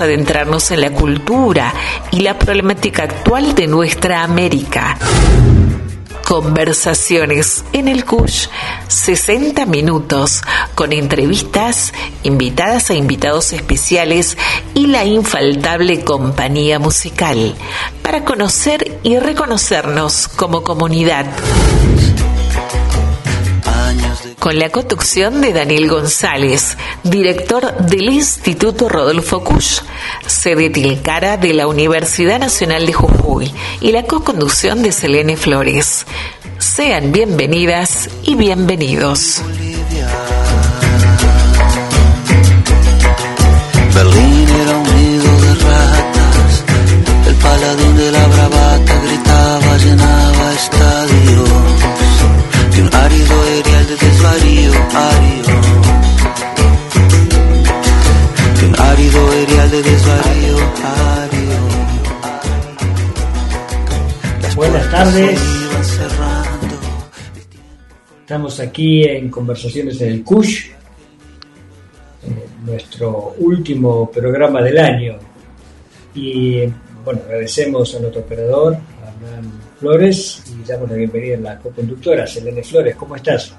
adentrarnos 0.00 0.70
en 0.70 0.80
la 0.80 0.90
cultura 0.90 1.72
y 2.10 2.20
la 2.20 2.38
problemática 2.38 3.04
actual 3.04 3.54
de 3.54 3.66
nuestra 3.66 4.22
América. 4.22 4.96
Conversaciones 6.26 7.64
en 7.72 7.88
el 7.88 8.04
CUSH, 8.04 8.48
60 8.86 9.66
minutos, 9.66 10.42
con 10.76 10.92
entrevistas, 10.92 11.92
invitadas 12.22 12.90
e 12.90 12.94
invitados 12.94 13.52
especiales 13.52 14.38
y 14.74 14.86
la 14.86 15.04
infaltable 15.04 16.04
compañía 16.04 16.78
musical, 16.78 17.56
para 18.02 18.24
conocer 18.24 19.00
y 19.02 19.18
reconocernos 19.18 20.28
como 20.28 20.62
comunidad 20.62 21.26
con 24.38 24.58
la 24.58 24.70
conducción 24.70 25.40
de 25.40 25.52
Daniel 25.52 25.88
González, 25.88 26.76
director 27.04 27.76
del 27.86 28.08
Instituto 28.08 28.88
Rodolfo 28.88 29.44
Kusch, 29.44 29.82
sede 30.26 30.70
Tilcara 30.70 31.36
de 31.36 31.52
la 31.54 31.66
Universidad 31.66 32.38
Nacional 32.38 32.86
de 32.86 32.92
Jujuy, 32.92 33.52
y 33.80 33.92
la 33.92 34.04
co-conducción 34.04 34.82
de 34.82 34.92
Selene 34.92 35.36
Flores. 35.36 36.06
Sean 36.58 37.12
bienvenidas 37.12 38.08
y 38.22 38.34
bienvenidos. 38.34 39.42
Berlín 43.94 44.48
era 44.62 44.76
un 44.76 44.84
nido 44.84 45.40
de 45.40 45.54
ratas, 45.54 46.64
el 47.26 47.96
de 47.96 48.12
la 48.12 48.26
bravata 48.26 49.00
gritaba, 49.04 49.76
llenaba 49.78 50.52
estadios, 50.54 51.50
un 52.80 52.94
árido 52.94 53.49
de 53.90 53.96
desvarío, 53.96 54.72
árido, 54.94 55.60
de 58.60 58.66
un 58.68 58.80
árido 58.80 59.32
erial 59.32 59.70
de 59.72 59.82
desvarío. 59.82 60.56
Buenas 64.54 64.90
tardes. 64.92 65.40
Estamos 68.20 68.60
aquí 68.60 69.02
en 69.02 69.28
Conversaciones 69.28 70.00
en 70.02 70.08
el 70.10 70.22
CUSH, 70.22 70.70
nuestro 72.64 73.34
último 73.38 74.08
programa 74.08 74.62
del 74.62 74.78
año. 74.78 75.18
Y 76.14 76.60
bueno, 77.04 77.22
agradecemos 77.24 77.92
a 77.96 77.98
nuestro 77.98 78.20
operador, 78.20 78.78
Flores, 79.80 80.44
y 80.48 80.68
damos 80.68 80.88
la 80.90 80.96
bienvenida 80.96 81.36
a 81.38 81.40
la 81.40 81.58
co-conductora, 81.58 82.24
Selene 82.24 82.62
Flores. 82.62 82.94
¿Cómo 82.94 83.16
estás? 83.16 83.52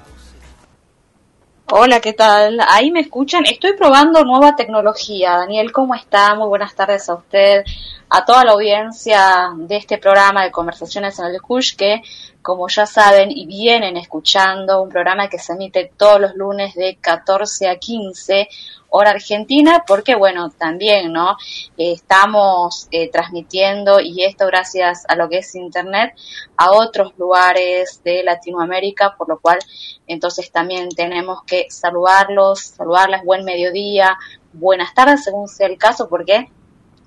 Hola, 1.74 2.00
¿qué 2.00 2.12
tal? 2.12 2.60
Ahí 2.68 2.90
me 2.90 3.00
escuchan. 3.00 3.46
Estoy 3.46 3.72
probando 3.72 4.22
nueva 4.26 4.54
tecnología. 4.54 5.38
Daniel, 5.38 5.72
¿cómo 5.72 5.94
está? 5.94 6.34
Muy 6.34 6.46
buenas 6.46 6.74
tardes 6.74 7.08
a 7.08 7.14
usted, 7.14 7.64
a 8.10 8.26
toda 8.26 8.44
la 8.44 8.52
audiencia 8.52 9.48
de 9.56 9.76
este 9.78 9.96
programa 9.96 10.44
de 10.44 10.50
Conversaciones 10.50 11.18
en 11.18 11.24
el 11.28 11.40
CUSH, 11.40 11.76
que 11.76 12.02
como 12.42 12.68
ya 12.68 12.84
saben 12.84 13.30
y 13.30 13.46
vienen 13.46 13.96
escuchando, 13.96 14.82
un 14.82 14.90
programa 14.90 15.30
que 15.30 15.38
se 15.38 15.54
emite 15.54 15.90
todos 15.96 16.20
los 16.20 16.34
lunes 16.34 16.74
de 16.74 16.98
14 17.00 17.70
a 17.70 17.76
15 17.76 18.48
hora 18.94 19.10
argentina, 19.10 19.84
porque 19.86 20.14
bueno, 20.14 20.50
también, 20.50 21.12
¿no? 21.12 21.36
Estamos 21.78 22.88
eh, 22.90 23.10
transmitiendo 23.10 24.00
y 24.00 24.22
esto 24.22 24.46
gracias 24.46 25.04
a 25.08 25.16
lo 25.16 25.30
que 25.30 25.38
es 25.38 25.54
internet 25.54 26.14
a 26.58 26.72
otros 26.72 27.14
lugares 27.16 28.02
de 28.04 28.22
Latinoamérica, 28.22 29.16
por 29.16 29.30
lo 29.30 29.40
cual 29.40 29.58
entonces 30.06 30.52
también 30.52 30.90
tenemos 30.90 31.42
que 31.44 31.66
saludarlos, 31.70 32.60
saludarles 32.60 33.24
buen 33.24 33.44
mediodía, 33.44 34.18
buenas 34.52 34.92
tardes 34.92 35.24
según 35.24 35.48
sea 35.48 35.68
el 35.68 35.78
caso, 35.78 36.08
porque 36.10 36.50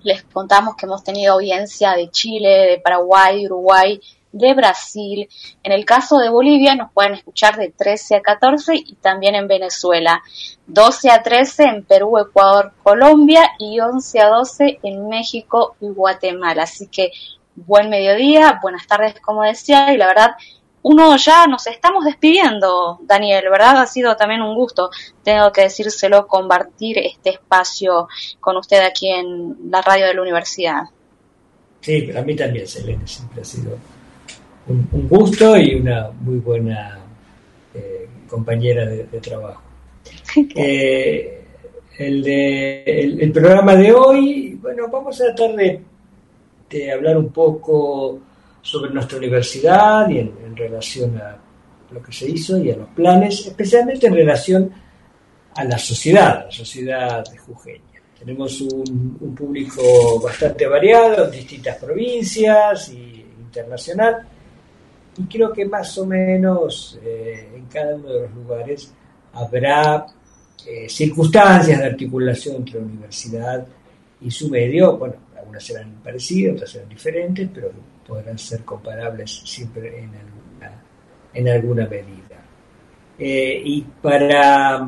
les 0.02 0.23
contamos 0.23 0.75
que 0.75 0.88
hemos 0.88 1.03
tenido 1.03 1.33
audiencia 1.33 1.94
de 1.94 2.09
Chile, 2.09 2.50
de 2.50 2.80
Paraguay, 2.80 3.45
Uruguay, 3.45 4.02
de 4.36 4.53
Brasil. 4.53 5.30
En 5.64 5.72
el 5.72 5.86
caso 5.86 6.17
de 6.17 6.30
Bolivia 6.30 6.75
nos 6.75 6.91
pueden 6.91 7.14
escuchar 7.14 7.56
de 7.56 7.69
13 7.69 8.18
a 8.18 8.22
14 8.22 8.75
y 8.75 8.96
también 8.96 9.34
en 9.34 9.47
Venezuela. 9.47 10.22
12 10.68 11.09
a 11.09 11.23
13 11.23 11.63
en 11.63 11.84
Perú, 11.85 12.18
Ecuador, 12.18 12.74
Colombia 12.84 13.51
y 13.57 13.79
11 13.79 14.19
a 14.19 14.28
12 14.28 14.79
en 14.84 15.07
México 15.07 15.78
y 15.79 15.88
Guatemala. 15.88 16.63
Así 16.63 16.88
que 16.88 17.12
buen 17.56 17.90
mediodía, 17.90 18.59
buenas 18.62 18.85
tardes 18.85 19.19
como 19.22 19.44
decía 19.44 19.94
y 19.94 19.97
la 19.97 20.07
verdad 20.07 20.31
uno 20.81 21.16
ya 21.16 21.47
nos 21.47 21.66
estamos 21.66 22.03
despidiendo, 22.03 23.00
Daniel, 23.03 23.45
¿verdad? 23.50 23.78
Ha 23.78 23.88
sido 23.88 24.16
también 24.18 24.41
un 24.41 24.53
gusto, 24.53 24.91
tengo 25.24 25.51
que 25.51 25.62
decírselo, 25.62 26.28
compartir 26.28 27.00
este 27.00 27.31
espacio 27.31 28.07
con 28.40 28.57
usted 28.57 28.85
aquí 28.85 29.09
en 29.09 29.72
la 29.72 29.81
radio 29.81 30.06
de 30.06 30.13
la 30.13 30.22
universidad. 30.22 30.84
Sí, 31.81 32.03
pero 32.06 32.19
a 32.19 32.22
mí 32.22 32.35
también, 32.35 32.68
Selene, 32.68 33.07
siempre 33.07 33.41
ha 33.41 33.45
sido 33.45 33.75
un, 34.68 34.88
un 34.92 35.08
gusto 35.08 35.58
y 35.58 35.76
una 35.76 36.09
muy 36.22 36.38
buena 36.38 37.00
eh, 37.74 38.08
compañera 38.28 38.86
de, 38.86 39.06
de 39.06 39.20
trabajo. 39.20 39.62
Eh, 40.56 41.42
el, 41.98 42.22
de, 42.22 42.84
el, 42.84 43.22
el, 43.22 43.31
programa 43.31 43.74
de 43.75 43.94
hoy, 43.94 44.59
bueno, 44.62 44.90
vamos 44.92 45.22
a 45.22 45.34
tratar 45.34 45.56
de, 45.56 45.81
de 46.70 46.92
hablar 46.92 47.18
un 47.18 47.30
poco 47.30 48.20
sobre 48.62 48.92
nuestra 48.92 49.18
universidad 49.18 50.09
y 50.09 50.20
en, 50.20 50.34
en, 50.46 50.58
relación 50.58 51.18
a 51.18 51.38
lo 51.90 52.02
que 52.02 52.12
se 52.12 52.30
hizo 52.30 52.58
y 52.58 52.70
a 52.70 52.75
los 52.75 52.90
planes, 52.90 53.48
especialmente 53.48 54.08
en 54.08 54.14
relación 54.14 54.72
a 55.56 55.64
la 55.64 55.78
sociedad, 55.78 56.46
la 56.46 56.52
sociedad 56.52 57.24
de 57.31 57.38
jujeña. 57.38 58.02
Tenemos 58.20 58.59
un, 58.59 59.18
un 59.22 59.34
público 59.34 60.20
bastante 60.22 60.68
variado 60.68 61.25
en 61.25 61.31
distintas 61.31 61.78
provincias 61.78 62.90
y 62.90 63.25
internacional 63.40 64.28
y 65.18 65.24
creo 65.24 65.53
que 65.53 65.66
más 65.66 65.98
o 65.98 66.06
menos 66.06 67.00
eh, 67.03 67.50
en 67.56 67.66
cada 67.66 67.96
uno 67.96 68.09
de 68.09 68.22
los 68.22 68.36
lugares 68.36 68.94
habrá 69.34 70.06
eh, 70.68 70.90
circunstancias 70.90 71.80
de 71.80 71.86
articulación 71.86 72.58
entre 72.58 72.80
la 72.80 72.86
universidad 72.86 73.68
y 74.22 74.31
su 74.31 74.50
medio, 74.50 74.98
bueno, 74.98 75.16
algunas 75.38 75.64
serán 75.64 75.96
parecidas, 76.04 76.56
otras 76.56 76.72
serán 76.72 76.90
diferentes, 76.90 77.50
pero 77.54 77.72
podrán 78.06 78.38
ser 78.38 78.64
comparables 78.64 79.42
siempre 79.46 80.00
en 80.00 80.09
alguna, 80.16 80.81
en 81.34 81.50
alguna 81.50 81.88
medida. 81.88 82.44
Eh, 83.18 83.62
y 83.64 83.81
para, 84.02 84.88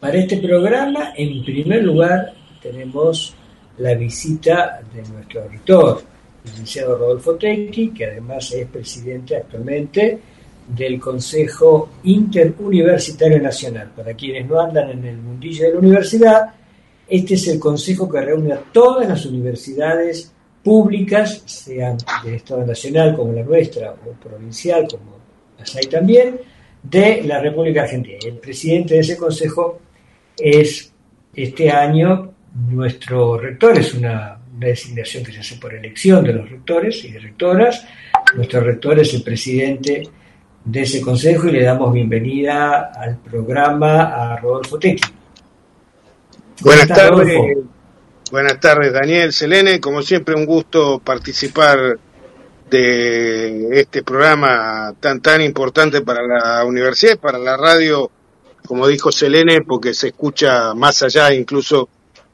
para 0.00 0.18
este 0.18 0.38
programa, 0.38 1.12
en 1.16 1.44
primer 1.44 1.84
lugar, 1.84 2.32
tenemos 2.62 3.34
la 3.78 3.94
visita 3.94 4.80
de 4.94 5.02
nuestro 5.08 5.48
rector, 5.48 6.02
licenciado 6.44 6.96
Rodolfo 6.96 7.34
Tequi, 7.34 7.90
que 7.90 8.06
además 8.06 8.52
es 8.52 8.66
presidente 8.66 9.36
actualmente 9.36 10.18
del 10.68 11.00
Consejo 11.00 11.90
Interuniversitario 12.04 13.40
Nacional. 13.40 13.90
Para 13.96 14.14
quienes 14.14 14.48
no 14.48 14.60
andan 14.60 14.90
en 14.90 15.04
el 15.04 15.16
mundillo 15.16 15.64
de 15.64 15.72
la 15.72 15.78
universidad, 15.78 16.54
este 17.08 17.34
es 17.34 17.48
el 17.48 17.58
consejo 17.58 18.08
que 18.08 18.20
reúne 18.20 18.52
a 18.52 18.58
todas 18.72 19.08
las 19.08 19.26
universidades 19.26 20.32
públicas, 20.62 21.42
sean 21.44 21.98
del 22.24 22.34
Estado 22.34 22.64
Nacional 22.64 23.16
como 23.16 23.32
la 23.32 23.42
nuestra, 23.42 23.92
o 23.92 24.12
provincial 24.12 24.86
como 24.88 25.18
las 25.58 25.74
hay 25.76 25.86
también, 25.86 26.40
de 26.82 27.22
la 27.22 27.40
República 27.40 27.82
Argentina. 27.82 28.18
El 28.24 28.38
presidente 28.38 28.94
de 28.94 29.00
ese 29.00 29.16
consejo 29.16 29.80
es 30.38 30.92
este 31.34 31.70
año 31.70 32.32
nuestro 32.68 33.38
rector, 33.38 33.78
es 33.78 33.94
una 33.94 34.39
una 34.60 34.68
designación 34.68 35.24
que 35.24 35.32
se 35.32 35.40
hace 35.40 35.56
por 35.56 35.74
elección 35.74 36.22
de 36.22 36.34
los 36.34 36.48
rectores 36.48 37.02
y 37.04 37.16
rectoras. 37.16 37.86
Nuestro 38.36 38.60
rector 38.60 38.98
es 38.98 39.14
el 39.14 39.22
presidente 39.22 40.02
de 40.62 40.82
ese 40.82 41.00
consejo 41.00 41.48
y 41.48 41.52
le 41.52 41.64
damos 41.64 41.94
bienvenida 41.94 42.92
al 42.94 43.16
programa 43.18 44.02
a 44.32 44.36
Rodolfo 44.36 44.78
Tequi. 44.78 45.02
Buenas 46.60 46.88
tardes, 46.88 47.58
buenas 48.30 48.60
tardes 48.60 48.92
Daniel, 48.92 49.32
Selene, 49.32 49.80
como 49.80 50.02
siempre 50.02 50.34
un 50.34 50.44
gusto 50.44 50.98
participar 50.98 51.98
de 52.68 53.80
este 53.80 54.02
programa 54.02 54.94
tan 55.00 55.22
tan 55.22 55.40
importante 55.40 56.02
para 56.02 56.20
la 56.22 56.64
universidad, 56.66 57.18
para 57.18 57.38
la 57.38 57.56
radio, 57.56 58.10
como 58.66 58.86
dijo 58.86 59.10
Selene, 59.10 59.62
porque 59.62 59.94
se 59.94 60.08
escucha 60.08 60.74
más 60.74 61.02
allá 61.02 61.32
incluso 61.32 61.88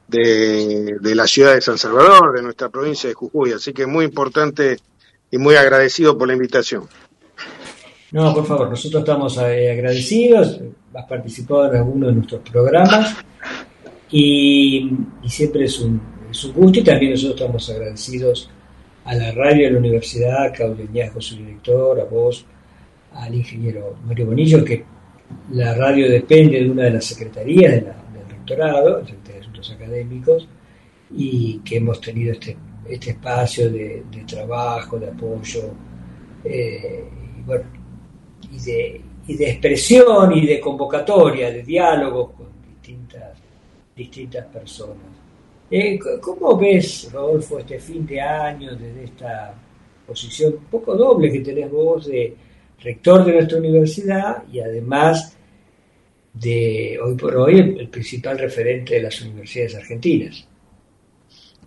de, 0.07 0.97
de, 0.99 1.15
la 1.15 1.27
ciudad 1.27 1.53
de 1.53 1.61
San 1.61 1.77
Salvador, 1.77 2.35
de 2.35 2.41
nuestra 2.41 2.69
provincia 2.69 3.09
de 3.09 3.15
Jujuy. 3.15 3.51
Así 3.51 3.73
que 3.73 3.85
muy 3.85 4.05
importante 4.05 4.77
y 5.31 5.37
muy 5.37 5.55
agradecido 5.55 6.17
por 6.17 6.27
la 6.27 6.33
invitación. 6.33 6.87
No, 8.11 8.33
por 8.33 8.45
favor, 8.45 8.69
nosotros 8.69 9.01
estamos 9.01 9.37
eh, 9.37 9.71
agradecidos, 9.71 10.61
has 10.93 11.05
participado 11.05 11.69
en 11.69 11.75
alguno 11.75 12.07
de 12.07 12.13
nuestros 12.13 12.41
programas 12.49 13.15
y, 14.09 14.89
y 15.21 15.29
siempre 15.29 15.65
es 15.65 15.79
un, 15.79 16.01
es 16.31 16.45
un, 16.45 16.53
gusto 16.53 16.79
y 16.79 16.83
también 16.83 17.11
nosotros 17.11 17.41
estamos 17.41 17.69
agradecidos 17.69 18.49
a 19.03 19.13
la 19.13 19.31
radio 19.33 19.65
de 19.65 19.71
la 19.71 19.79
universidad, 19.79 20.45
a 20.45 20.51
Claudio 20.53 20.87
Ñasco, 20.91 21.19
su 21.19 21.35
director, 21.35 21.99
a 21.99 22.05
vos, 22.05 22.45
al 23.13 23.35
ingeniero 23.35 23.97
Mario 24.05 24.27
Bonillo, 24.27 24.63
que 24.63 24.85
la 25.51 25.73
radio 25.75 26.09
depende 26.09 26.63
de 26.63 26.69
una 26.69 26.83
de 26.83 26.91
las 26.91 27.05
secretarías 27.05 27.73
de 27.73 27.81
la, 27.81 27.95
del 28.13 28.29
rectorado, 28.29 29.03
académicos 29.71 30.47
y 31.15 31.59
que 31.59 31.77
hemos 31.77 32.01
tenido 32.01 32.33
este, 32.33 32.57
este 32.87 33.11
espacio 33.11 33.69
de, 33.69 34.03
trabajo, 34.27 34.99
de 34.99 35.09
apoyo 35.09 35.71
eh, 36.43 37.03
y, 38.51 38.59
de, 38.59 39.01
y 39.27 39.37
de 39.37 39.49
expresión 39.49 40.33
y 40.33 40.45
de 40.45 40.59
convocatoria, 40.59 41.51
de 41.51 41.63
diálogos 41.63 42.31
con 42.31 42.47
distintas, 42.67 43.37
distintas 43.95 44.45
personas. 44.47 45.17
Eh, 45.69 45.99
¿Cómo 46.21 46.57
ves, 46.57 47.09
Rodolfo, 47.11 47.59
este 47.59 47.79
fin 47.79 48.05
de 48.05 48.21
año 48.21 48.75
desde 48.75 49.03
esta 49.03 49.53
posición 50.05 50.53
un 50.53 50.65
poco 50.65 50.95
doble 50.95 51.29
que 51.29 51.41
tenés 51.41 51.69
vos 51.69 52.05
de 52.05 52.33
rector 52.81 53.25
de 53.25 53.33
nuestra 53.33 53.57
universidad 53.57 54.43
y 54.49 54.61
además 54.61 55.36
de 56.39 56.99
hoy 57.03 57.15
por 57.15 57.35
hoy 57.35 57.59
el, 57.59 57.89
principal 57.89 58.37
referente 58.37 58.95
de 58.95 59.01
las 59.03 59.21
universidades 59.21 59.75
argentinas. 59.75 60.47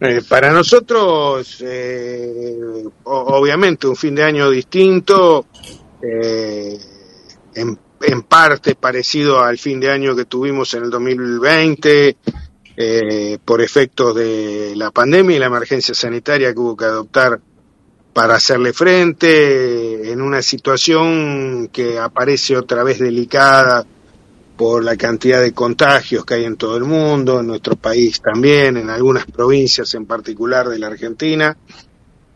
Eh, 0.01 0.23
para 0.27 0.51
nosotros, 0.53 1.63
eh, 1.67 2.85
obviamente, 3.05 3.87
un 3.87 3.97
fin 3.97 4.15
de 4.15 4.23
año 4.23 4.49
distinto, 4.49 5.47
eh, 6.03 6.79
en, 7.55 7.79
en, 8.01 8.23
parte 8.23 8.75
parecido 8.77 9.41
al 9.41 9.59
fin 9.59 9.79
de 9.79 9.91
año 9.91 10.17
que 10.17 10.25
tuvimos 10.25 10.73
en 10.75 10.85
el 10.85 10.91
2020, 10.91 12.17
por 13.45 13.61
efectos 13.61 14.15
de 14.17 14.73
la 14.75 14.91
pandemia 14.91 15.37
y 15.37 15.39
la 15.39 15.47
emergencia 15.47 15.93
sanitaria 15.95 16.55
que 16.55 16.61
hubo 16.61 16.75
que 16.75 16.87
adoptar 16.87 17.39
para 18.15 18.37
hacerle 18.37 18.73
frente 18.73 20.11
en 20.11 20.23
una 20.23 20.41
situación 20.41 21.69
que 21.71 21.99
aparece 21.99 22.57
otra 22.57 22.83
vez 22.83 22.99
delicada 22.99 23.85
por 24.61 24.85
la 24.85 24.95
cantidad 24.95 25.41
de 25.41 25.55
contagios 25.55 26.23
que 26.27 26.35
hay 26.35 26.45
en 26.45 26.59
todo 26.59 26.77
el 26.77 26.85
mundo, 26.85 27.41
en 27.41 27.47
nuestro 27.47 27.77
país 27.77 28.21
también, 28.21 28.77
en 28.77 28.91
algunas 28.91 29.25
provincias 29.25 29.95
en 29.95 30.05
particular 30.05 30.69
de 30.69 30.79
la 30.79 30.89
Argentina. 30.89 31.57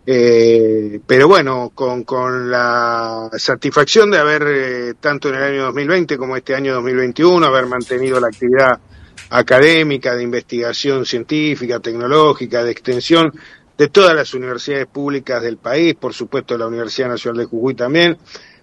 Eh, 0.07 1.01
pero 1.07 1.29
bueno, 1.29 1.73
con, 1.75 2.03
con, 2.05 2.51
la 2.51 3.29
satisfacción 3.37 4.11
de 4.11 4.17
haber, 4.17 4.43
eh, 4.49 4.95
tanto 4.99 5.29
en 5.29 5.35
el 5.35 5.43
año 5.43 5.63
2020 5.65 6.17
como 6.17 6.35
este 6.35 6.55
año 6.55 6.73
2021, 6.73 7.45
haber 7.45 7.67
mantenido 7.67 8.19
la 8.19 8.29
actividad 8.29 8.81
académica, 9.29 10.15
de 10.15 10.23
investigación 10.23 11.05
científica, 11.05 11.79
tecnológica, 11.79 12.65
de 12.65 12.71
extensión, 12.71 13.35
de 13.77 13.89
todas 13.89 14.17
las 14.17 14.33
universidades 14.33 14.87
públicas 14.87 15.43
del 15.43 15.59
país, 15.59 15.95
por 15.95 16.15
supuesto 16.15 16.57
la 16.57 16.69
Universidad 16.69 17.09
Nacional 17.09 17.41
de 17.41 17.45
Jujuy 17.45 17.75
también, 17.75 18.17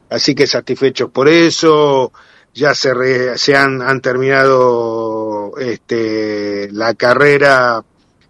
así 0.10 0.34
que 0.34 0.48
satisfechos 0.48 1.12
por 1.12 1.30
eso, 1.30 2.12
ya 2.53 2.75
se, 2.75 3.38
se 3.38 3.56
han, 3.56 3.81
han 3.81 4.01
terminado 4.01 5.53
este, 5.57 6.69
la 6.71 6.94
carrera, 6.95 7.83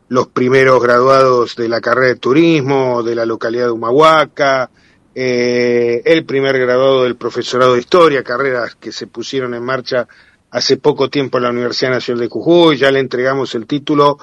los 0.09 0.27
primeros 0.27 0.81
graduados 0.81 1.56
de 1.56 1.69
la 1.69 1.81
carrera 1.81 2.09
de 2.09 2.15
turismo 2.15 3.03
de 3.03 3.15
la 3.15 3.25
localidad 3.25 3.65
de 3.65 3.71
Humahuaca, 3.71 4.69
eh, 5.13 6.01
el 6.06 6.25
primer 6.25 6.57
graduado 6.59 7.03
del 7.03 7.15
profesorado 7.15 7.73
de 7.73 7.79
historia, 7.79 8.23
carreras 8.23 8.75
que 8.75 8.91
se 8.91 9.07
pusieron 9.07 9.53
en 9.53 9.63
marcha 9.63 10.07
hace 10.51 10.77
poco 10.77 11.09
tiempo 11.09 11.38
en 11.38 11.44
la 11.44 11.50
Universidad 11.50 11.91
Nacional 11.91 12.21
de 12.21 12.29
Jujuy, 12.29 12.77
ya 12.77 12.91
le 12.91 13.00
entregamos 13.00 13.56
el 13.56 13.65
título 13.65 14.18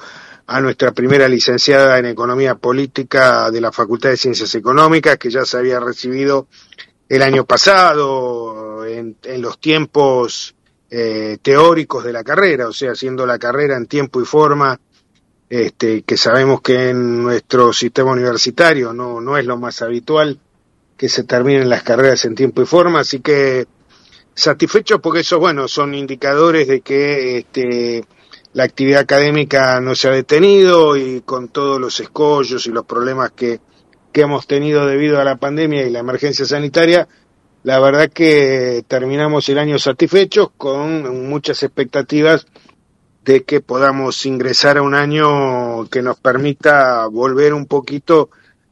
a 0.47 0.61
nuestra 0.61 0.91
primera 0.91 1.27
licenciada 1.27 1.99
en 1.99 2.07
Economía 2.07 2.55
Política 2.55 3.51
de 3.51 3.61
la 3.61 3.71
Facultad 3.71 4.09
de 4.09 4.17
Ciencias 4.17 4.53
Económicas, 4.55 5.17
que 5.17 5.29
ya 5.29 5.45
se 5.45 5.57
había 5.57 5.79
recibido 5.79 6.47
el 7.09 7.23
año 7.23 7.43
pasado, 7.43 8.85
en, 8.85 9.17
los 9.41 9.59
tiempos 9.59 10.55
eh, 10.91 11.39
teóricos 11.41 12.03
de 12.03 12.13
la 12.13 12.23
carrera, 12.23 12.67
o 12.67 12.73
sea, 12.73 12.91
haciendo 12.91 13.25
la 13.25 13.39
carrera 13.39 13.75
en 13.75 13.87
tiempo 13.87 14.21
y 14.21 14.25
forma, 14.25 14.79
este, 15.49 16.03
que 16.03 16.15
sabemos 16.15 16.61
que 16.61 16.89
en 16.89 17.23
nuestro 17.23 17.73
sistema 17.73 18.11
universitario 18.11 18.93
no, 18.93 19.19
no 19.19 19.37
es 19.37 19.45
lo 19.45 19.57
más 19.57 19.81
habitual 19.81 20.39
que 20.95 21.09
se 21.09 21.23
terminen 21.23 21.67
las 21.67 21.81
carreras 21.81 22.25
en 22.25 22.35
tiempo 22.35 22.61
y 22.61 22.67
forma, 22.67 22.99
así 22.99 23.21
que 23.21 23.65
satisfechos 24.35 24.99
porque 25.01 25.21
esos, 25.21 25.39
bueno, 25.39 25.67
son 25.67 25.95
indicadores 25.95 26.67
de 26.67 26.81
que 26.81 27.39
este, 27.39 28.05
la 28.53 28.65
actividad 28.65 29.01
académica 29.01 29.81
no 29.81 29.95
se 29.95 30.09
ha 30.09 30.11
detenido 30.11 30.95
y 30.95 31.21
con 31.21 31.47
todos 31.47 31.81
los 31.81 31.99
escollos 31.99 32.67
y 32.67 32.71
los 32.71 32.85
problemas 32.85 33.31
que, 33.31 33.59
que 34.11 34.21
hemos 34.21 34.47
tenido 34.47 34.85
debido 34.85 35.19
a 35.19 35.23
la 35.23 35.37
pandemia 35.37 35.85
y 35.85 35.89
la 35.89 35.99
emergencia 35.99 36.45
sanitaria, 36.45 37.07
la 37.63 37.79
verdad 37.79 38.09
que 38.09 38.83
terminamos 38.87 39.49
el 39.49 39.59
año 39.59 39.79
satisfechos 39.79 40.49
con 40.57 41.27
muchas 41.29 41.61
expectativas 41.63 42.47
de 43.25 43.43
que 43.43 43.61
podamos 43.61 44.25
ingresar 44.25 44.77
a 44.77 44.81
un 44.81 44.95
año 44.95 45.87
que 45.89 46.01
nos 46.01 46.19
permita 46.19 47.05
volver 47.07 47.53
un 47.53 47.65
poquito 47.65 48.29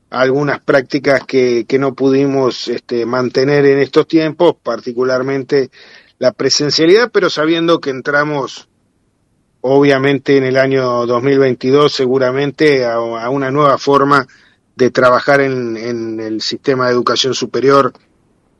a 0.10 0.22
algunas 0.22 0.62
prácticas 0.62 1.25
que, 1.25 1.66
que 1.68 1.78
no 1.78 1.94
pudimos 1.94 2.68
este, 2.69 3.06
mantener 3.06 3.66
en 3.66 3.80
estos 3.80 4.07
tiempos, 4.07 4.56
particularmente 4.63 5.69
la 6.18 6.31
presencialidad, 6.31 7.12
pero 7.12 7.30
sabiendo 7.30 7.80
que 7.80 7.89
entramos 7.89 8.69
obviamente 9.62 10.38
en 10.38 10.44
el 10.44 10.57
año 10.57 11.06
2022 11.06 11.92
seguramente 11.92 12.86
a, 12.86 13.30
una 13.30 13.51
nueva 13.51 13.78
forma 13.78 14.22
de 14.22 14.28
trabajar 14.91 15.41
en, 15.41 16.19
el 16.19 16.41
sistema 16.41 16.85
de 16.85 16.94
educación 16.94 17.33
superior 17.33 17.94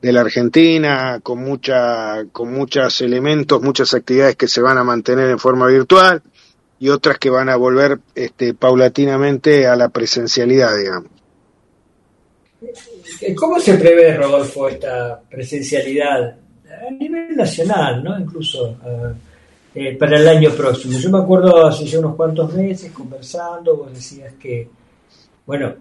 de 0.02 0.12
la 0.12 0.20
Argentina, 0.20 1.20
con 1.22 1.42
mucha, 1.42 2.24
con 2.32 2.52
muchos 2.52 3.00
elementos, 3.00 3.62
muchas 3.62 3.94
actividades 3.94 4.36
que 4.36 4.48
se 4.48 4.60
van 4.60 4.78
a 4.78 4.84
mantener 4.84 5.30
en 5.30 5.38
forma 5.38 5.66
virtual 5.66 6.22
y 6.78 6.88
otras 6.88 7.18
que 7.18 7.30
van 7.30 7.48
a 7.48 7.56
volver 7.56 7.98
este, 8.14 8.54
paulatinamente 8.54 9.66
a 9.66 9.74
la 9.76 9.88
presencialidad, 9.88 10.76
digamos. 10.76 11.10
¿Cómo 13.36 13.60
se 13.60 13.74
prevé, 13.74 14.16
Rodolfo, 14.16 14.68
esta 14.68 15.20
presencialidad 15.28 16.36
a 16.86 16.90
nivel 16.90 17.36
nacional, 17.36 18.02
no? 18.02 18.18
Incluso 18.18 18.76
ah, 18.82 19.12
eh, 19.74 19.96
para 19.96 20.18
el 20.18 20.28
año 20.28 20.50
próximo. 20.50 20.98
Yo 20.98 21.10
me 21.10 21.18
acuerdo 21.18 21.66
hace 21.66 21.84
ya 21.86 22.00
unos 22.00 22.16
cuantos 22.16 22.52
meses 22.54 22.90
conversando, 22.92 23.76
vos 23.76 23.92
decías 23.92 24.34
que, 24.34 24.68
bueno, 25.46 25.74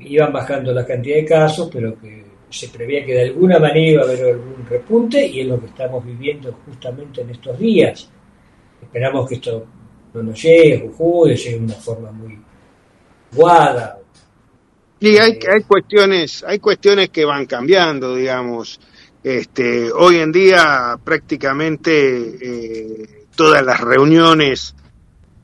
iban 0.00 0.32
bajando 0.32 0.72
la 0.72 0.86
cantidad 0.86 1.16
de 1.16 1.24
casos, 1.24 1.68
pero 1.72 1.98
que 2.00 2.24
se 2.50 2.68
preveía 2.68 3.04
que 3.04 3.14
de 3.14 3.22
alguna 3.22 3.58
manera 3.58 3.90
iba 3.90 4.02
a 4.02 4.04
haber 4.04 4.34
algún 4.34 4.66
repunte 4.68 5.26
y 5.26 5.40
es 5.40 5.46
lo 5.46 5.60
que 5.60 5.66
estamos 5.66 6.04
viviendo 6.04 6.52
justamente 6.64 7.20
en 7.20 7.30
estos 7.30 7.58
días. 7.58 8.08
Esperamos 8.80 9.28
que 9.28 9.34
esto 9.36 9.66
no 10.14 10.22
nos 10.22 10.42
llegue, 10.42 10.80
Jujuy, 10.86 11.34
llegue 11.34 11.58
de 11.58 11.64
una 11.64 11.74
forma 11.74 12.12
muy 12.12 12.38
guada. 13.32 13.98
Hay, 15.02 15.10
hay 15.12 15.62
cuestiones, 15.66 16.42
hay 16.46 16.58
cuestiones 16.58 17.10
que 17.10 17.24
van 17.24 17.46
cambiando, 17.46 18.14
digamos. 18.14 18.80
Este, 19.22 19.90
hoy 19.92 20.18
en 20.18 20.30
día 20.30 20.98
prácticamente 21.02 22.36
eh, 22.40 23.26
todas 23.34 23.64
las 23.64 23.80
reuniones, 23.80 24.74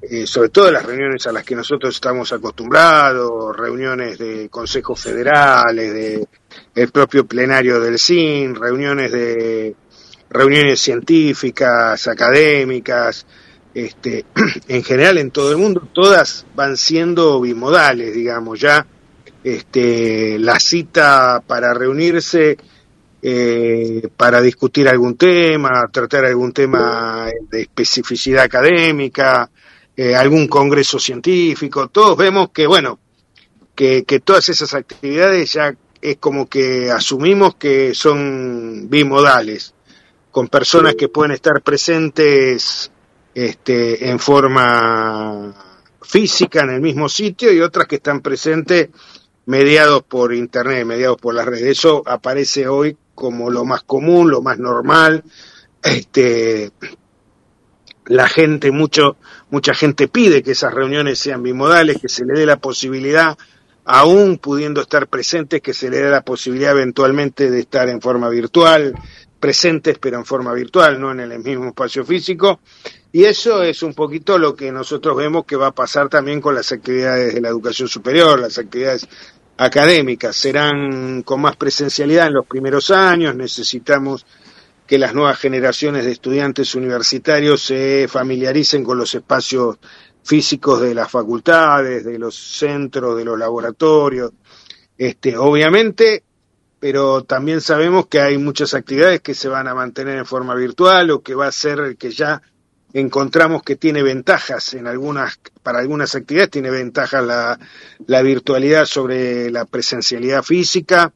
eh, 0.03 0.27
sobre 0.27 0.49
todo 0.49 0.71
las 0.71 0.85
reuniones 0.85 1.27
a 1.29 1.33
las 1.33 1.45
que 1.45 1.55
nosotros 1.55 1.95
estamos 1.95 2.33
acostumbrados, 2.33 3.57
reuniones 3.57 4.19
de 4.19 4.49
consejos 4.49 5.01
federales, 5.01 5.95
de 5.95 6.27
el 6.75 6.91
propio 6.91 7.25
plenario 7.25 7.81
del 7.81 7.99
CIN, 7.99 8.57
reuniones 8.57 9.13
de 9.13 9.77
reuniones 10.29 10.81
científicas, 10.81 12.09
académicas, 12.09 13.27
este, 13.73 14.25
en 14.69 14.83
general 14.83 15.19
en 15.19 15.31
todo 15.31 15.53
el 15.53 15.59
mundo, 15.59 15.89
todas 15.93 16.47
van 16.57 16.77
siendo 16.77 17.41
bimodales, 17.41 18.13
digamos, 18.13 18.59
ya 18.59 18.85
este, 19.45 20.37
la 20.39 20.59
cita 20.59 21.43
para 21.47 21.75
reunirse 21.75 22.57
eh, 23.25 24.09
para 24.17 24.41
discutir 24.41 24.89
algún 24.89 25.17
tema, 25.17 25.89
tratar 25.93 26.25
algún 26.25 26.53
tema 26.53 27.29
de 27.51 27.63
especificidad 27.63 28.43
académica, 28.43 29.49
eh, 29.97 30.15
algún 30.15 30.49
congreso 30.49 30.99
científico. 30.99 31.89
Todos 31.89 32.17
vemos 32.17 32.51
que, 32.51 32.67
bueno, 32.67 32.99
que, 33.75 34.05
que 34.05 34.21
todas 34.21 34.49
esas 34.49 34.75
actividades 34.75 35.53
ya 35.53 35.75
es 36.01 36.17
como 36.17 36.49
que 36.49 36.91
asumimos 36.91 37.55
que 37.55 37.95
son 37.95 38.89
bimodales, 38.91 39.75
con 40.31 40.49
personas 40.49 40.95
que 40.97 41.09
pueden 41.09 41.33
estar 41.33 41.63
presentes 41.63 42.91
este, 43.35 44.11
en 44.11 44.19
forma 44.19 45.55
física 46.01 46.63
en 46.63 46.71
el 46.71 46.81
mismo 46.81 47.09
sitio 47.09 47.53
y 47.53 47.61
otras 47.61 47.87
que 47.87 47.97
están 47.97 48.21
presentes 48.21 48.91
mediados 49.47 50.03
por 50.03 50.35
internet, 50.35 50.85
mediados 50.85 51.19
por 51.19 51.35
las 51.35 51.47
redes. 51.47 51.79
Eso 51.79 52.03
aparece 52.07 52.67
hoy 52.67 52.97
como 53.15 53.51
lo 53.51 53.65
más 53.65 53.83
común, 53.83 54.31
lo 54.31 54.43
más 54.43 54.59
normal. 54.59 55.23
Este, 55.83 56.71
la 58.07 58.29
gente, 58.29 58.71
mucho, 58.71 59.17
mucha 59.51 59.75
gente 59.75 60.09
pide 60.09 60.43
que 60.43 60.53
esas 60.53 60.75
reuniones 60.75 61.19
sean 61.19 61.43
bimodales, 61.43 62.01
que 62.01 62.09
se 62.09 62.25
le 62.25 62.39
dé 62.39 62.47
la 62.47 62.57
posibilidad, 62.57 63.37
aún 63.85 64.39
pudiendo 64.39 64.81
estar 64.81 65.07
presentes, 65.09 65.61
que 65.61 65.75
se 65.75 65.91
le 65.91 65.99
dé 65.99 66.11
la 66.11 66.23
posibilidad 66.23 66.73
eventualmente 66.73 67.51
de 67.51 67.61
estar 67.61 67.89
en 67.89 68.01
forma 68.01 68.29
virtual. 68.29 68.95
presentes 69.39 69.99
pero 69.99 70.19
en 70.19 70.25
forma 70.25 70.53
virtual, 70.53 71.01
no 71.01 71.11
en 71.11 71.19
el 71.19 71.39
mismo 71.41 71.67
espacio 71.67 72.05
físico. 72.05 72.61
Y 73.11 73.25
eso 73.25 73.63
es 73.63 73.83
un 73.83 73.93
poquito 73.93 74.39
lo 74.39 74.55
que 74.55 74.71
nosotros 74.71 75.17
vemos 75.17 75.45
que 75.45 75.57
va 75.57 75.69
a 75.69 75.75
pasar 75.75 76.09
también 76.09 76.41
con 76.41 76.55
las 76.55 76.71
actividades 76.71 77.35
de 77.35 77.41
la 77.41 77.49
educación 77.49 77.89
superior, 77.89 78.39
las 78.39 78.57
actividades 78.57 79.09
académicas. 79.59 80.37
Serán 80.37 81.23
con 81.23 81.41
más 81.41 81.57
presencialidad 81.57 82.29
en 82.29 82.35
los 82.35 82.47
primeros 82.47 82.91
años, 82.93 83.35
necesitamos 83.35 84.25
que 84.87 84.99
las 84.99 85.15
nuevas 85.15 85.39
generaciones 85.39 86.05
de 86.05 86.13
estudiantes 86.13 86.75
universitarios 86.75 87.63
se 87.63 88.07
familiaricen 88.09 88.85
con 88.85 88.99
los 88.99 89.15
espacios 89.15 89.79
físicos 90.25 90.81
de 90.81 90.95
las 90.95 91.11
facultades, 91.11 92.05
de 92.05 92.19
los 92.19 92.37
centros, 92.37 93.17
de 93.17 93.25
los 93.25 93.39
laboratorios. 93.39 94.33
Este, 94.97 95.37
obviamente, 95.37 96.23
pero 96.79 97.25
también 97.25 97.61
sabemos 97.61 98.07
que 98.07 98.21
hay 98.21 98.39
muchas 98.39 98.75
actividades 98.75 99.21
que 99.21 99.35
se 99.35 99.49
van 99.49 99.69
a 99.69 99.75
mantener 99.75 100.19
en 100.19 100.27
forma 100.27 100.55
virtual 100.55 101.11
o 101.11 101.23
que 101.23 101.35
va 101.35 101.47
a 101.47 101.53
ser 101.53 101.97
que 101.97 102.11
ya 102.11 102.43
encontramos 102.93 103.63
que 103.63 103.77
tiene 103.77 104.03
ventajas 104.03 104.75
en 104.75 104.87
algunas 104.87 105.41
para 105.63 105.79
algunas 105.79 106.15
actividades 106.15 106.51
tiene 106.51 106.71
ventajas 106.71 107.25
la 108.07 108.23
virtualidad 108.23 108.85
sobre 108.85 109.51
la 109.51 109.65
presencialidad 109.65 110.43
física 110.43 111.15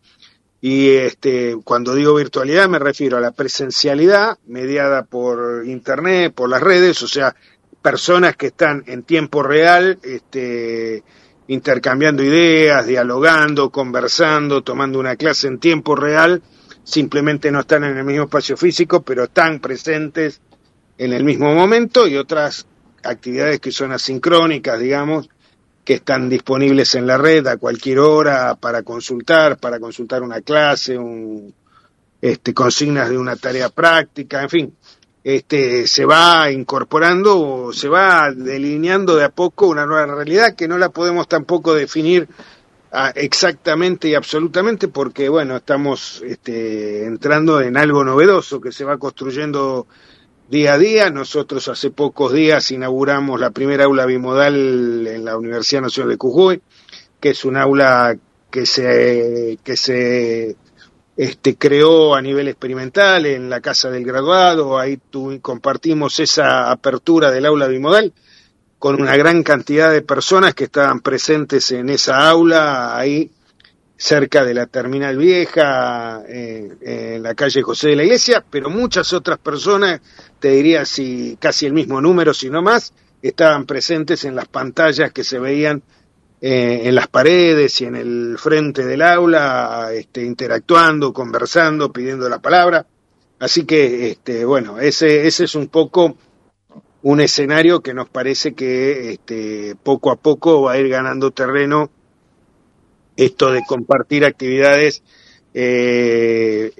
y 0.67 0.91
este 0.97 1.57
cuando 1.63 1.95
digo 1.95 2.15
virtualidad 2.15 2.69
me 2.69 2.81
refiero 2.81 3.19
a 3.19 3.21
la 3.21 3.31
presencialidad 3.31 4.39
mediada 4.47 5.05
por 5.05 5.65
internet 5.65 6.35
por 6.35 6.49
las 6.49 6.61
redes 6.61 7.01
o 7.03 7.09
sea 7.09 7.37
personas 7.81 8.37
que 8.37 8.49
están 8.49 8.83
en 8.87 9.05
tiempo 9.05 9.45
real 9.45 9.99
este 10.03 11.05
intercambiando 11.49 12.23
ideas, 12.23 12.87
dialogando, 12.87 13.71
conversando, 13.71 14.63
tomando 14.63 14.99
una 14.99 15.17
clase 15.17 15.47
en 15.49 15.59
tiempo 15.59 15.95
real, 15.95 16.43
simplemente 16.85 17.51
no 17.51 17.61
están 17.61 17.85
en 17.85 17.97
el 17.97 18.05
mismo 18.05 18.25
espacio 18.25 18.57
físico, 18.57 19.03
pero 19.03 19.25
están 19.25 19.61
presentes 19.61 20.41
en 20.99 21.13
el 21.13 21.25
mismo 21.25 21.55
momento 21.55 22.07
y 22.07 22.17
otras 22.17 22.67
actividades 23.03 23.61
que 23.61 23.71
son 23.71 23.93
asincrónicas, 23.93 24.81
digamos, 24.81 25.29
que 25.87 25.95
están 25.95 26.29
disponibles 26.29 26.97
en 26.97 27.07
la 27.07 27.17
red 27.17 27.47
a 27.47 27.59
cualquier 27.59 28.01
hora 28.01 28.57
para 28.57 28.83
consultar, 28.83 29.57
para 29.57 29.79
consultar 29.79 30.21
una 30.23 30.41
clase, 30.41 30.99
un, 30.99 31.55
este, 32.21 32.53
consignas 32.53 33.09
de 33.09 33.17
una 33.17 33.37
tarea 33.37 33.69
práctica, 33.69 34.43
en 34.43 34.51
fin, 34.51 34.77
este, 35.23 35.87
se 35.87 36.05
va 36.05 36.51
incorporando 36.51 37.73
se 37.73 37.89
va 37.89 38.33
delineando 38.33 39.17
de 39.17 39.25
a 39.25 39.29
poco 39.31 39.69
una 39.69 39.87
nueva 39.87 40.07
realidad 40.07 40.55
que 40.55 40.69
no 40.69 40.79
la 40.79 40.91
podemos 40.91 41.27
tampoco 41.27 41.75
definir 41.75 42.29
ah, 42.93 43.13
exactamente 43.15 44.09
y 44.09 44.15
absolutamente 44.15 44.87
porque 44.87 45.29
bueno 45.29 45.57
estamos 45.57 46.23
este, 46.25 47.05
entrando 47.07 47.61
en 47.61 47.77
algo 47.77 48.05
novedoso 48.05 48.61
que 48.61 48.71
se 48.71 48.85
va 48.85 48.99
construyendo 48.99 49.89
día 50.49 50.75
a 50.75 50.79
día. 50.79 51.11
Nosotros 51.11 51.69
hace 51.69 51.91
pocos 51.91 52.33
días 52.33 52.71
inauguramos 52.71 53.41
la 53.41 53.51
primera 53.51 53.85
aula 53.85 54.07
bimodal 54.07 55.07
en 55.07 55.25
la 55.25 55.37
Universidad 55.37 55.83
Nacional 55.83 56.11
de 56.11 56.17
Jujuy 56.19 56.63
que 57.21 57.31
es 57.31 57.45
un 57.45 57.57
aula 57.57 58.17
que 58.51 58.67
se 58.67 59.59
que 59.65 59.77
se 59.77 60.57
este, 61.17 61.57
creó 61.57 62.15
a 62.15 62.23
nivel 62.23 62.49
experimental 62.49 63.27
en 63.27 63.49
la 63.49 63.61
Casa 63.61 63.91
del 63.91 64.05
Graduado, 64.05 64.79
ahí 64.79 65.01
compartimos 65.41 66.21
esa 66.21 66.71
apertura 66.71 67.31
del 67.31 67.47
aula 67.47 67.69
bimodal 67.69 68.13
con 68.79 69.01
una 69.01 69.17
gran 69.17 69.43
cantidad 69.43 69.91
de 69.91 70.03
personas 70.03 70.55
que 70.55 70.65
estaban 70.65 71.01
presentes 71.01 71.71
en 71.73 71.89
esa 71.89 72.29
aula, 72.29 72.97
ahí 72.97 73.31
cerca 73.97 74.45
de 74.45 74.55
la 74.55 74.67
Terminal 74.67 75.17
Vieja, 75.17 76.23
en 76.29 77.23
la 77.23 77.35
calle 77.35 77.63
José 77.63 77.89
de 77.89 77.97
la 77.97 78.05
Iglesia, 78.05 78.45
pero 78.49 78.69
muchas 78.69 79.13
otras 79.13 79.39
personas, 79.39 80.01
te 80.39 80.51
diría 80.51 80.85
si 80.85 81.37
casi 81.41 81.67
el 81.67 81.73
mismo 81.73 82.01
número, 82.01 82.35
si 82.35 82.51
no 82.51 82.63
más, 82.63 82.93
estaban 83.23 83.67
presentes 83.67 84.25
en 84.25 84.37
las 84.37 84.49
pantallas 84.49 85.13
que 85.13 85.25
se 85.25 85.39
veían 85.39 85.83
eh, 86.41 86.83
en 86.85 86.95
las 86.95 87.09
paredes 87.09 87.81
y 87.81 87.87
en 87.87 87.97
el 87.97 88.37
frente 88.39 88.85
del 88.85 89.03
aula, 89.03 89.89
este, 89.93 90.23
interactuando, 90.23 91.13
conversando, 91.13 91.93
pidiendo 91.93 92.29
la 92.29 92.41
palabra. 92.41 92.87
Así 93.39 93.65
que, 93.65 94.11
este, 94.11 94.45
bueno, 94.45 94.79
ese, 94.79 95.27
ese 95.27 95.45
es 95.45 95.55
un 95.55 95.69
poco 95.69 96.17
un 97.03 97.21
escenario 97.21 97.81
que 97.81 97.95
nos 97.95 98.09
parece 98.09 98.55
que 98.55 99.13
este, 99.13 99.77
poco 99.83 100.11
a 100.11 100.17
poco 100.17 100.63
va 100.63 100.73
a 100.73 100.79
ir 100.79 100.89
ganando 100.89 101.31
terreno 101.31 101.91
esto 103.17 103.53
de 103.53 103.63
compartir 103.67 104.25
actividades 104.25 105.03
eh, 105.55 106.73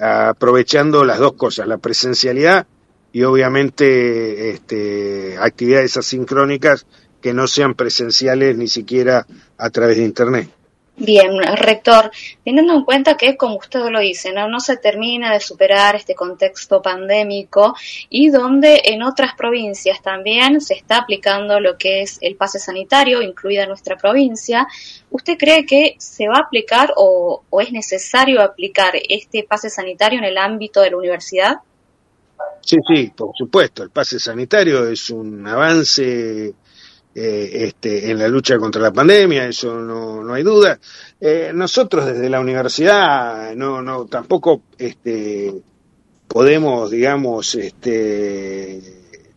aprovechando 0.00 1.04
las 1.04 1.18
dos 1.18 1.34
cosas, 1.34 1.68
la 1.68 1.78
presencialidad 1.78 2.66
y 3.12 3.22
obviamente 3.24 4.50
este, 4.50 5.36
actividades 5.38 5.96
asincrónicas 5.96 6.86
que 7.20 7.34
no 7.34 7.46
sean 7.46 7.74
presenciales 7.74 8.56
ni 8.56 8.68
siquiera 8.68 9.26
a 9.58 9.70
través 9.70 9.98
de 9.98 10.04
Internet. 10.04 10.50
Bien, 10.98 11.30
rector, 11.56 12.10
teniendo 12.42 12.72
en 12.72 12.84
cuenta 12.84 13.18
que, 13.18 13.36
como 13.36 13.56
usted 13.56 13.80
lo 13.90 14.00
dice, 14.00 14.32
¿no? 14.32 14.48
no 14.48 14.60
se 14.60 14.78
termina 14.78 15.30
de 15.30 15.40
superar 15.40 15.94
este 15.94 16.14
contexto 16.14 16.80
pandémico 16.80 17.74
y 18.08 18.30
donde 18.30 18.80
en 18.82 19.02
otras 19.02 19.34
provincias 19.34 20.00
también 20.00 20.62
se 20.62 20.72
está 20.72 20.98
aplicando 20.98 21.60
lo 21.60 21.76
que 21.76 22.00
es 22.00 22.16
el 22.22 22.36
pase 22.36 22.58
sanitario, 22.58 23.20
incluida 23.20 23.66
nuestra 23.66 23.98
provincia, 23.98 24.66
¿usted 25.10 25.36
cree 25.36 25.66
que 25.66 25.96
se 25.98 26.28
va 26.28 26.38
a 26.38 26.46
aplicar 26.46 26.94
o, 26.96 27.42
o 27.50 27.60
es 27.60 27.72
necesario 27.72 28.40
aplicar 28.40 28.94
este 29.06 29.42
pase 29.42 29.68
sanitario 29.68 30.18
en 30.18 30.24
el 30.24 30.38
ámbito 30.38 30.80
de 30.80 30.92
la 30.92 30.96
universidad? 30.96 31.56
Sí, 32.62 32.78
sí, 32.88 33.12
por 33.14 33.36
supuesto, 33.36 33.82
el 33.82 33.90
pase 33.90 34.18
sanitario 34.18 34.88
es 34.88 35.10
un 35.10 35.46
avance 35.46 36.54
eh, 37.18 37.64
este, 37.64 38.10
en 38.10 38.18
la 38.18 38.28
lucha 38.28 38.58
contra 38.58 38.82
la 38.82 38.92
pandemia, 38.92 39.48
eso 39.48 39.80
no, 39.80 40.22
no 40.22 40.34
hay 40.34 40.42
duda. 40.42 40.78
Eh, 41.18 41.50
nosotros 41.54 42.04
desde 42.04 42.28
la 42.28 42.40
universidad 42.40 43.54
no, 43.54 43.80
no 43.80 44.04
tampoco 44.04 44.60
este, 44.76 45.50
podemos, 46.28 46.90
digamos, 46.90 47.54
este, 47.54 48.82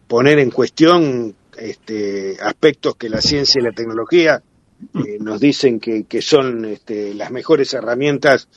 poner 0.10 0.40
en 0.40 0.52
cuestión 0.52 1.34
este, 1.58 2.36
aspectos 2.42 2.98
que 2.98 3.08
la 3.08 3.22
ciencia 3.22 3.62
y 3.62 3.64
la 3.64 3.72
tecnología 3.72 4.44
eh, 4.96 5.18
nos 5.22 5.40
dicen 5.40 5.80
que, 5.80 6.04
que 6.04 6.22
son 6.22 6.66
este, 6.66 7.14
las 7.14 7.32
mejores 7.32 7.74
herramientas 7.74 8.50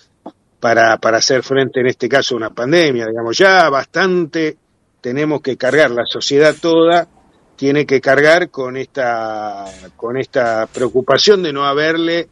para, 0.58 0.96
para 0.98 1.18
hacer 1.18 1.44
frente 1.44 1.78
en 1.78 1.86
este 1.86 2.08
caso 2.08 2.34
a 2.34 2.38
una 2.38 2.50
pandemia. 2.50 3.06
Digamos, 3.06 3.38
ya 3.38 3.70
bastante 3.70 4.56
tenemos 5.00 5.42
que 5.42 5.56
cargar 5.56 5.92
la 5.92 6.06
sociedad 6.06 6.56
toda 6.60 7.06
tiene 7.56 7.86
que 7.86 8.00
cargar 8.00 8.50
con 8.50 8.76
esta, 8.76 9.64
con 9.96 10.16
esta 10.16 10.66
preocupación 10.66 11.42
de 11.42 11.52
no 11.52 11.64
haberle 11.64 12.28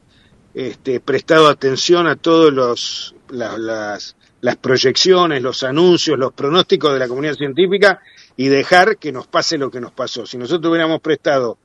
este, 0.55 1.00
prestado 1.00 1.49
atención 1.49 2.07
a 2.07 2.17
todos 2.17 2.53
los 2.53 3.15
las, 3.31 4.17
las 4.41 4.57
proyecciones, 4.57 5.43
los 5.43 5.62
anuncios, 5.62 6.19
los 6.19 6.33
pronósticos 6.33 6.93
de 6.93 6.99
la 6.99 7.09
comunidad 7.09 7.35
científica 7.35 8.00
y 8.37 8.49
dejar 8.49 8.97
que 8.97 9.12
nos 9.12 9.27
pase 9.27 9.59
lo 9.59 9.71
que 9.71 9.81
nos 9.81 9.93
pasó. 9.93 10.27
Si 10.27 10.39
nosotros 10.39 10.71
hubiéramos 10.71 11.00
prestado 11.00 11.59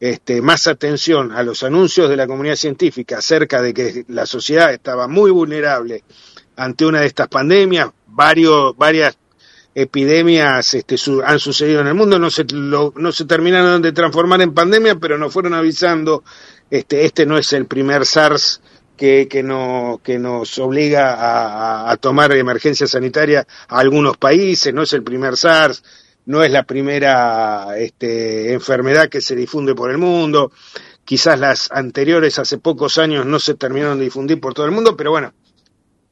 este, 0.00 0.42
más 0.42 0.66
atención 0.66 1.32
a 1.32 1.42
los 1.42 1.62
anuncios 1.62 2.08
de 2.08 2.16
la 2.16 2.26
comunidad 2.26 2.56
científica 2.56 3.18
acerca 3.18 3.62
de 3.62 3.74
que 3.74 4.04
la 4.08 4.26
sociedad 4.26 4.72
estaba 4.72 5.08
muy 5.08 5.30
vulnerable 5.30 6.04
ante 6.56 6.86
una 6.86 7.00
de 7.00 7.06
estas 7.06 7.28
pandemias, 7.28 7.90
varios, 8.06 8.76
varias 8.76 9.16
epidemias 9.74 10.74
este, 10.74 10.96
han 11.24 11.38
sucedido 11.38 11.80
en 11.80 11.86
el 11.86 11.94
mundo, 11.94 12.18
no 12.18 12.30
se, 12.30 12.44
no 12.44 13.12
se 13.12 13.24
terminaron 13.24 13.80
de 13.80 13.92
transformar 13.92 14.42
en 14.42 14.54
pandemia, 14.54 14.96
pero 14.96 15.18
nos 15.18 15.32
fueron 15.32 15.54
avisando, 15.54 16.24
este, 16.70 17.04
este 17.04 17.26
no 17.26 17.38
es 17.38 17.52
el 17.52 17.66
primer 17.66 18.04
SARS 18.04 18.60
que, 18.96 19.26
que, 19.28 19.42
no, 19.42 20.00
que 20.02 20.18
nos 20.18 20.58
obliga 20.58 21.14
a, 21.14 21.90
a, 21.90 21.96
tomar 21.96 22.32
emergencia 22.32 22.86
sanitaria 22.86 23.46
a 23.68 23.78
algunos 23.78 24.16
países, 24.16 24.72
no 24.74 24.82
es 24.82 24.92
el 24.92 25.02
primer 25.02 25.36
SARS, 25.36 25.82
no 26.26 26.42
es 26.44 26.52
la 26.52 26.64
primera 26.64 27.76
este, 27.76 28.52
enfermedad 28.52 29.08
que 29.08 29.20
se 29.20 29.34
difunde 29.34 29.74
por 29.74 29.90
el 29.90 29.98
mundo, 29.98 30.52
quizás 31.04 31.38
las 31.40 31.70
anteriores 31.72 32.38
hace 32.38 32.58
pocos 32.58 32.98
años 32.98 33.26
no 33.26 33.40
se 33.40 33.54
terminaron 33.54 33.98
de 33.98 34.04
difundir 34.04 34.38
por 34.38 34.54
todo 34.54 34.66
el 34.66 34.72
mundo, 34.72 34.96
pero 34.96 35.10
bueno, 35.10 35.32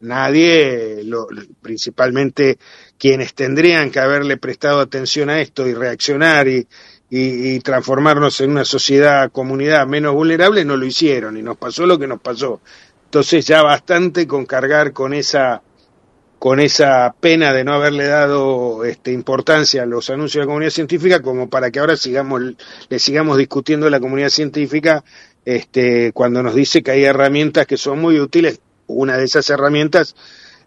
nadie, 0.01 1.03
lo, 1.05 1.27
principalmente 1.63 2.59
quienes 2.99 3.35
tendrían 3.35 3.91
que 3.91 4.01
haberle 4.01 4.37
prestado 4.37 4.81
atención 4.81 5.31
a 5.31 5.41
esto 5.41 5.67
y 5.67 5.75
reaccionar 5.75 6.49
y, 6.49 6.67
y, 7.11 7.59
transformarnos 7.61 8.41
en 8.41 8.51
una 8.51 8.65
sociedad, 8.65 9.31
comunidad 9.33 9.87
menos 9.87 10.15
vulnerable, 10.15 10.65
no 10.65 10.77
lo 10.77 10.87
hicieron 10.87 11.37
y 11.37 11.43
nos 11.43 11.57
pasó 11.57 11.87
lo 11.87 11.99
que 11.99 12.07
nos 12.07 12.21
pasó. 12.21 12.61
Entonces 13.05 13.47
ya 13.47 13.63
bastante 13.63 14.27
con 14.27 14.47
cargar 14.47 14.93
con 14.93 15.15
esa 15.15 15.63
con 16.39 16.59
esa 16.59 17.15
pena 17.21 17.53
de 17.53 17.65
no 17.65 17.75
haberle 17.75 18.07
dado 18.07 18.87
este, 18.87 19.13
importancia 19.13 19.83
a 19.83 19.87
los 19.87 20.09
anuncios 20.09 20.41
de 20.41 20.47
la 20.47 20.47
comunidad 20.47 20.71
científica 20.71 21.21
como 21.21 21.51
para 21.51 21.71
que 21.71 21.81
ahora 21.81 21.99
sigamos 21.99 22.41
le 22.89 22.99
sigamos 22.99 23.37
discutiendo 23.37 23.89
a 23.89 23.91
la 23.91 24.01
comunidad 24.01 24.31
científica 24.31 25.05
este, 25.45 26.13
cuando 26.13 26.43
nos 26.43 26.55
dice 26.55 26.83
que 26.83 26.93
hay 26.93 27.05
herramientas 27.05 27.67
que 27.67 27.77
son 27.77 28.01
muy 28.01 28.19
útiles 28.19 28.61
una 28.95 29.17
de 29.17 29.25
esas 29.25 29.49
herramientas 29.51 30.15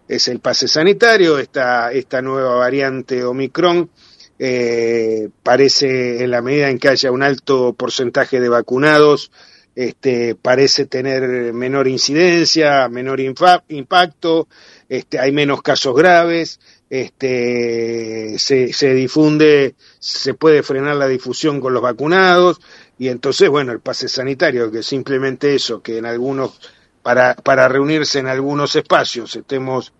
es 0.08 0.28
el 0.28 0.40
pase 0.40 0.68
sanitario, 0.68 1.38
esta, 1.38 1.92
esta 1.92 2.20
nueva 2.20 2.56
variante 2.56 3.24
Omicron 3.24 3.90
eh, 4.38 5.28
parece, 5.42 6.22
en 6.24 6.30
la 6.30 6.42
medida 6.42 6.68
en 6.68 6.78
que 6.78 6.88
haya 6.88 7.10
un 7.10 7.22
alto 7.22 7.72
porcentaje 7.74 8.40
de 8.40 8.48
vacunados, 8.48 9.30
este, 9.76 10.34
parece 10.34 10.86
tener 10.86 11.52
menor 11.52 11.88
incidencia, 11.88 12.88
menor 12.88 13.20
impacto, 13.20 14.48
este, 14.88 15.18
hay 15.18 15.32
menos 15.32 15.62
casos 15.62 15.94
graves, 15.94 16.60
este, 16.90 18.38
se, 18.38 18.72
se 18.72 18.94
difunde, 18.94 19.74
se 19.98 20.34
puede 20.34 20.62
frenar 20.62 20.96
la 20.96 21.08
difusión 21.08 21.60
con 21.60 21.72
los 21.72 21.82
vacunados, 21.82 22.60
y 22.98 23.08
entonces, 23.08 23.48
bueno, 23.48 23.72
el 23.72 23.80
pase 23.80 24.08
sanitario, 24.08 24.70
que 24.70 24.82
simplemente 24.82 25.54
eso, 25.54 25.82
que 25.82 25.98
en 25.98 26.06
algunos, 26.06 26.60
para, 27.04 27.34
para 27.34 27.68
reunirse 27.68 28.18
en 28.18 28.28
algunos 28.28 28.74
espacios 28.76 29.36
estemos, 29.36 29.92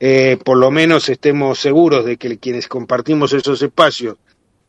eh, 0.00 0.36
por 0.44 0.58
lo 0.58 0.72
menos 0.72 1.08
estemos 1.08 1.60
seguros 1.60 2.04
de 2.04 2.16
que 2.16 2.36
quienes 2.38 2.66
compartimos 2.66 3.32
esos 3.32 3.62
espacios 3.62 4.16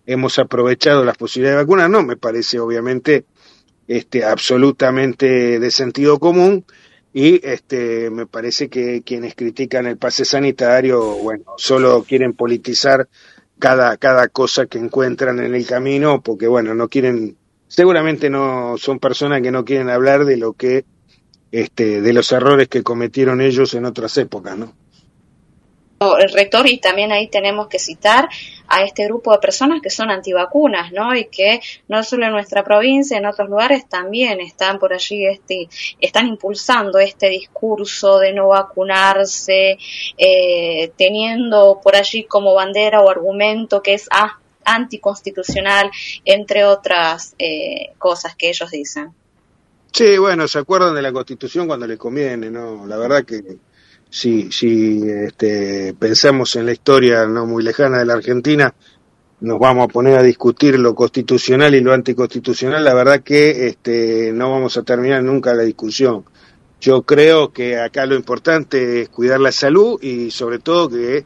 hemos 0.06 0.38
aprovechado 0.38 1.04
las 1.04 1.18
posibilidades 1.18 1.58
de 1.58 1.64
vacunar, 1.64 1.90
no, 1.90 2.04
me 2.04 2.16
parece 2.16 2.60
obviamente 2.60 3.26
este, 3.88 4.24
absolutamente 4.24 5.60
de 5.60 5.72
sentido 5.72 6.20
común 6.20 6.64
y 7.12 7.42
este, 7.44 8.12
me 8.12 8.28
parece 8.28 8.70
que 8.70 9.02
quienes 9.02 9.34
critican 9.34 9.88
el 9.88 9.98
pase 9.98 10.26
sanitario, 10.26 11.02
bueno, 11.24 11.44
solo 11.58 12.04
quieren 12.04 12.34
politizar 12.34 13.10
cada, 13.58 13.98
cada 13.98 14.28
cosa 14.28 14.68
que 14.68 14.78
encuentran 14.78 15.40
en 15.40 15.56
el 15.56 15.66
camino 15.66 16.22
porque, 16.22 16.48
bueno, 16.48 16.76
no 16.76 16.88
quieren 16.88 17.36
seguramente 17.68 18.30
no 18.30 18.76
son 18.78 19.00
personas 19.00 19.42
que 19.42 19.50
no 19.50 19.66
quieren 19.66 19.90
hablar 19.90 20.26
de 20.26 20.38
lo 20.38 20.54
que 20.54 20.86
este, 21.54 22.02
de 22.02 22.14
los 22.14 22.32
errores 22.32 22.68
que 22.68 22.82
cometieron 22.82 23.40
ellos 23.40 23.76
en 23.76 23.86
otras 23.86 24.18
épocas, 24.18 24.58
¿no? 24.58 24.74
el 26.20 26.34
rector 26.34 26.68
y 26.68 26.80
también 26.80 27.14
ahí 27.14 27.30
tenemos 27.30 27.68
que 27.68 27.80
citar 27.80 28.28
a 28.68 28.84
este 28.84 29.06
grupo 29.06 29.32
de 29.32 29.38
personas 29.38 29.82
que 29.82 29.90
son 29.90 30.12
antivacunas, 30.12 30.92
¿no? 30.92 31.16
Y 31.16 31.26
que 31.26 31.62
no 31.88 32.04
solo 32.04 32.26
en 32.26 32.34
nuestra 32.34 32.62
provincia, 32.62 33.18
en 33.18 33.26
otros 33.26 33.48
lugares 33.48 33.88
también 33.88 34.42
están 34.42 34.80
por 34.80 34.92
allí, 34.92 35.26
este, 35.26 35.70
están 36.02 36.28
impulsando 36.28 37.00
este 37.00 37.30
discurso 37.30 38.20
de 38.20 38.34
no 38.34 38.50
vacunarse, 38.50 39.78
eh, 40.18 40.92
teniendo 40.98 41.80
por 41.82 41.96
allí 41.96 42.26
como 42.26 42.54
bandera 42.54 43.00
o 43.00 43.10
argumento 43.10 43.82
que 43.82 43.94
es 43.94 44.10
anticonstitucional, 44.66 45.90
entre 46.26 46.66
otras 46.66 47.34
eh, 47.40 47.94
cosas 47.98 48.36
que 48.36 48.50
ellos 48.50 48.72
dicen. 48.72 49.14
Sí, 49.94 50.18
bueno, 50.18 50.48
se 50.48 50.58
acuerdan 50.58 50.96
de 50.96 51.04
la 51.04 51.14
Constitución 51.14 51.68
cuando 51.68 51.86
les 51.86 52.00
conviene, 52.00 52.50
¿no? 52.50 52.88
La 52.88 52.98
verdad 52.98 53.24
que 53.24 53.60
si, 54.10 54.50
este, 55.08 55.94
pensamos 55.94 56.56
en 56.56 56.66
la 56.66 56.72
historia 56.72 57.28
no 57.28 57.46
muy 57.46 57.62
lejana 57.62 58.00
de 58.00 58.06
la 58.06 58.14
Argentina, 58.14 58.74
nos 59.42 59.60
vamos 59.60 59.86
a 59.86 59.94
poner 59.94 60.18
a 60.18 60.24
discutir 60.24 60.80
lo 60.80 60.96
constitucional 60.96 61.76
y 61.76 61.82
lo 61.82 61.94
anticonstitucional, 61.94 62.84
la 62.84 62.96
verdad 62.96 63.22
que 63.22 63.68
este, 63.68 64.32
no 64.34 64.50
vamos 64.50 64.78
a 64.78 64.84
terminar 64.84 65.22
nunca 65.22 65.54
la 65.54 65.62
discusión. 65.62 66.26
Yo 66.82 67.04
creo 67.04 67.54
que 67.54 67.80
acá 67.80 68.08
lo 68.08 68.16
importante 68.16 69.02
es 69.02 69.10
cuidar 69.10 69.42
la 69.42 69.52
salud 69.52 70.02
y 70.02 70.32
sobre 70.32 70.58
todo 70.58 70.90
que 70.90 71.24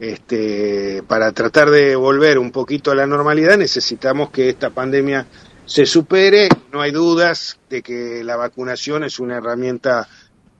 este, 0.00 1.04
para 1.06 1.30
tratar 1.30 1.70
de 1.70 1.94
volver 1.94 2.40
un 2.40 2.50
poquito 2.50 2.90
a 2.90 2.96
la 2.96 3.06
normalidad 3.06 3.56
necesitamos 3.58 4.30
que 4.30 4.48
esta 4.48 4.70
pandemia 4.70 5.26
se 5.68 5.86
supere. 5.86 6.48
No 6.72 6.80
hay 6.80 6.90
dudas 6.90 7.58
de 7.68 7.82
que 7.82 8.24
la 8.24 8.36
vacunación 8.36 9.04
es 9.04 9.20
una 9.20 9.36
herramienta 9.36 10.08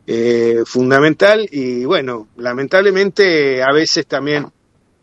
eh, 0.07 0.63
fundamental 0.65 1.49
y 1.51 1.85
bueno, 1.85 2.29
lamentablemente 2.37 3.63
a 3.63 3.73
veces 3.73 4.07
también 4.07 4.47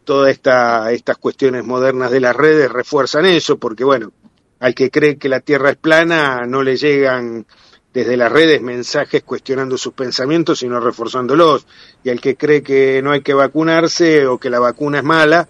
todas 0.03 0.31
esta, 0.31 0.91
estas 0.91 1.17
cuestiones 1.17 1.65
modernas 1.65 2.12
de 2.12 2.19
las 2.19 2.35
redes 2.35 2.71
refuerzan 2.71 3.25
eso, 3.25 3.57
porque 3.57 3.83
bueno, 3.83 4.13
al 4.59 4.75
que 4.75 4.91
cree 4.91 5.17
que 5.17 5.29
la 5.29 5.41
Tierra 5.41 5.71
es 5.71 5.77
plana 5.77 6.45
no 6.45 6.63
le 6.63 6.77
llegan 6.77 7.45
desde 7.91 8.17
las 8.17 8.31
redes 8.31 8.62
mensajes 8.62 9.24
cuestionando 9.24 9.77
sus 9.77 9.94
pensamientos, 9.94 10.59
sino 10.59 10.79
reforzándolos. 10.79 11.65
Y 12.03 12.09
al 12.09 12.20
que 12.20 12.35
cree 12.35 12.61
que 12.61 13.01
no 13.01 13.11
hay 13.11 13.22
que 13.22 13.33
vacunarse 13.33 14.27
o 14.27 14.37
que 14.37 14.50
la 14.50 14.59
vacuna 14.59 15.00
es 15.00 15.03
mala, 15.03 15.48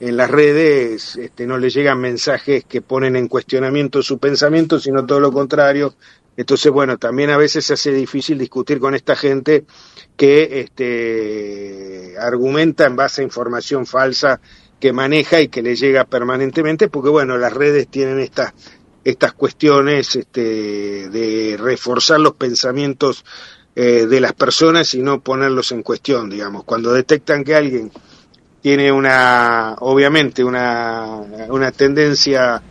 en 0.00 0.16
las 0.16 0.30
redes 0.30 1.16
este, 1.16 1.46
no 1.46 1.58
le 1.58 1.70
llegan 1.70 2.00
mensajes 2.00 2.64
que 2.64 2.82
ponen 2.82 3.16
en 3.16 3.28
cuestionamiento 3.28 4.02
su 4.02 4.18
pensamiento, 4.18 4.78
sino 4.78 5.04
todo 5.04 5.20
lo 5.20 5.32
contrario, 5.32 5.94
entonces, 6.38 6.70
bueno, 6.70 6.98
también 6.98 7.30
a 7.30 7.36
veces 7.36 7.66
se 7.66 7.74
hace 7.74 7.92
difícil 7.92 8.38
discutir 8.38 8.78
con 8.78 8.94
esta 8.94 9.16
gente 9.16 9.64
que 10.16 10.60
este, 10.60 12.14
argumenta 12.16 12.86
en 12.86 12.94
base 12.94 13.22
a 13.22 13.24
información 13.24 13.86
falsa 13.86 14.40
que 14.78 14.92
maneja 14.92 15.40
y 15.40 15.48
que 15.48 15.62
le 15.62 15.74
llega 15.74 16.04
permanentemente, 16.04 16.88
porque 16.88 17.08
bueno, 17.08 17.36
las 17.38 17.52
redes 17.52 17.88
tienen 17.88 18.20
estas 18.20 18.54
estas 19.02 19.32
cuestiones 19.32 20.14
este, 20.14 21.08
de 21.08 21.56
reforzar 21.58 22.20
los 22.20 22.34
pensamientos 22.34 23.24
eh, 23.74 24.06
de 24.06 24.20
las 24.20 24.34
personas 24.34 24.94
y 24.94 25.02
no 25.02 25.20
ponerlos 25.20 25.72
en 25.72 25.82
cuestión, 25.82 26.30
digamos. 26.30 26.62
Cuando 26.62 26.92
detectan 26.92 27.42
que 27.42 27.56
alguien 27.56 27.90
tiene 28.68 28.92
una, 28.92 29.76
obviamente, 29.78 30.44
una, 30.44 31.22
una 31.48 31.72
tendencia 31.72 32.62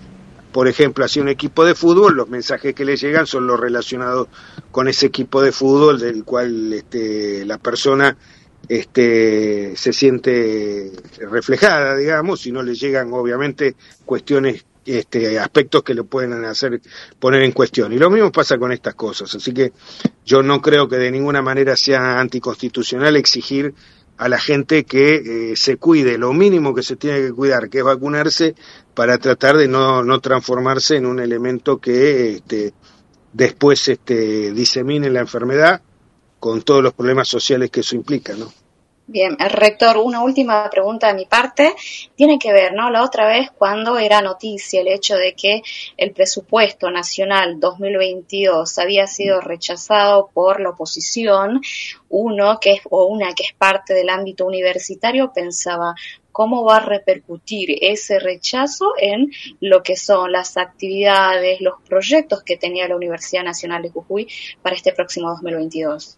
por 0.52 0.68
ejemplo, 0.68 1.04
hacia 1.04 1.24
un 1.24 1.28
equipo 1.30 1.66
de 1.66 1.74
fútbol, 1.74 2.16
los 2.16 2.30
mensajes 2.30 2.76
que 2.76 2.86
le 2.86 2.98
llegan 2.98 3.26
son 3.26 3.48
los 3.48 3.60
relacionados 3.60 4.28
con 4.70 4.88
ese 4.88 5.08
equipo 5.08 5.42
de 5.42 5.52
fútbol 5.52 6.00
del 6.00 6.24
cual 6.24 6.72
este, 6.72 7.44
la 7.46 7.58
persona 7.58 8.16
este, 8.70 9.76
se 9.76 9.92
siente 9.92 10.92
reflejada, 11.32 11.98
digamos, 11.98 12.46
y 12.46 12.52
no 12.52 12.62
le 12.62 12.76
llegan 12.76 13.12
obviamente 13.12 13.76
cuestiones, 14.06 14.66
este, 14.86 15.40
aspectos 15.40 15.82
que 15.82 15.96
le 15.96 16.04
pueden 16.04 16.46
hacer 16.46 16.80
poner 17.20 17.42
en 17.42 17.54
cuestión. 17.54 17.92
Y 17.92 17.98
lo 17.98 18.12
mismo 18.12 18.32
pasa 18.32 18.60
con 18.60 18.72
estas 18.72 18.94
cosas, 18.94 19.34
así 19.34 19.52
que 19.52 19.74
yo 20.24 20.44
no 20.44 20.62
creo 20.62 20.88
que 20.88 20.98
de 20.98 21.10
ninguna 21.10 21.42
manera 21.42 21.76
sea 21.76 22.20
anticonstitucional 22.20 23.16
exigir 23.16 23.74
a 24.18 24.30
la 24.30 24.40
gente 24.40 24.84
que 24.84 25.52
eh, 25.52 25.56
se 25.56 25.78
cuide, 25.78 26.18
lo 26.18 26.34
mínimo 26.34 26.74
que 26.74 26.84
se 26.84 26.96
tiene 26.96 27.22
que 27.22 27.34
cuidar, 27.34 27.70
que 27.70 27.80
es 27.80 27.84
vacunarse, 27.84 28.56
para 28.94 29.18
tratar 29.20 29.58
de 29.58 29.68
no, 29.68 30.04
no 30.04 30.20
transformarse 30.20 30.96
en 30.96 31.06
un 31.06 31.20
elemento 31.20 31.78
que 31.78 32.36
este, 32.36 32.74
después 33.34 33.88
este, 33.88 34.52
disemine 34.54 35.10
la 35.10 35.20
enfermedad 35.20 35.82
con 36.40 36.62
todos 36.64 36.84
los 36.84 36.94
problemas 36.94 37.28
sociales 37.28 37.70
que 37.70 37.82
eso 37.82 37.96
implica, 37.96 38.34
¿no? 38.36 38.52
Bien, 39.10 39.38
rector, 39.40 39.96
una 39.96 40.22
última 40.22 40.70
pregunta 40.70 41.08
de 41.08 41.14
mi 41.14 41.26
parte. 41.26 41.74
Tiene 42.18 42.38
que 42.38 42.52
ver, 42.52 42.74
¿no? 42.74 42.90
La 42.90 43.04
otra 43.04 43.26
vez 43.26 43.50
cuando 43.58 43.98
era 43.98 44.22
noticia 44.22 44.82
el 44.82 44.90
hecho 44.90 45.16
de 45.16 45.34
que 45.34 45.62
el 45.96 46.12
presupuesto 46.12 46.92
nacional 46.92 47.58
2022 47.58 48.78
había 48.80 49.08
sido 49.08 49.40
rechazado 49.40 50.30
por 50.34 50.60
la 50.60 50.72
oposición, 50.72 51.62
uno 52.10 52.60
que 52.60 52.74
es, 52.74 52.82
o 52.90 53.06
una 53.06 53.34
que 53.34 53.44
es 53.44 53.54
parte 53.54 53.94
del 53.94 54.10
ámbito 54.10 54.46
universitario 54.46 55.32
pensaba, 55.34 55.96
cómo 56.34 56.66
va 56.66 56.76
a 56.76 56.86
repercutir 56.86 57.78
ese 57.80 58.20
rechazo 58.20 58.92
en 59.00 59.32
lo 59.62 59.84
que 59.84 59.96
son 59.96 60.34
las 60.34 60.58
actividades, 60.58 61.62
los 61.62 61.76
proyectos 61.88 62.44
que 62.44 62.58
tenía 62.58 62.90
la 62.90 62.98
Universidad 62.98 63.46
Nacional 63.46 63.84
de 63.84 63.90
Jujuy 63.90 64.28
para 64.62 64.76
este 64.76 64.92
próximo 64.92 65.30
2022. 65.30 66.18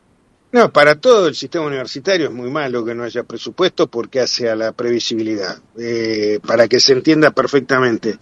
No, 0.52 0.74
para 0.74 0.96
todo 0.96 1.28
el 1.28 1.36
sistema 1.36 1.68
universitario 1.68 2.28
es 2.28 2.34
muy 2.34 2.50
malo 2.50 2.84
que 2.84 2.96
no 2.96 3.04
haya 3.04 3.24
presupuesto 3.24 3.88
porque 3.88 4.20
hace 4.20 4.50
a 4.50 4.56
la 4.56 4.72
previsibilidad. 4.72 5.60
Eh, 5.78 6.40
para 6.46 6.68
que 6.68 6.80
se 6.80 6.94
entienda 6.94 7.32
perfectamente, 7.32 8.18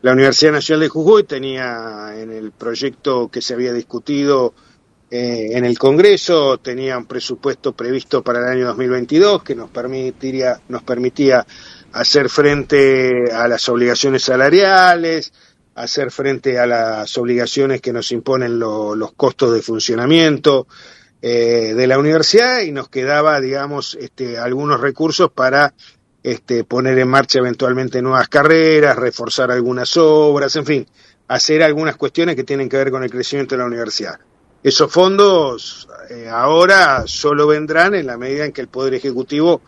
la 0.00 0.12
Universidad 0.12 0.52
Nacional 0.52 0.82
de 0.82 0.88
Jujuy 0.88 1.24
tenía 1.24 2.14
en 2.16 2.30
el 2.30 2.52
proyecto 2.52 3.28
que 3.28 3.42
se 3.42 3.54
había 3.54 3.72
discutido 3.72 4.54
eh, 5.10 5.50
en 5.58 5.64
el 5.64 5.76
Congreso, 5.76 6.58
tenía 6.58 6.96
un 6.96 7.06
presupuesto 7.06 7.72
previsto 7.72 8.22
para 8.22 8.38
el 8.38 8.58
año 8.58 8.66
2022 8.68 9.42
que 9.42 9.56
nos 9.56 9.68
permitiría, 9.68 10.60
nos 10.68 10.84
permitía 10.84 11.44
hacer 11.92 12.28
frente 12.28 13.30
a 13.32 13.48
las 13.48 13.68
obligaciones 13.68 14.22
salariales, 14.22 15.32
hacer 15.74 16.10
frente 16.10 16.58
a 16.58 16.66
las 16.66 17.18
obligaciones 17.18 17.80
que 17.80 17.92
nos 17.92 18.12
imponen 18.12 18.58
los 18.58 19.12
costos 19.12 19.52
de 19.52 19.62
funcionamiento, 19.62 20.66
eh, 21.24 21.74
de 21.74 21.86
la 21.86 21.98
universidad 21.98 22.62
y 22.62 22.72
nos 22.72 22.88
quedaba, 22.88 23.40
digamos, 23.40 23.96
este, 24.00 24.38
algunos 24.38 24.80
recursos 24.80 25.30
para 25.30 25.72
este, 26.20 26.64
poner 26.64 26.98
en 26.98 27.08
marcha 27.08 27.38
eventualmente 27.38 28.02
nuevas 28.02 28.28
carreras, 28.28 28.96
reforzar 28.96 29.52
algunas 29.52 29.96
obras, 29.96 30.56
en 30.56 30.66
fin, 30.66 30.86
hacer 31.28 31.62
algunas 31.62 31.94
cuestiones 31.94 32.34
que 32.34 32.42
tienen 32.42 32.68
que 32.68 32.76
ver 32.76 32.90
con 32.90 33.04
el 33.04 33.10
crecimiento 33.10 33.54
de 33.54 33.60
la 33.60 33.66
universidad. 33.66 34.18
Esos 34.64 34.92
fondos 34.92 35.88
eh, 36.10 36.28
ahora 36.28 37.04
solo 37.06 37.46
vendrán 37.46 37.94
en 37.94 38.06
la 38.06 38.16
medida 38.16 38.44
en 38.44 38.52
que 38.52 38.60
el 38.60 38.68
Poder 38.68 38.94
Ejecutivo 38.94 39.60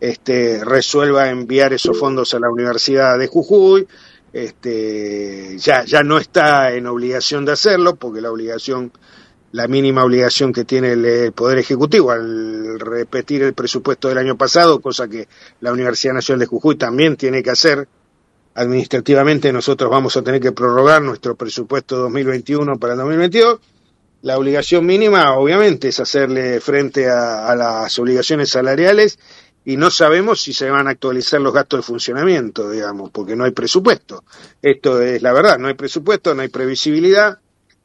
este, 0.00 0.64
resuelva 0.64 1.28
enviar 1.28 1.72
esos 1.72 1.96
fondos 1.96 2.34
a 2.34 2.40
la 2.40 2.50
Universidad 2.50 3.16
de 3.16 3.28
Jujuy. 3.28 3.86
Este, 4.32 5.56
ya, 5.58 5.84
ya 5.84 6.02
no 6.02 6.18
está 6.18 6.72
en 6.74 6.86
obligación 6.86 7.44
de 7.44 7.52
hacerlo, 7.52 7.94
porque 7.94 8.20
la 8.20 8.30
obligación 8.30 8.92
la 9.56 9.68
mínima 9.68 10.04
obligación 10.04 10.52
que 10.52 10.66
tiene 10.66 10.92
el, 10.92 11.32
Poder 11.32 11.56
Ejecutivo 11.56 12.10
al 12.10 12.78
repetir 12.78 13.42
el 13.42 13.54
presupuesto 13.54 14.08
del 14.10 14.18
año 14.18 14.36
pasado, 14.36 14.82
cosa 14.82 15.08
que 15.08 15.28
la 15.60 15.72
Universidad 15.72 16.12
Nacional 16.12 16.40
de 16.40 16.46
Jujuy 16.46 16.76
también 16.76 17.16
tiene 17.16 17.42
que 17.42 17.48
hacer. 17.48 17.88
Administrativamente 18.54 19.50
nosotros 19.54 19.90
vamos 19.90 20.14
a 20.18 20.22
tener 20.22 20.42
que 20.42 20.52
prorrogar 20.52 21.00
nuestro 21.00 21.36
presupuesto 21.36 21.96
2021 21.96 22.78
para 22.78 22.92
el 22.92 22.98
2022. 22.98 23.60
La 24.20 24.36
obligación 24.36 24.84
mínima, 24.84 25.32
obviamente, 25.32 25.88
es 25.88 26.00
hacerle 26.00 26.60
frente 26.60 27.08
a, 27.08 27.48
a 27.48 27.56
las 27.56 27.98
obligaciones 27.98 28.50
salariales 28.50 29.18
y 29.64 29.78
no 29.78 29.90
sabemos 29.90 30.42
si 30.42 30.52
se 30.52 30.68
van 30.68 30.86
a 30.86 30.90
actualizar 30.90 31.40
los 31.40 31.54
gastos 31.54 31.78
de 31.78 31.82
funcionamiento, 31.82 32.70
digamos, 32.70 33.10
porque 33.10 33.34
no 33.34 33.44
hay 33.44 33.52
presupuesto. 33.52 34.22
Esto 34.60 35.00
es 35.00 35.22
la 35.22 35.32
verdad, 35.32 35.58
no 35.58 35.68
hay 35.68 35.74
presupuesto, 35.74 36.34
no 36.34 36.42
hay 36.42 36.48
previsibilidad. 36.48 37.38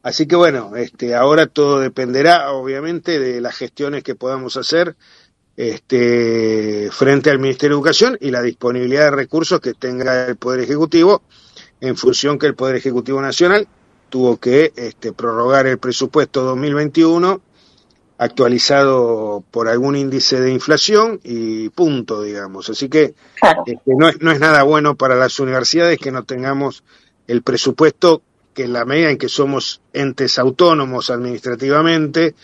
Así 0.03 0.25
que 0.27 0.35
bueno, 0.35 0.75
este, 0.75 1.15
ahora 1.15 1.47
todo 1.47 1.79
dependerá, 1.79 2.51
obviamente, 2.53 3.19
de 3.19 3.39
las 3.39 3.55
gestiones 3.55 4.03
que 4.03 4.15
podamos 4.15 4.57
hacer 4.57 4.95
este, 5.55 6.89
frente 6.91 7.29
al 7.29 7.39
Ministerio 7.39 7.75
de 7.75 7.79
Educación 7.79 8.17
y 8.19 8.31
la 8.31 8.41
disponibilidad 8.41 9.05
de 9.05 9.11
recursos 9.11 9.59
que 9.59 9.73
tenga 9.73 10.25
el 10.25 10.37
Poder 10.37 10.61
Ejecutivo, 10.61 11.21
en 11.79 11.95
función 11.95 12.39
que 12.39 12.47
el 12.47 12.55
Poder 12.55 12.75
Ejecutivo 12.75 13.21
Nacional 13.21 13.67
tuvo 14.09 14.37
que 14.37 14.73
este, 14.75 15.13
prorrogar 15.13 15.67
el 15.67 15.77
presupuesto 15.77 16.41
2021 16.43 17.41
actualizado 18.17 19.43
por 19.49 19.67
algún 19.67 19.95
índice 19.95 20.39
de 20.41 20.51
inflación 20.51 21.19
y 21.23 21.69
punto, 21.69 22.21
digamos. 22.21 22.69
Así 22.69 22.87
que 22.89 23.15
este, 23.65 23.95
no, 23.97 24.09
es, 24.09 24.21
no 24.21 24.31
es 24.31 24.39
nada 24.39 24.63
bueno 24.63 24.95
para 24.95 25.15
las 25.15 25.39
universidades 25.39 25.97
que 25.97 26.11
no 26.11 26.23
tengamos 26.23 26.83
el 27.27 27.41
presupuesto 27.41 28.21
que 28.53 28.63
en 28.63 28.73
la 28.73 28.85
medida 28.85 29.09
en 29.09 29.17
que 29.17 29.29
somos 29.29 29.81
entes 29.93 30.37
autónomos 30.39 31.09
administrativamente, 31.09 32.35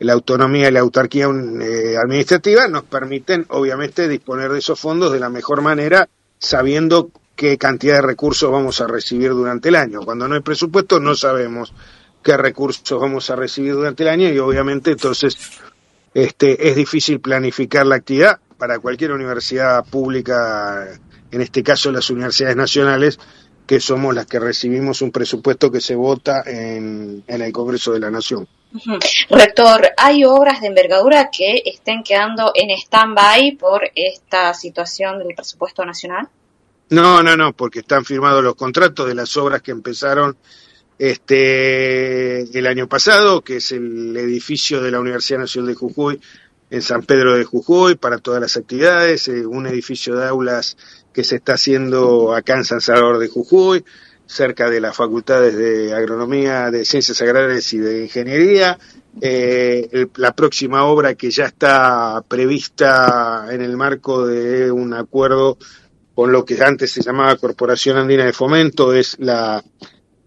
la 0.00 0.14
autonomía 0.14 0.68
y 0.68 0.72
la 0.72 0.80
autarquía 0.80 1.26
eh, 1.26 1.96
administrativa 1.96 2.66
nos 2.68 2.84
permiten, 2.84 3.44
obviamente, 3.50 4.08
disponer 4.08 4.50
de 4.50 4.60
esos 4.60 4.80
fondos 4.80 5.12
de 5.12 5.20
la 5.20 5.28
mejor 5.28 5.60
manera, 5.60 6.08
sabiendo 6.38 7.10
qué 7.36 7.58
cantidad 7.58 7.96
de 7.96 8.02
recursos 8.02 8.50
vamos 8.50 8.80
a 8.80 8.86
recibir 8.86 9.30
durante 9.30 9.68
el 9.68 9.76
año. 9.76 10.00
Cuando 10.00 10.28
no 10.28 10.34
hay 10.34 10.42
presupuesto 10.42 11.00
no 11.00 11.14
sabemos 11.14 11.72
qué 12.22 12.36
recursos 12.36 13.00
vamos 13.00 13.30
a 13.30 13.36
recibir 13.36 13.72
durante 13.72 14.02
el 14.02 14.10
año 14.10 14.28
y 14.28 14.38
obviamente 14.38 14.90
entonces 14.90 15.36
este, 16.12 16.68
es 16.68 16.76
difícil 16.76 17.20
planificar 17.20 17.86
la 17.86 17.96
actividad 17.96 18.40
para 18.58 18.78
cualquier 18.78 19.12
universidad 19.12 19.84
pública, 19.86 20.86
en 21.30 21.40
este 21.40 21.62
caso 21.62 21.90
las 21.90 22.10
universidades 22.10 22.56
nacionales, 22.56 23.18
que 23.70 23.78
somos 23.78 24.12
las 24.12 24.26
que 24.26 24.40
recibimos 24.40 25.00
un 25.00 25.12
presupuesto 25.12 25.70
que 25.70 25.80
se 25.80 25.94
vota 25.94 26.42
en, 26.44 27.22
en 27.24 27.40
el 27.40 27.52
Congreso 27.52 27.92
de 27.92 28.00
la 28.00 28.10
Nación. 28.10 28.48
Rector, 29.30 29.90
¿hay 29.96 30.24
obras 30.24 30.60
de 30.60 30.66
envergadura 30.66 31.30
que 31.30 31.62
estén 31.64 32.02
quedando 32.02 32.50
en 32.56 32.70
stand-by 32.70 33.52
por 33.60 33.82
esta 33.94 34.54
situación 34.54 35.20
del 35.20 35.36
presupuesto 35.36 35.84
nacional? 35.84 36.28
No, 36.88 37.22
no, 37.22 37.36
no, 37.36 37.52
porque 37.52 37.78
están 37.78 38.04
firmados 38.04 38.42
los 38.42 38.56
contratos 38.56 39.06
de 39.06 39.14
las 39.14 39.36
obras 39.36 39.62
que 39.62 39.70
empezaron 39.70 40.36
este, 40.98 42.40
el 42.40 42.66
año 42.66 42.88
pasado, 42.88 43.42
que 43.42 43.58
es 43.58 43.70
el 43.70 44.16
edificio 44.16 44.82
de 44.82 44.90
la 44.90 44.98
Universidad 44.98 45.38
Nacional 45.38 45.68
de 45.68 45.74
Jujuy 45.76 46.20
en 46.70 46.82
San 46.82 47.02
Pedro 47.02 47.36
de 47.36 47.44
Jujuy 47.44 47.94
para 47.94 48.18
todas 48.18 48.40
las 48.40 48.56
actividades, 48.56 49.28
eh, 49.28 49.46
un 49.46 49.68
edificio 49.68 50.16
de 50.16 50.26
aulas 50.26 50.76
que 51.12 51.24
se 51.24 51.36
está 51.36 51.54
haciendo 51.54 52.34
acá 52.34 52.56
en 52.56 52.64
San 52.64 52.80
Salvador 52.80 53.18
de 53.18 53.28
Jujuy, 53.28 53.84
cerca 54.26 54.70
de 54.70 54.80
las 54.80 54.96
facultades 54.96 55.56
de 55.56 55.92
agronomía, 55.92 56.70
de 56.70 56.84
ciencias 56.84 57.20
agrarias 57.20 57.72
y 57.72 57.78
de 57.78 58.02
ingeniería. 58.02 58.78
Eh, 59.20 60.06
la 60.16 60.34
próxima 60.34 60.84
obra 60.84 61.14
que 61.14 61.30
ya 61.30 61.46
está 61.46 62.22
prevista 62.28 63.46
en 63.50 63.60
el 63.60 63.76
marco 63.76 64.26
de 64.26 64.70
un 64.70 64.94
acuerdo 64.94 65.58
con 66.14 66.30
lo 66.30 66.44
que 66.44 66.62
antes 66.62 66.92
se 66.92 67.02
llamaba 67.02 67.36
Corporación 67.36 67.96
Andina 67.96 68.24
de 68.24 68.32
Fomento 68.32 68.92
es 68.92 69.16
la 69.18 69.64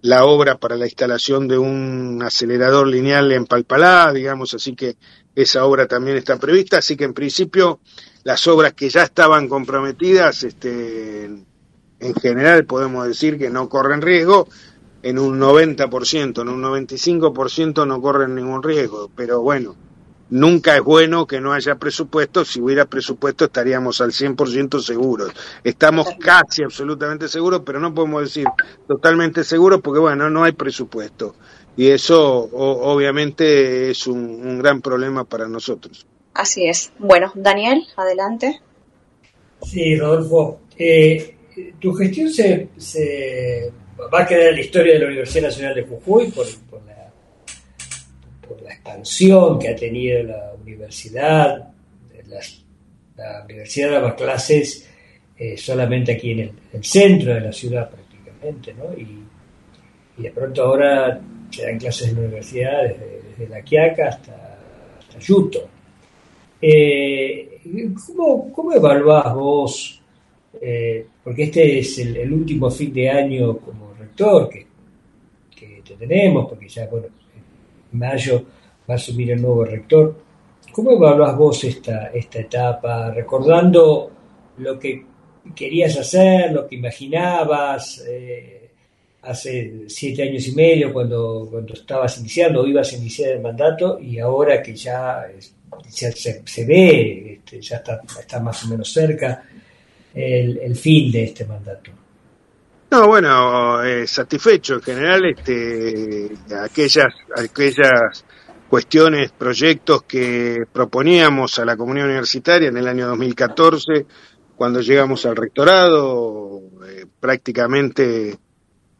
la 0.03 0.25
obra 0.25 0.57
para 0.57 0.75
la 0.75 0.85
instalación 0.85 1.47
de 1.47 1.57
un 1.57 2.21
acelerador 2.21 2.87
lineal 2.87 3.31
en 3.31 3.45
Palpalá, 3.45 4.11
digamos, 4.11 4.53
así 4.53 4.75
que 4.75 4.97
esa 5.33 5.63
obra 5.63 5.87
también 5.87 6.17
está 6.17 6.37
prevista, 6.37 6.79
así 6.79 6.97
que 6.97 7.05
en 7.05 7.13
principio 7.13 7.79
las 8.23 8.47
obras 8.47 8.73
que 8.73 8.89
ya 8.89 9.03
estaban 9.03 9.47
comprometidas, 9.47 10.43
este, 10.43 11.25
en 11.25 12.15
general 12.21 12.65
podemos 12.65 13.07
decir 13.07 13.37
que 13.37 13.49
no 13.49 13.69
corren 13.69 14.01
riesgo, 14.01 14.47
en 15.01 15.19
un 15.19 15.39
90%, 15.39 16.41
en 16.41 16.49
un 16.49 16.63
95% 16.63 17.85
no 17.85 18.01
corren 18.01 18.35
ningún 18.35 18.63
riesgo, 18.63 19.11
pero 19.13 19.41
bueno, 19.41 19.75
nunca 20.29 20.75
es 20.75 20.81
bueno 20.81 21.27
que 21.27 21.39
no 21.39 21.53
haya 21.53 21.75
presupuesto. 21.75 22.43
Si 22.45 22.59
hubiera 22.59 22.85
presupuesto 22.85 23.45
estaríamos 23.45 24.01
al 24.01 24.11
100% 24.11 24.81
seguros. 24.81 25.31
Estamos 25.63 26.07
casi 26.19 26.63
absolutamente 26.63 27.27
seguros, 27.27 27.61
pero 27.65 27.79
no 27.79 27.93
podemos 27.93 28.23
decir 28.23 28.47
totalmente 28.87 29.43
seguros 29.43 29.81
porque, 29.81 29.99
bueno, 29.99 30.29
no 30.29 30.43
hay 30.43 30.53
presupuesto. 30.53 31.35
Y 31.75 31.87
eso 31.87 32.49
obviamente 32.51 33.91
es 33.91 34.07
un, 34.07 34.59
gran 34.59 34.81
problema 34.81 35.23
para 35.23 35.47
nosotros. 35.47 36.05
Así 36.33 36.67
es. 36.67 36.91
Bueno, 36.97 37.31
Daniel, 37.35 37.83
adelante. 37.95 38.59
Sí, 39.61 39.95
Rodolfo. 39.95 40.61
Eh, 40.77 41.35
tu 41.79 41.93
gestión 41.93 42.29
se, 42.29 42.69
se, 42.77 43.71
va 44.11 44.21
a 44.21 44.25
quedar 44.25 44.49
en 44.49 44.55
la 44.55 44.61
historia 44.61 44.93
de 44.93 44.99
la 44.99 45.05
Universidad 45.07 45.43
Nacional 45.43 45.75
de 45.75 45.83
Jujuy 45.83 46.31
por, 46.31 46.45
la 48.61 48.73
expansión 48.73 49.57
que 49.57 49.69
ha 49.69 49.75
tenido 49.75 50.23
la 50.23 50.53
universidad, 50.61 51.71
la 53.15 53.43
universidad 53.45 53.91
daba 53.91 54.15
clases 54.15 54.87
eh, 55.37 55.57
solamente 55.57 56.11
aquí 56.13 56.31
en 56.31 56.51
el, 56.73 56.83
centro 56.83 57.33
de 57.33 57.41
la 57.41 57.51
ciudad 57.51 57.89
prácticamente, 57.89 58.73
¿no? 58.73 58.93
Y, 58.97 59.23
de 60.21 60.29
pronto 60.29 60.61
ahora 60.61 61.19
se 61.49 61.65
dan 61.65 61.79
clases 61.79 62.09
en 62.09 62.15
la 62.15 62.21
universidad 62.21 62.83
desde, 62.83 63.49
La 63.49 63.63
Quiaca 63.63 64.09
hasta, 64.09 64.59
hasta 64.99 65.19
Yuto. 65.19 65.67
Eh, 66.65 67.59
¿cómo, 68.07 68.53
¿Cómo 68.53 68.71
evaluás 68.71 69.35
vos? 69.35 70.01
Eh, 70.61 71.05
porque 71.21 71.43
este 71.43 71.79
es 71.79 71.99
el, 71.99 72.31
último 72.31 72.71
fin 72.71 72.93
de 72.93 73.09
año 73.09 73.57
como 73.57 73.93
rector 73.99 74.47
que, 74.47 74.65
que 75.53 75.81
te 75.85 75.95
tenemos, 75.95 76.47
porque 76.47 76.69
ya, 76.69 76.87
bueno, 76.87 77.07
mayo 77.91 78.45
va 78.89 78.93
a 78.93 78.95
asumir 78.95 79.31
el 79.31 79.41
nuevo 79.41 79.65
rector. 79.65 80.15
¿Cómo 80.71 80.91
evaluás 80.91 81.37
vos 81.37 81.65
esta, 81.65 82.07
esta 82.07 82.39
etapa, 82.39 83.11
recordando 83.11 84.11
lo 84.59 84.79
que 84.79 85.05
querías 85.53 85.97
hacer, 85.97 86.53
lo 86.53 86.65
que 86.65 86.75
imaginabas 86.75 88.05
eh, 88.07 88.69
hace 89.23 89.83
siete 89.87 90.23
años 90.23 90.47
y 90.47 90.55
medio 90.55 90.93
cuando, 90.93 91.49
cuando 91.51 91.73
estabas 91.73 92.17
iniciando 92.19 92.61
o 92.61 92.67
ibas 92.67 92.93
a 92.93 92.95
iniciar 92.95 93.31
el 93.31 93.41
mandato 93.41 93.99
y 93.99 94.17
ahora 94.19 94.63
que 94.63 94.73
ya, 94.73 95.27
se, 95.93 96.65
ve, 96.65 97.33
este, 97.39 97.61
ya 97.61 97.77
está, 97.77 98.01
está 98.19 98.39
más 98.39 98.63
o 98.65 98.67
menos 98.69 98.91
cerca 98.91 99.43
el, 100.13 100.57
el 100.57 100.75
fin 100.75 101.11
de 101.11 101.23
este 101.25 101.45
mandato? 101.45 101.91
No, 102.91 103.07
bueno, 103.07 103.83
eh, 103.83 104.05
satisfecho 104.05 104.75
en 104.75 104.81
general 104.81 105.25
este, 105.25 106.31
aquellas, 106.63 107.13
aquellas 107.35 108.23
cuestiones, 108.69 109.31
proyectos 109.31 110.03
que 110.03 110.65
proponíamos 110.71 111.57
a 111.57 111.65
la 111.65 111.75
comunidad 111.75 112.07
universitaria 112.07 112.69
en 112.69 112.77
el 112.77 112.87
año 112.87 113.07
2014, 113.07 114.05
cuando 114.55 114.81
llegamos 114.81 115.25
al 115.25 115.35
rectorado, 115.35 116.61
eh, 116.87 117.05
prácticamente 117.19 118.37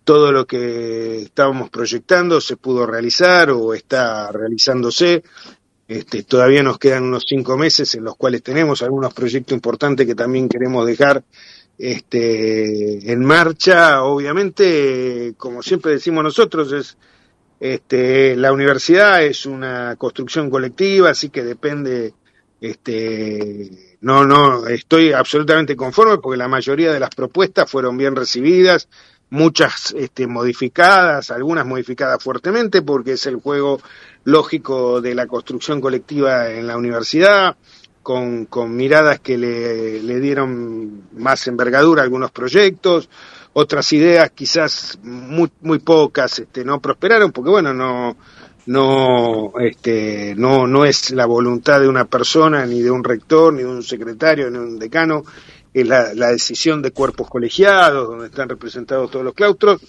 todo 0.03 0.32
lo 0.32 0.45
que 0.45 1.23
estábamos 1.23 1.69
proyectando 1.69 2.41
se 2.41 2.58
pudo 2.58 2.86
realizar 2.86 3.51
o 3.51 3.73
está 3.73 4.32
realizándose. 4.32 5.23
Este, 5.87 6.23
todavía 6.23 6.63
nos 6.63 6.77
quedan 6.77 7.03
unos 7.03 7.25
cinco 7.27 7.57
meses 7.57 7.93
en 7.95 8.03
los 8.05 8.15
cuales 8.15 8.41
tenemos 8.41 8.81
algunos 8.81 9.13
proyectos 9.13 9.53
importantes 9.53 10.07
que 10.07 10.15
también 10.15 10.47
queremos 10.47 10.85
dejar 10.87 11.23
este, 11.77 13.11
en 13.11 13.25
marcha. 13.25 14.03
Obviamente, 14.03 15.33
como 15.37 15.61
siempre 15.61 15.91
decimos 15.91 16.23
nosotros, 16.23 16.71
es 16.71 16.97
este, 17.63 18.35
la 18.35 18.51
universidad 18.51 19.23
es 19.23 19.45
una 19.45 19.95
construcción 19.95 20.49
colectiva, 20.49 21.11
así 21.11 21.29
que 21.29 21.43
depende. 21.43 22.13
Este, 22.59 23.97
no, 24.01 24.25
no, 24.25 24.67
estoy 24.67 25.13
absolutamente 25.13 25.75
conforme 25.75 26.17
porque 26.17 26.37
la 26.37 26.49
mayoría 26.49 26.91
de 26.91 26.99
las 26.99 27.09
propuestas 27.15 27.71
fueron 27.71 27.97
bien 27.97 28.17
recibidas, 28.17 28.89
muchas 29.33 29.95
este, 29.97 30.27
modificadas, 30.27 31.31
algunas 31.31 31.65
modificadas 31.65 32.23
fuertemente 32.23 32.83
porque 32.83 33.13
es 33.13 33.25
el 33.25 33.37
juego 33.37 33.79
lógico 34.25 35.01
de 35.01 35.15
la 35.15 35.25
construcción 35.25 35.81
colectiva 35.81 36.51
en 36.51 36.67
la 36.67 36.77
universidad 36.77 37.57
con, 38.03 38.45
con 38.45 38.75
miradas 38.75 39.21
que 39.21 39.39
le, 39.39 40.03
le, 40.03 40.19
dieron 40.19 41.05
más 41.13 41.47
envergadura 41.47 42.03
a 42.03 42.05
algunos 42.05 42.29
proyectos, 42.29 43.09
otras 43.53 43.91
ideas 43.93 44.29
quizás 44.35 44.99
muy, 45.01 45.49
muy 45.61 45.79
pocas 45.79 46.37
este, 46.37 46.63
no 46.63 46.79
prosperaron 46.79 47.31
porque 47.31 47.49
bueno, 47.49 47.73
no, 47.73 48.15
no, 48.67 49.53
este, 49.59 50.35
no, 50.37 50.67
no 50.67 50.85
es 50.85 51.09
la 51.09 51.25
voluntad 51.25 51.81
de 51.81 51.87
una 51.87 52.05
persona, 52.05 52.67
ni 52.67 52.83
de 52.83 52.91
un 52.91 53.03
rector, 53.03 53.51
ni 53.51 53.63
de 53.63 53.67
un 53.67 53.81
secretario, 53.81 54.51
ni 54.51 54.59
de 54.59 54.63
un 54.63 54.77
decano, 54.77 55.23
es 55.73 55.88
la, 55.88 56.13
decisión 56.13 56.81
de 56.81 56.91
cuerpos 56.91 57.29
colegiados, 57.29 58.07
donde 58.07 58.27
están 58.27 58.49
representados 58.49 59.09
todos 59.12 59.25
los 59.25 59.33
claustros, 59.33 59.81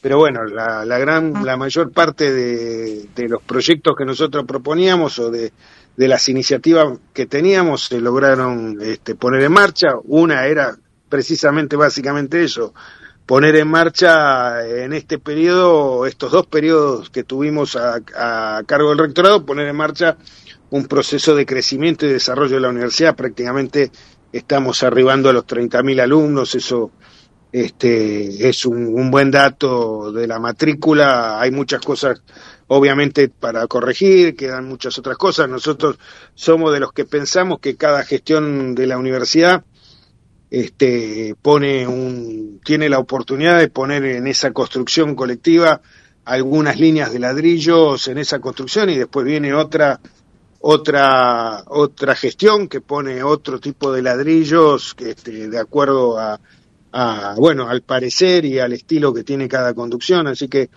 pero 0.00 0.18
bueno, 0.18 0.44
la, 0.44 0.84
la 0.84 0.98
gran, 0.98 1.44
la 1.44 1.56
mayor 1.56 1.92
parte 1.92 2.32
de, 2.32 3.06
de, 3.14 3.28
los 3.28 3.42
proyectos 3.42 3.94
que 3.96 4.04
nosotros 4.04 4.44
proponíamos 4.46 5.18
o 5.18 5.30
de, 5.30 5.52
de 5.96 6.08
las 6.08 6.28
iniciativas 6.28 6.98
que 7.12 7.26
teníamos 7.26 7.86
se 7.86 8.00
lograron 8.00 8.78
este, 8.80 9.14
poner 9.14 9.42
en 9.42 9.52
marcha. 9.52 9.88
Una 10.04 10.46
era 10.46 10.76
precisamente 11.08 11.76
básicamente 11.76 12.42
eso, 12.42 12.74
poner 13.24 13.56
en 13.56 13.68
marcha 13.68 14.66
en 14.66 14.92
este 14.92 15.18
periodo, 15.18 16.06
estos 16.06 16.32
dos 16.32 16.46
periodos 16.46 17.10
que 17.10 17.24
tuvimos 17.24 17.76
a, 17.76 18.62
cargo 18.66 18.90
del 18.90 18.98
rectorado, 18.98 19.44
poner 19.44 19.68
en 19.68 19.76
marcha 19.76 20.16
un 20.70 20.86
proceso 20.86 21.34
de 21.34 21.46
crecimiento 21.46 22.06
y 22.06 22.10
desarrollo 22.10 22.56
de 22.56 22.60
la 22.60 22.68
universidad. 22.68 23.16
Prácticamente 23.16 23.90
estamos 24.36 24.82
arribando 24.82 25.28
a 25.28 25.32
los 25.32 25.46
30.000 25.46 26.00
alumnos, 26.00 26.54
eso 26.54 26.90
este, 27.52 28.48
es 28.48 28.66
un, 28.66 28.86
un, 28.86 29.10
buen 29.10 29.30
dato 29.30 30.12
de 30.12 30.26
la 30.26 30.38
matrícula. 30.38 31.40
Hay 31.40 31.50
muchas 31.50 31.80
cosas, 31.80 32.22
obviamente, 32.66 33.28
para 33.28 33.66
corregir, 33.66 34.36
quedan 34.36 34.68
muchas 34.68 34.98
otras 34.98 35.16
cosas. 35.16 35.48
Nosotros 35.48 35.98
somos 36.34 36.72
de 36.72 36.80
los 36.80 36.92
que 36.92 37.04
pensamos 37.04 37.58
que 37.60 37.76
cada 37.76 38.04
gestión 38.04 38.74
de 38.74 38.86
la 38.86 38.98
universidad 38.98 39.64
este, 40.50 41.34
pone 41.40 41.86
un, 41.86 42.60
tiene 42.64 42.88
la 42.88 42.98
oportunidad 42.98 43.58
de 43.58 43.68
poner 43.68 44.04
en 44.04 44.26
esa 44.26 44.52
construcción 44.52 45.14
colectiva 45.14 45.80
algunas 46.24 46.78
líneas 46.78 47.12
de 47.12 47.20
ladrillos 47.20 48.08
en 48.08 48.18
esa 48.18 48.40
construcción 48.40 48.90
y 48.90 48.96
después 48.96 49.24
viene 49.24 49.54
otra 49.54 50.00
otra 50.68 51.62
otra 51.68 52.16
gestión 52.16 52.66
que 52.66 52.80
pone 52.80 53.22
otro 53.22 53.60
tipo 53.60 53.92
de 53.92 54.02
ladrillos 54.02 54.96
este, 54.98 55.48
de 55.48 55.58
acuerdo 55.60 56.18
a, 56.18 56.40
a, 56.90 57.34
bueno 57.36 57.68
al 57.68 57.82
parecer 57.82 58.44
y 58.44 58.58
al 58.58 58.72
estilo 58.72 59.14
que 59.14 59.22
tiene 59.22 59.48
cada 59.48 59.74
conducción. 59.74 60.26
Así 60.26 60.48
que 60.48 60.68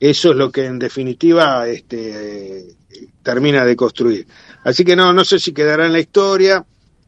eso 0.00 0.30
es 0.30 0.36
lo 0.36 0.50
que 0.50 0.64
en 0.64 0.78
definitiva 0.78 1.68
este 1.68 2.74
termina 3.22 3.66
de 3.66 3.76
construir. 3.76 4.26
Así 4.64 4.82
que 4.82 4.96
no 4.96 5.12
no 5.12 5.24
sé 5.26 5.38
si 5.38 5.52
quedará 5.52 5.84
en 5.84 5.92
la 5.92 6.00
historia. 6.00 6.64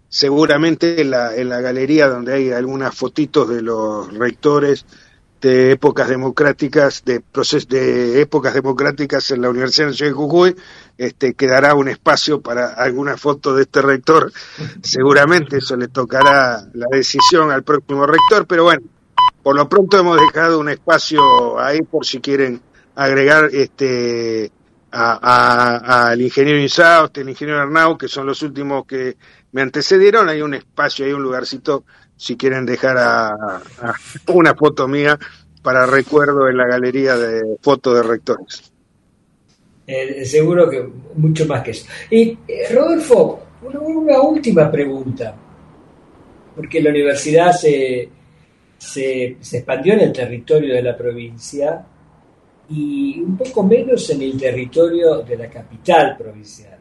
Seguramente 0.09 1.01
en 1.01 1.11
la, 1.11 1.35
en 1.35 1.49
la 1.49 1.61
galería 1.61 2.07
donde 2.07 2.33
hay 2.33 2.53
algunas 2.53 2.94
fotitos 2.94 3.49
de 3.49 3.61
los 3.61 4.12
rectores 4.14 4.87
de 5.40 5.72
épocas 5.72 6.09
democráticas, 6.09 7.05
de 7.05 7.20
procesos 7.20 7.68
de 7.68 8.20
épocas 8.20 8.55
democráticas 8.55 9.31
en 9.31 9.42
la 9.42 9.51
Universidad 9.51 9.88
Nacional 9.88 10.14
de 10.14 10.16
Jujuy, 10.16 10.57
este, 10.99 11.35
quedará 11.35 11.75
un 11.75 11.88
espacio 11.88 12.40
para 12.40 12.68
alguna 12.68 13.16
foto 13.16 13.55
de 13.55 13.62
este 13.62 13.83
rector. 13.83 14.33
Seguramente 14.83 15.59
eso 15.59 15.77
le 15.77 15.88
tocará 15.88 16.66
la 16.72 16.87
decisión 16.90 17.51
al 17.51 17.62
próximo 17.62 18.07
rector, 18.07 18.46
pero 18.46 18.64
bueno, 18.64 18.83
por 19.42 19.55
lo 19.55 19.68
pronto 19.68 19.99
hemos 19.99 20.18
dejado 20.20 20.59
un 20.59 20.68
espacio 20.68 21.59
ahí 21.61 21.83
por 21.83 22.05
si 22.05 22.20
quieren 22.20 22.61
agregar 22.94 23.51
este 23.53 24.51
al 24.90 26.20
ingeniero 26.20 26.59
Insaust, 26.59 27.18
el 27.18 27.29
ingeniero 27.29 27.61
Arnau, 27.61 27.99
que 27.99 28.09
son 28.09 28.27
los 28.27 28.42
últimos 28.42 28.87
que 28.87 29.16
me 29.53 29.62
antecedieron, 29.62 30.29
hay 30.29 30.42
un 30.42 30.55
espacio, 30.55 31.05
hay 31.05 31.12
un 31.12 31.22
lugarcito, 31.22 31.85
si 32.16 32.37
quieren 32.37 32.66
dejar 32.66 32.96
a, 32.98 33.61
una 34.29 34.55
foto 34.55 34.88
mía 34.88 35.18
para 35.62 35.87
recuerdo 35.87 36.48
en 36.48 36.57
la 36.57 36.66
galería 36.66 37.16
de 37.16 37.57
fotos 37.61 37.96
de 37.96 38.02
rectores. 38.02 38.72
Eh, 39.87 40.24
seguro 40.24 40.68
que 40.68 40.85
mucho 41.14 41.46
más 41.46 41.62
que 41.62 41.70
eso. 41.72 41.87
Y 42.11 42.38
eh, 42.48 42.68
Rodolfo, 42.72 43.40
una, 43.62 44.20
última 44.20 44.70
pregunta, 44.70 45.35
porque 46.55 46.81
la 46.81 46.90
universidad 46.90 47.52
se, 47.52 48.09
se, 48.79 49.37
se 49.40 49.57
expandió 49.59 49.94
en 49.94 50.00
el 50.00 50.12
territorio 50.12 50.74
de 50.74 50.83
la 50.83 50.96
provincia 50.96 51.85
y 52.68 53.20
un 53.20 53.37
poco 53.37 53.62
menos 53.62 54.11
en 54.11 54.22
el 54.22 54.37
territorio 54.37 55.22
de 55.22 55.37
la 55.37 55.48
capital 55.48 56.16
provincial. 56.16 56.79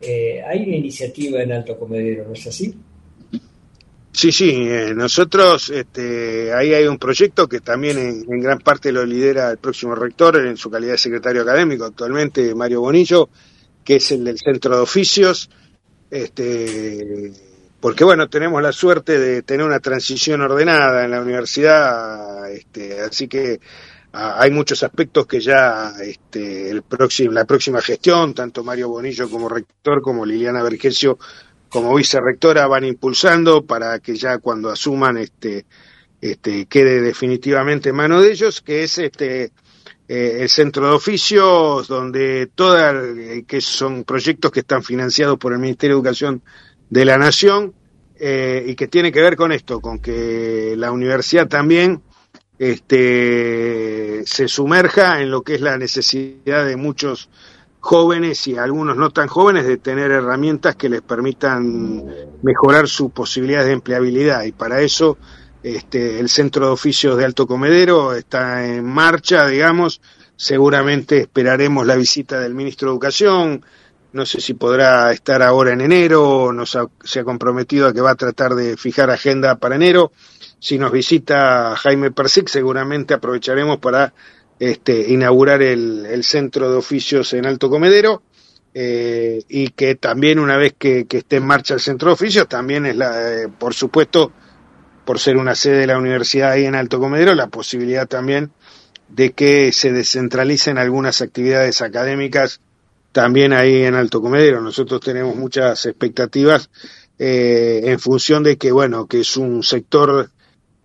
Eh, 0.00 0.42
hay 0.42 0.62
una 0.62 0.76
iniciativa 0.76 1.42
en 1.42 1.52
Alto 1.52 1.78
Comedero, 1.78 2.24
¿no 2.26 2.32
es 2.32 2.46
así? 2.46 2.74
Sí, 4.16 4.32
sí, 4.32 4.66
eh, 4.66 4.94
nosotros, 4.94 5.68
este, 5.68 6.50
ahí 6.50 6.72
hay 6.72 6.86
un 6.86 6.96
proyecto 6.96 7.46
que 7.46 7.60
también 7.60 7.98
en, 7.98 8.40
gran 8.40 8.60
parte 8.60 8.90
lo 8.90 9.04
lidera 9.04 9.50
el 9.50 9.58
próximo 9.58 9.94
rector 9.94 10.36
en 10.36 10.56
su 10.56 10.70
calidad 10.70 10.92
de 10.92 10.98
secretario 10.98 11.42
académico 11.42 11.84
actualmente, 11.84 12.54
Mario 12.54 12.80
Bonillo, 12.80 13.28
que 13.84 13.96
es 13.96 14.10
el 14.12 14.24
del 14.24 14.38
Centro 14.38 14.74
de 14.74 14.80
Oficios, 14.80 15.50
este, 16.10 17.30
porque 17.78 18.04
bueno, 18.04 18.26
tenemos 18.30 18.62
la 18.62 18.72
suerte 18.72 19.18
de 19.18 19.42
tener 19.42 19.66
una 19.66 19.80
transición 19.80 20.40
ordenada 20.40 21.04
en 21.04 21.10
la 21.10 21.20
universidad, 21.20 22.50
este, 22.50 22.98
así 23.02 23.28
que 23.28 23.60
hay 24.12 24.50
muchos 24.50 24.82
aspectos 24.82 25.26
que 25.26 25.40
ya 25.40 25.92
este, 26.00 26.70
el 26.70 26.80
próximo, 26.84 27.32
la 27.32 27.44
próxima 27.44 27.82
gestión, 27.82 28.32
tanto 28.32 28.64
Mario 28.64 28.88
Bonillo 28.88 29.28
como 29.28 29.46
rector, 29.46 30.00
como 30.00 30.24
Liliana 30.24 30.62
Vergesio 30.62 31.18
como 31.68 31.94
vicerrectora, 31.94 32.66
van 32.66 32.84
impulsando 32.84 33.64
para 33.64 33.98
que 33.98 34.16
ya 34.16 34.38
cuando 34.38 34.70
asuman 34.70 35.18
este, 35.18 35.66
este, 36.20 36.66
quede 36.66 37.00
definitivamente 37.00 37.90
en 37.90 37.96
mano 37.96 38.20
de 38.20 38.32
ellos, 38.32 38.60
que 38.60 38.84
es 38.84 38.98
este, 38.98 39.52
eh, 40.08 40.38
el 40.40 40.48
centro 40.48 40.88
de 40.88 40.94
oficios, 40.94 41.88
donde 41.88 42.48
todas, 42.54 42.94
eh, 43.16 43.44
que 43.46 43.60
son 43.60 44.04
proyectos 44.04 44.50
que 44.50 44.60
están 44.60 44.82
financiados 44.82 45.38
por 45.38 45.52
el 45.52 45.58
Ministerio 45.58 45.96
de 45.96 46.00
Educación 46.00 46.42
de 46.88 47.04
la 47.04 47.18
Nación, 47.18 47.74
eh, 48.18 48.64
y 48.66 48.74
que 48.74 48.88
tiene 48.88 49.12
que 49.12 49.20
ver 49.20 49.36
con 49.36 49.52
esto, 49.52 49.80
con 49.80 49.98
que 49.98 50.74
la 50.76 50.90
universidad 50.90 51.48
también 51.48 52.02
este, 52.58 54.22
se 54.24 54.48
sumerja 54.48 55.20
en 55.20 55.30
lo 55.30 55.42
que 55.42 55.56
es 55.56 55.60
la 55.60 55.76
necesidad 55.76 56.64
de 56.64 56.76
muchos 56.76 57.28
jóvenes 57.80 58.46
y 58.48 58.56
algunos 58.56 58.96
no 58.96 59.10
tan 59.10 59.28
jóvenes 59.28 59.66
de 59.66 59.76
tener 59.76 60.10
herramientas 60.10 60.76
que 60.76 60.88
les 60.88 61.02
permitan 61.02 62.04
mejorar 62.42 62.88
sus 62.88 63.12
posibilidades 63.12 63.68
de 63.68 63.74
empleabilidad. 63.74 64.42
Y 64.44 64.52
para 64.52 64.80
eso 64.80 65.18
este, 65.62 66.20
el 66.20 66.28
centro 66.28 66.66
de 66.66 66.72
oficios 66.72 67.16
de 67.16 67.24
Alto 67.24 67.46
Comedero 67.46 68.14
está 68.14 68.66
en 68.66 68.84
marcha, 68.84 69.46
digamos, 69.46 70.00
seguramente 70.36 71.22
esperaremos 71.22 71.86
la 71.86 71.96
visita 71.96 72.38
del 72.38 72.54
ministro 72.54 72.88
de 72.88 72.92
Educación, 72.92 73.64
no 74.12 74.24
sé 74.24 74.40
si 74.40 74.54
podrá 74.54 75.12
estar 75.12 75.42
ahora 75.42 75.72
en 75.72 75.80
enero, 75.80 76.52
nos 76.52 76.78
se 77.04 77.20
ha 77.20 77.24
comprometido 77.24 77.88
a 77.88 77.92
que 77.92 78.00
va 78.00 78.12
a 78.12 78.14
tratar 78.14 78.54
de 78.54 78.76
fijar 78.76 79.10
agenda 79.10 79.56
para 79.56 79.74
enero, 79.74 80.12
si 80.58 80.78
nos 80.78 80.92
visita 80.92 81.74
Jaime 81.76 82.10
Persic, 82.12 82.48
seguramente 82.48 83.14
aprovecharemos 83.14 83.78
para 83.78 84.14
este, 84.58 85.12
inaugurar 85.12 85.62
el, 85.62 86.22
centro 86.24 86.70
de 86.70 86.76
oficios 86.76 87.32
en 87.34 87.46
Alto 87.46 87.70
Comedero. 87.70 88.22
Eh, 88.78 89.42
y 89.48 89.68
que 89.70 89.94
también 89.94 90.38
una 90.38 90.58
vez 90.58 90.74
que, 90.78 91.06
esté 91.08 91.36
en 91.36 91.46
marcha 91.46 91.72
el 91.72 91.80
centro 91.80 92.10
de 92.10 92.14
oficios, 92.14 92.46
también 92.46 92.84
es 92.84 92.94
la, 92.94 93.32
eh, 93.32 93.48
por 93.48 93.72
supuesto, 93.72 94.32
por 95.06 95.18
ser 95.18 95.38
una 95.38 95.54
sede 95.54 95.78
de 95.78 95.86
la 95.86 95.98
universidad 95.98 96.50
ahí 96.50 96.66
en 96.66 96.74
Alto 96.74 97.00
Comedero, 97.00 97.34
la 97.34 97.46
posibilidad 97.46 98.06
también 98.06 98.50
de 99.08 99.32
que 99.32 99.72
se 99.72 99.92
descentralicen 99.92 100.76
algunas 100.76 101.22
actividades 101.22 101.80
académicas 101.80 102.60
también 103.12 103.54
ahí 103.54 103.84
en 103.84 103.94
Alto 103.94 104.20
Comedero. 104.20 104.60
Nosotros 104.60 105.00
tenemos 105.00 105.36
muchas 105.36 105.86
expectativas 105.86 106.68
eh, 107.18 107.80
en 107.84 107.98
función 107.98 108.42
de 108.42 108.58
que, 108.58 108.72
bueno, 108.72 109.06
que 109.06 109.20
es 109.20 109.38
un 109.38 109.62
sector 109.62 110.30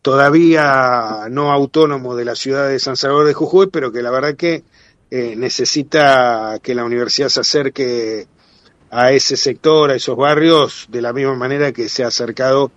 todavía 0.01 1.27
no 1.29 1.51
autónomo 1.51 2.15
de 2.15 2.25
la 2.25 2.35
ciudad 2.35 2.67
de 2.67 2.79
San 2.79 2.97
Salvador 2.97 3.27
de 3.27 3.33
Jujuy, 3.33 3.67
pero 3.67 3.91
que 3.91 4.01
la 4.01 4.11
verdad 4.11 4.35
que 4.35 4.63
eh, 5.09 5.35
necesita 5.35 6.59
que 6.61 6.73
la 6.73 6.83
universidad 6.83 7.29
se 7.29 7.41
acerque 7.41 8.27
a 8.89 9.11
ese 9.11 9.37
sector, 9.37 9.91
a 9.91 9.95
esos 9.95 10.17
barrios, 10.17 10.87
de 10.89 11.01
la 11.01 11.13
misma 11.13 11.35
manera 11.35 11.71
que 11.71 11.87
se 11.87 12.03
ha 12.03 12.07
acercado 12.07 12.71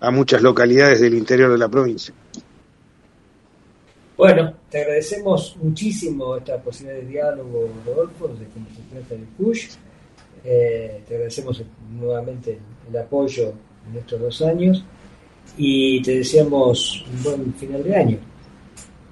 a 0.00 0.10
muchas 0.10 0.42
localidades 0.42 1.00
del 1.00 1.14
interior 1.14 1.50
de 1.50 1.58
la 1.58 1.68
provincia. 1.68 2.14
Bueno, 4.16 4.52
te 4.68 4.80
agradecemos 4.80 5.56
muchísimo 5.62 6.36
esta 6.36 6.60
posibilidad 6.60 7.00
de 7.00 7.06
diálogo, 7.06 7.68
Rodolfo, 7.86 8.28
desde 8.28 8.46
como 8.46 8.66
se 8.68 9.14
del 9.14 9.26
PUSH. 9.26 9.68
Eh, 10.44 11.02
te 11.06 11.14
agradecemos 11.14 11.62
nuevamente 11.90 12.58
el 12.88 12.96
apoyo 12.96 13.52
en 13.88 13.98
estos 13.98 14.20
dos 14.20 14.42
años 14.42 14.84
y 15.58 16.00
te 16.02 16.18
deseamos 16.18 17.04
un 17.12 17.22
buen 17.22 17.54
final 17.54 17.82
de 17.82 17.96
año. 17.96 18.18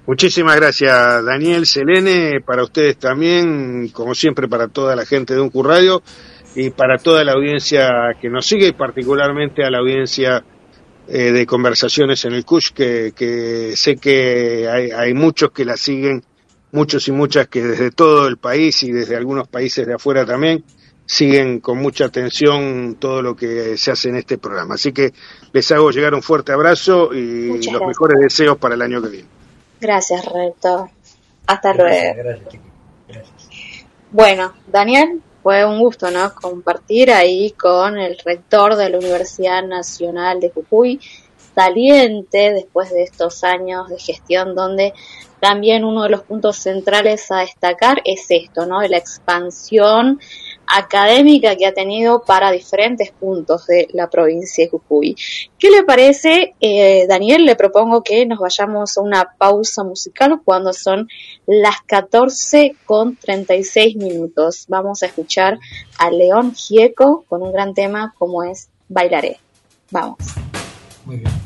Muchísimas 0.07 0.55
gracias, 0.55 1.25
Daniel, 1.25 1.65
Selene, 1.65 2.39
para 2.39 2.63
ustedes 2.63 2.97
también, 2.97 3.89
como 3.89 4.15
siempre, 4.15 4.47
para 4.47 4.69
toda 4.69 4.95
la 4.95 5.05
gente 5.05 5.33
de 5.33 5.41
Uncu 5.41 5.61
Radio 5.61 6.01
y 6.55 6.69
para 6.69 6.97
toda 6.97 7.25
la 7.25 7.33
audiencia 7.33 8.15
que 8.19 8.29
nos 8.29 8.45
sigue 8.45 8.69
y 8.69 8.71
particularmente 8.71 9.65
a 9.65 9.69
la 9.69 9.79
audiencia 9.79 10.43
eh, 11.09 11.31
de 11.31 11.45
conversaciones 11.45 12.23
en 12.23 12.33
el 12.33 12.45
CUSH, 12.45 12.71
que, 12.71 13.11
que 13.13 13.75
sé 13.75 13.97
que 13.97 14.69
hay, 14.69 14.91
hay 14.91 15.13
muchos 15.13 15.51
que 15.51 15.65
la 15.65 15.75
siguen 15.75 16.23
muchos 16.71 17.07
y 17.07 17.11
muchas 17.11 17.47
que 17.47 17.61
desde 17.61 17.91
todo 17.91 18.27
el 18.27 18.37
país 18.37 18.83
y 18.83 18.91
desde 18.91 19.15
algunos 19.15 19.47
países 19.47 19.85
de 19.85 19.95
afuera 19.95 20.25
también 20.25 20.63
siguen 21.07 21.61
con 21.61 21.79
mucha 21.79 22.05
atención 22.05 22.97
todo 22.99 23.21
lo 23.21 23.35
que 23.35 23.77
se 23.77 23.91
hace 23.91 24.09
en 24.09 24.17
este 24.17 24.37
programa. 24.37 24.75
Así 24.75 24.91
que 24.91 25.13
les 25.53 25.71
hago 25.71 25.89
llegar 25.89 26.13
un 26.13 26.21
fuerte 26.21 26.51
abrazo 26.51 27.13
y 27.13 27.61
los 27.71 27.81
mejores 27.81 28.19
deseos 28.19 28.57
para 28.57 28.75
el 28.75 28.81
año 28.81 29.01
que 29.01 29.09
viene. 29.09 29.27
Gracias, 29.79 30.25
rector. 30.25 30.89
Hasta 31.47 31.73
luego. 31.73 32.39
Bueno, 34.11 34.53
Daniel, 34.67 35.21
fue 35.41 35.63
un 35.65 35.79
gusto, 35.79 36.11
¿no? 36.11 36.33
Compartir 36.35 37.11
ahí 37.11 37.51
con 37.51 37.97
el 37.97 38.17
rector 38.25 38.75
de 38.75 38.89
la 38.89 38.97
Universidad 38.97 39.63
Nacional 39.63 40.41
de 40.41 40.49
Jujuy, 40.49 40.99
saliente 41.55 42.51
después 42.53 42.91
de 42.91 43.03
estos 43.03 43.43
años 43.45 43.87
de 43.89 43.97
gestión 43.97 44.55
donde 44.55 44.93
también 45.39 45.85
uno 45.85 46.03
de 46.03 46.09
los 46.09 46.23
puntos 46.23 46.57
centrales 46.57 47.31
a 47.31 47.39
destacar 47.39 48.01
es 48.03 48.25
esto, 48.29 48.65
¿no? 48.65 48.81
De 48.81 48.89
la 48.89 48.97
expansión 48.97 50.19
académica 50.67 51.55
que 51.55 51.65
ha 51.65 51.73
tenido 51.73 52.23
para 52.23 52.51
diferentes 52.51 53.11
puntos 53.11 53.67
de 53.67 53.87
la 53.93 54.09
provincia 54.09 54.65
de 54.65 54.69
Jujuy. 54.69 55.15
¿Qué 55.57 55.71
le 55.71 55.83
parece, 55.83 56.53
eh, 56.59 57.05
Daniel? 57.07 57.45
Le 57.45 57.55
propongo 57.55 58.03
que 58.03 58.25
nos 58.25 58.39
vayamos 58.39 58.97
a 58.97 59.01
una 59.01 59.35
pausa 59.37 59.83
musical 59.83 60.41
cuando 60.43 60.73
son 60.73 61.07
las 61.45 61.81
14 61.85 62.75
con 62.85 63.15
36 63.15 63.95
minutos. 63.95 64.65
Vamos 64.67 65.03
a 65.03 65.07
escuchar 65.07 65.59
a 65.97 66.11
León 66.11 66.53
Gieco 66.53 67.25
con 67.27 67.41
un 67.41 67.51
gran 67.51 67.73
tema 67.73 68.13
como 68.17 68.43
es 68.43 68.69
Bailaré. 68.89 69.39
Vamos. 69.91 70.17
Muy 71.05 71.17
bien. 71.17 71.36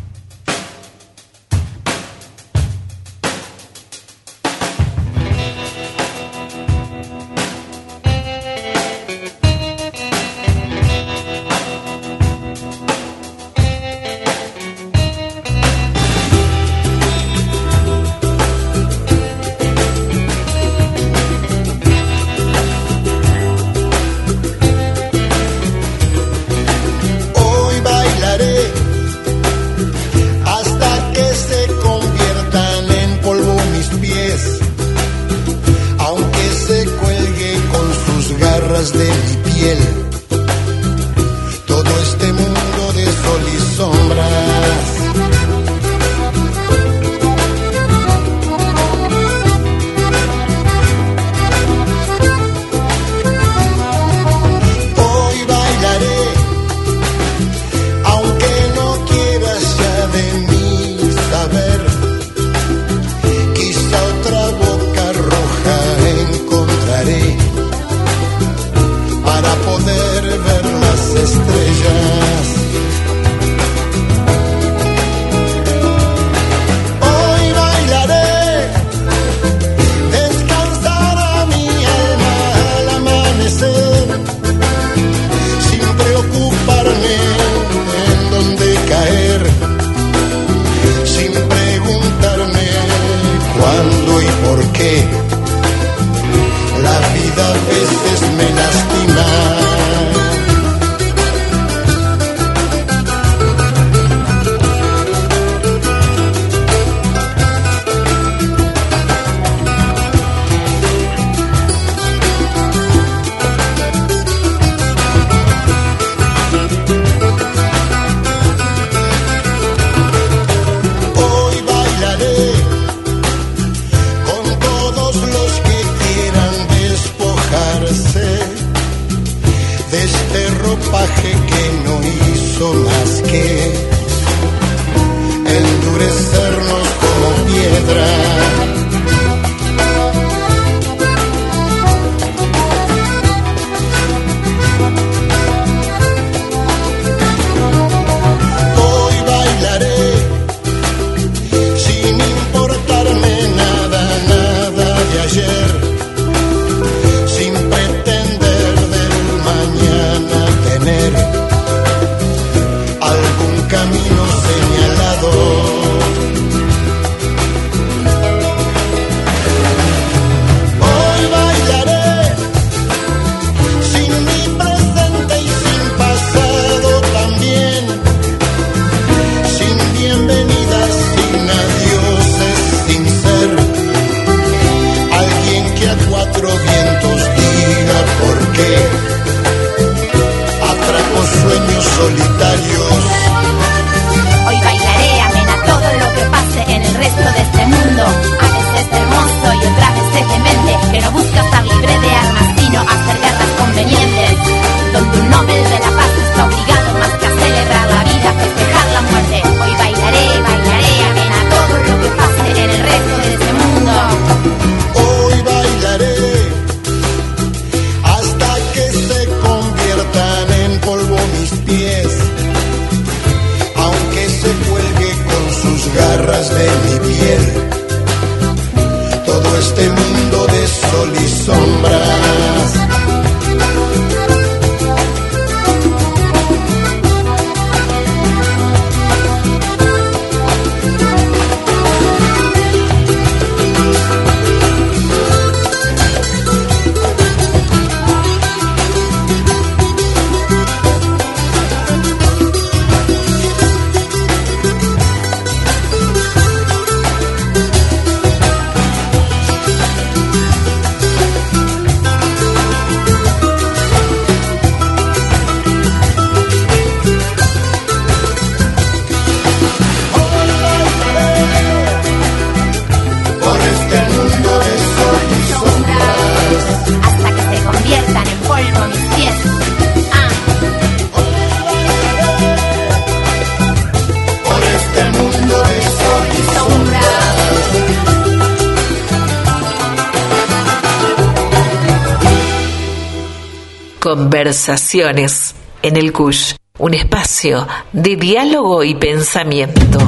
En 295.83 295.95
el 295.95 296.11
CUSH, 296.11 296.55
un 296.79 296.93
espacio 296.93 297.67
de 297.93 298.15
diálogo 298.15 298.83
y 298.83 298.95
pensamiento. 298.95 299.99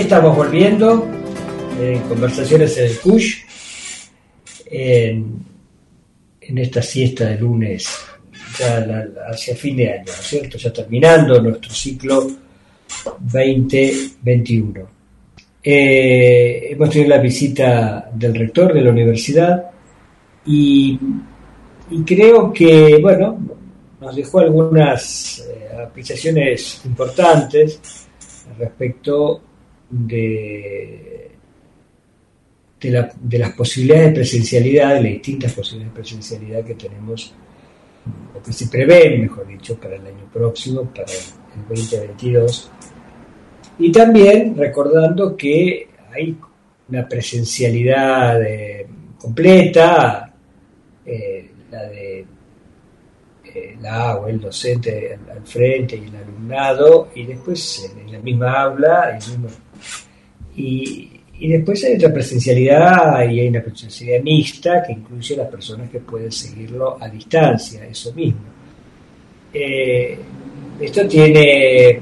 Estamos 0.00 0.36
volviendo 0.36 1.08
en 1.80 2.00
Conversaciones 2.02 2.76
en 2.78 2.84
el 2.84 2.98
CUSH, 3.00 3.44
en, 4.66 5.48
esta 6.40 6.80
siesta 6.80 7.26
de 7.26 7.38
lunes, 7.38 7.88
ya 8.58 9.06
hacia 9.28 9.54
fin 9.54 9.76
de 9.76 9.92
año, 9.92 10.04
¿no 10.06 10.12
es 10.12 10.26
cierto? 10.26 10.56
Ya 10.56 10.72
terminando 10.72 11.42
nuestro 11.42 11.70
ciclo 11.70 12.26
2021. 13.20 14.88
Eh, 15.62 16.68
hemos 16.70 16.90
tenido 16.90 17.10
la 17.10 17.18
visita 17.18 18.08
del 18.14 18.34
rector 18.34 18.72
de 18.72 18.80
la 18.80 18.90
universidad 18.90 19.70
y, 20.46 20.98
creo 22.06 22.52
que, 22.52 22.98
bueno, 23.02 23.38
nos 24.00 24.16
dejó 24.16 24.38
algunas 24.38 25.40
eh, 25.40 25.68
apreciaciones 25.82 26.82
importantes 26.86 27.80
respecto 28.56 29.42
de, 29.90 31.30
de, 32.80 33.38
las 33.38 33.52
posibilidades 33.52 34.06
de 34.08 34.12
presencialidad, 34.12 34.88
de 34.94 35.02
las 35.02 35.12
distintas 35.12 35.52
posibilidades 35.52 35.94
de 35.94 36.00
presencialidad 36.00 36.64
que 36.64 36.74
tenemos, 36.74 37.34
o 38.34 38.42
que 38.42 38.52
se 38.52 38.68
prevén, 38.68 39.22
mejor 39.22 39.46
dicho, 39.46 39.78
para 39.78 39.96
el 39.96 40.06
año 40.06 40.28
próximo, 40.32 40.84
para 40.84 41.10
el 41.12 41.68
2022. 41.68 42.70
Y 43.80 43.92
también 43.92 44.56
recordando 44.56 45.36
que 45.36 45.88
hay 46.12 46.36
una 46.88 47.08
presencialidad 47.08 48.42
eh, 48.42 48.86
completa, 49.18 50.32
eh, 51.04 51.50
la 51.70 51.82
de 51.84 52.26
eh, 53.44 53.76
la 53.80 54.16
o 54.16 54.28
el 54.28 54.40
docente 54.40 55.18
al, 55.30 55.46
frente 55.46 55.96
y 55.96 56.08
el 56.08 56.16
alumnado, 56.16 57.10
y 57.14 57.24
después 57.24 57.94
en 57.98 58.12
la 58.12 58.18
misma 58.18 58.62
aula, 58.62 59.10
el 59.10 59.16
mismo 59.16 59.48
y, 60.58 61.48
después 61.48 61.84
hay 61.84 61.94
otra 61.94 62.12
presencialidad 62.12 63.30
y 63.30 63.40
hay 63.40 63.48
una 63.48 63.62
presencialidad 63.62 64.22
mixta 64.22 64.82
que 64.82 64.92
incluye 64.92 65.34
a 65.34 65.38
las 65.38 65.48
personas 65.48 65.88
que 65.88 66.00
pueden 66.00 66.32
seguirlo 66.32 66.98
a 67.00 67.08
distancia, 67.08 67.86
eso 67.86 68.12
mismo. 68.12 68.40
Eh, 69.52 70.18
esto 70.80 71.06
tiene, 71.06 72.00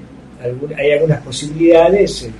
hay 0.76 0.90
algunas 0.92 1.22
posibilidades 1.22 2.22
eh, 2.24 2.30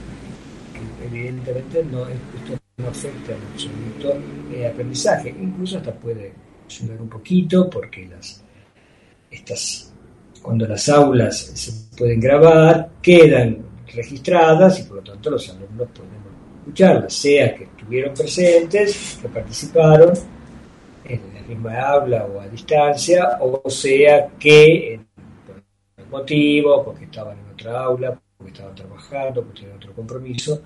que 0.72 1.06
evidentemente 1.06 1.84
no, 1.90 2.08
esto 2.08 2.58
no 2.78 2.88
afecta 2.88 3.32
en 3.32 3.42
absoluto 3.52 4.22
el 4.54 4.66
aprendizaje, 4.66 5.34
incluso 5.38 5.78
hasta 5.78 5.92
puede 5.92 6.32
ayudar 6.66 7.02
un 7.02 7.08
poquito 7.08 7.68
porque 7.68 8.06
las, 8.06 8.42
estas, 9.30 9.92
cuando 10.42 10.66
las 10.66 10.88
aulas 10.88 11.38
se 11.38 11.96
pueden 11.96 12.20
grabar, 12.20 12.88
quedan 13.02 13.65
registradas 13.96 14.80
y 14.80 14.82
por 14.84 14.98
lo 14.98 15.02
tanto 15.02 15.30
los 15.30 15.48
alumnos 15.48 15.88
pueden 15.94 16.26
escucharlas, 16.58 17.12
sea 17.12 17.54
que 17.54 17.64
estuvieron 17.64 18.14
presentes, 18.14 19.18
que 19.20 19.28
participaron 19.28 20.12
en 21.04 21.20
la 21.34 21.40
misma 21.42 21.80
aula 21.80 22.24
o 22.26 22.40
a 22.40 22.48
distancia, 22.48 23.38
o 23.40 23.70
sea 23.70 24.28
que 24.38 25.00
por 25.46 25.62
algún 25.96 26.10
motivo, 26.10 26.84
porque 26.84 27.04
estaban 27.04 27.38
en 27.38 27.52
otra 27.52 27.80
aula, 27.80 28.20
porque 28.36 28.52
estaban 28.52 28.74
trabajando, 28.74 29.42
porque 29.44 29.60
tenían 29.60 29.76
otro 29.76 29.94
compromiso, 29.94 30.62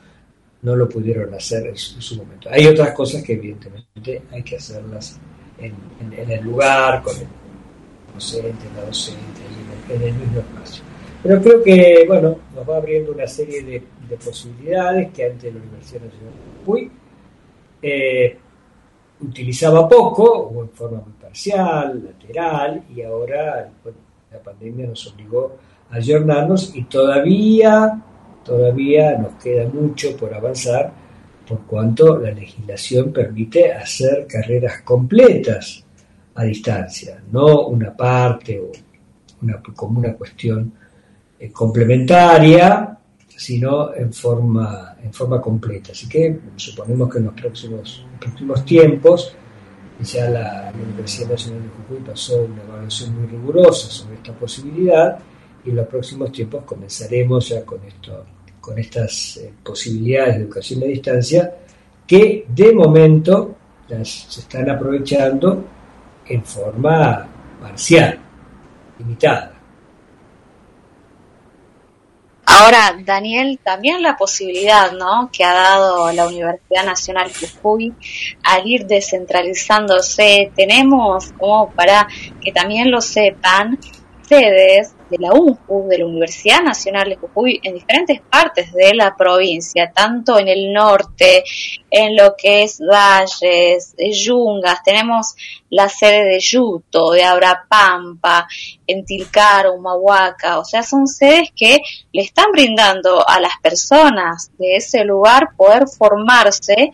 no 0.63 0.77
lo 0.77 0.89
pudieron 0.89 1.33
hacer 1.35 1.69
en 1.69 1.77
su, 1.77 2.17
momento. 2.17 2.49
Hay 2.51 2.67
otras 2.67 2.93
cosas 2.93 3.23
que 3.23 3.35
evidentemente 3.35 4.23
hay 4.31 4.43
que 4.43 4.57
hacerlas 4.57 5.19
en, 5.59 5.75
el 6.13 6.45
lugar, 6.45 7.03
con 7.03 7.17
el 7.17 7.27
docente, 8.15 8.67
la 8.77 8.85
docente, 8.85 9.41
en 9.89 10.03
el 10.03 10.15
mismo 10.15 10.41
espacio. 10.41 10.90
Pero 11.23 11.41
creo 11.43 11.63
que, 11.63 12.05
bueno, 12.07 12.37
nos 12.55 12.69
va 12.69 12.77
abriendo 12.77 13.13
una 13.13 13.27
serie 13.27 13.63
de, 13.63 13.83
posibilidades 14.17 15.13
que 15.13 15.25
antes 15.25 15.55
la 15.55 15.61
Universidad 15.61 16.03
Nacional 16.03 16.33
de 16.33 16.65
Jujuy 16.65 16.91
eh, 17.81 18.37
utilizaba 19.21 19.89
poco 19.89 20.25
o 20.25 20.63
en 20.63 20.71
forma 20.71 20.99
muy 20.99 21.13
parcial, 21.13 22.03
lateral, 22.05 22.83
y 22.95 23.03
ahora 23.03 23.71
la 24.33 24.39
pandemia 24.41 24.89
nos 24.89 25.07
obligó 25.13 25.57
a 25.91 25.97
ayornarnos 25.97 26.75
y 26.75 26.83
todavía, 26.85 28.03
todavía 28.45 29.17
nos 29.17 29.35
queda 29.35 29.69
mucho 29.69 30.17
por 30.17 30.35
avanzar 30.35 30.93
por 31.47 31.67
cuanto 31.67 32.19
la 32.19 32.31
legislación 32.31 33.13
permite 33.13 33.73
hacer 33.73 34.27
carreras 34.29 34.83
completas 34.83 35.85
a 36.35 36.45
distancia, 36.45 37.21
no 37.31 37.67
una 37.67 37.97
parte 37.97 38.61
o 38.61 38.71
una, 39.43 39.61
como 39.61 39.99
una 39.99 40.15
cuestión 40.15 40.73
eh, 41.41 41.51
complementaria, 41.51 42.97
sino 43.27 43.95
en 43.95 44.13
forma, 44.13 44.97
en 45.03 45.13
forma 45.13 45.41
completa. 45.41 45.93
Así 45.93 46.07
que 46.07 46.39
suponemos 46.57 47.11
que 47.11 47.19
en 47.19 47.25
los 47.25 47.35
próximos, 47.35 48.05
próximos 48.21 48.65
tiempos 48.65 49.35
ya 50.03 50.29
la, 50.31 50.73
Universidad 50.75 51.31
Nacional 51.31 51.63
de 51.63 51.69
Jujuy 51.69 52.05
pasó 52.07 52.43
una 52.43 52.63
evaluación 52.63 53.17
muy 53.17 53.27
rigurosa 53.27 53.91
sobre 53.91 54.17
esta 54.17 54.33
posibilidad 54.33 55.19
y 55.65 55.71
en 55.71 55.77
los 55.77 55.87
próximos 55.87 56.33
tiempos 56.33 56.65
comenzaremos 56.65 57.49
ya 57.49 57.65
con 57.65 57.85
esto 57.85 58.25
con 58.61 58.79
estas 58.79 59.39
eh, 59.39 59.53
posibilidades 59.63 60.37
de 60.37 60.43
educación 60.43 60.83
a 60.83 60.87
distancia 60.87 61.55
que 62.07 62.45
de 62.49 62.73
momento 62.73 63.57
las 63.89 64.09
se 64.09 64.41
están 64.41 64.69
aprovechando 64.69 65.65
en 66.27 66.45
forma 66.45 67.27
parcial, 67.61 68.19
limitada. 68.99 69.50
Ahora, 72.63 72.95
Daniel, 73.07 73.59
también 73.65 74.03
la 74.03 74.19
posibilidad 74.19 74.93
¿no? 74.93 75.31
que 75.33 75.45
ha 75.45 75.55
dado 75.55 76.13
la 76.13 76.27
Universidad 76.27 76.85
Nacional 76.85 77.33
Jujuy 77.33 77.95
al 78.43 78.67
ir 78.67 78.85
descentralizándose, 78.85 80.53
tenemos 80.55 81.33
como 81.39 81.71
para 81.71 82.07
que 82.39 82.53
también 82.53 82.91
lo 82.91 83.01
sepan, 83.01 83.79
sedes 84.29 84.93
de 85.11 85.19
la 85.19 85.33
UNJU, 85.33 85.89
de 85.89 85.99
la 85.99 86.07
Universidad 86.07 86.63
Nacional 86.63 87.09
de 87.09 87.17
Jujuy, 87.17 87.61
en 87.63 87.75
diferentes 87.75 88.21
partes 88.21 88.73
de 88.73 88.95
la 88.95 89.17
provincia, 89.17 89.91
tanto 89.95 90.39
en 90.39 90.49
el 90.49 90.73
norte, 90.73 91.45
en 91.91 92.17
lo 92.17 92.35
que 92.37 92.63
es 92.63 92.81
Valles, 92.81 93.95
Yungas, 93.99 94.83
tenemos 94.85 95.35
la 95.71 95.89
sede 95.89 96.25
de 96.25 96.41
Yuto, 96.41 97.13
de 97.13 97.25
Abrapampa, 97.25 98.47
en 98.87 99.05
Tilcara, 99.05 99.71
Humahuaca, 99.71 100.59
o 100.59 100.65
sea, 100.65 100.83
son 100.83 101.07
sedes 101.07 101.51
que 101.55 101.81
le 102.13 102.23
están 102.23 102.47
brindando 102.53 103.29
a 103.29 103.41
las 103.41 103.53
personas 103.63 104.51
de 104.59 104.77
ese 104.77 105.05
lugar 105.05 105.51
poder 105.57 105.87
formarse 105.87 106.91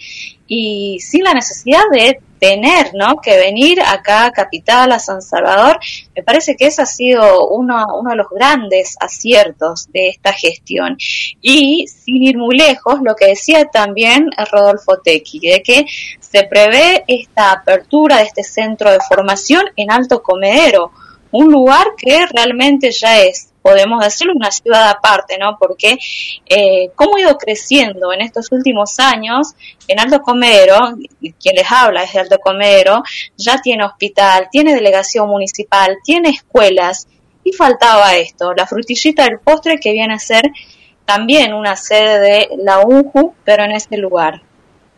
y 0.47 0.99
sin 1.01 1.25
la 1.25 1.35
necesidad 1.35 1.83
de 1.91 2.21
tener, 2.39 2.93
¿no? 2.95 3.17
Que 3.21 3.39
venir 3.39 3.81
acá 3.81 4.27
a 4.27 4.31
Capital, 4.31 4.93
a 4.93 4.99
San 4.99 5.23
Salvador, 5.23 5.79
me 6.15 6.23
parece 6.23 6.55
que 6.55 6.67
ese 6.67 6.83
ha 6.83 6.87
sido 6.87 7.49
uno, 7.49 7.87
uno 8.07 8.13
de 8.13 8.17
los 8.17 8.31
grandes 8.31 8.97
aciertos 9.01 9.91
de 9.93 10.09
esta 10.09 10.33
gestión. 10.33 10.97
Y 11.43 11.87
sin 11.89 12.23
ir 12.23 12.39
muy 12.39 12.57
lejos, 12.57 13.01
lo 13.03 13.15
que 13.15 13.27
decía 13.27 13.67
también 13.67 14.31
Rodolfo 14.51 14.99
Tequi, 14.99 15.41
de 15.41 15.63
que 15.63 15.87
se 16.21 16.45
prevé 16.45 17.05
esta 17.09 17.53
apertura 17.53 18.19
de 18.19 18.25
este 18.25 18.45
centro 18.45 18.91
de 18.91 18.99
formación 19.01 19.65
en 19.77 19.91
Alto 19.91 20.23
Comedero, 20.23 20.93
un 21.33 21.51
lugar 21.51 21.89
que 21.97 22.25
realmente 22.27 22.91
ya 22.93 23.21
es 23.21 23.49
podemos 23.67 23.99
decirlo, 23.99 24.33
una 24.37 24.53
ciudad 24.53 24.89
aparte, 24.89 25.39
¿no? 25.39 25.57
Porque 25.59 25.99
eh, 26.47 26.93
cómo 26.95 27.17
ha 27.17 27.21
ido 27.23 27.37
creciendo 27.37 28.13
en 28.13 28.21
estos 28.21 28.53
últimos 28.53 29.01
años 29.01 29.55
en 29.89 29.99
Alto 29.99 30.23
Comedero, 30.23 30.95
quien 31.41 31.57
les 31.57 31.73
habla 31.73 32.05
es 32.05 32.13
de 32.13 32.21
Alto 32.21 32.39
Comedero, 32.39 33.03
ya 33.37 33.61
tiene 33.61 33.85
hospital, 33.85 34.47
tiene 34.53 34.73
delegación 34.73 35.29
municipal, 35.29 35.97
tiene 36.05 36.29
escuelas, 36.29 37.09
y 37.47 37.53
faltaba 37.53 38.17
esto, 38.17 38.53
la 38.55 38.67
frutillita 38.67 39.23
del 39.23 39.39
postre 39.39 39.79
que 39.79 39.93
viene 39.93 40.15
a 40.15 40.19
ser 40.19 40.51
también 41.05 41.55
una 41.55 41.77
sede 41.77 42.19
de 42.19 42.49
la 42.59 42.81
UNJU, 42.81 43.37
pero 43.45 43.63
en 43.63 43.71
este 43.71 43.99
lugar, 43.99 44.43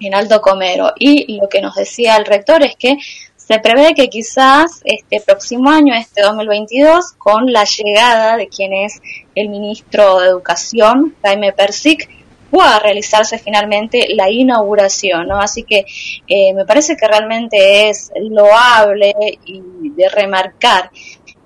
en 0.01 0.15
Alto 0.15 0.41
Comero. 0.41 0.95
Y 0.99 1.39
lo 1.39 1.47
que 1.51 1.61
nos 1.61 1.75
decía 1.75 2.17
el 2.17 2.25
rector 2.25 2.65
es 2.65 2.75
que 2.77 2.97
se 3.37 3.59
prevé 3.59 3.93
que 3.95 4.09
quizás 4.09 4.81
este 4.85 5.21
próximo 5.21 5.69
año, 5.69 5.93
este 5.95 6.23
2022, 6.23 7.13
con 7.19 7.53
la 7.53 7.65
llegada 7.65 8.39
de 8.39 8.49
quien 8.49 8.73
es 8.73 8.99
el 9.35 9.51
ministro 9.51 10.19
de 10.21 10.29
Educación, 10.29 11.17
Jaime 11.23 11.53
Persic, 11.53 12.09
pueda 12.51 12.79
realizarse 12.79 13.39
finalmente 13.39 14.09
la 14.15 14.31
inauguración, 14.31 15.29
¿no? 15.29 15.39
Así 15.39 15.65
que 15.65 15.85
eh, 16.27 16.55
me 16.55 16.65
parece 16.65 16.97
que 16.97 17.07
realmente 17.07 17.91
es 17.91 18.11
loable 18.31 19.15
y 19.45 19.91
de 19.91 20.09
remarcar 20.09 20.91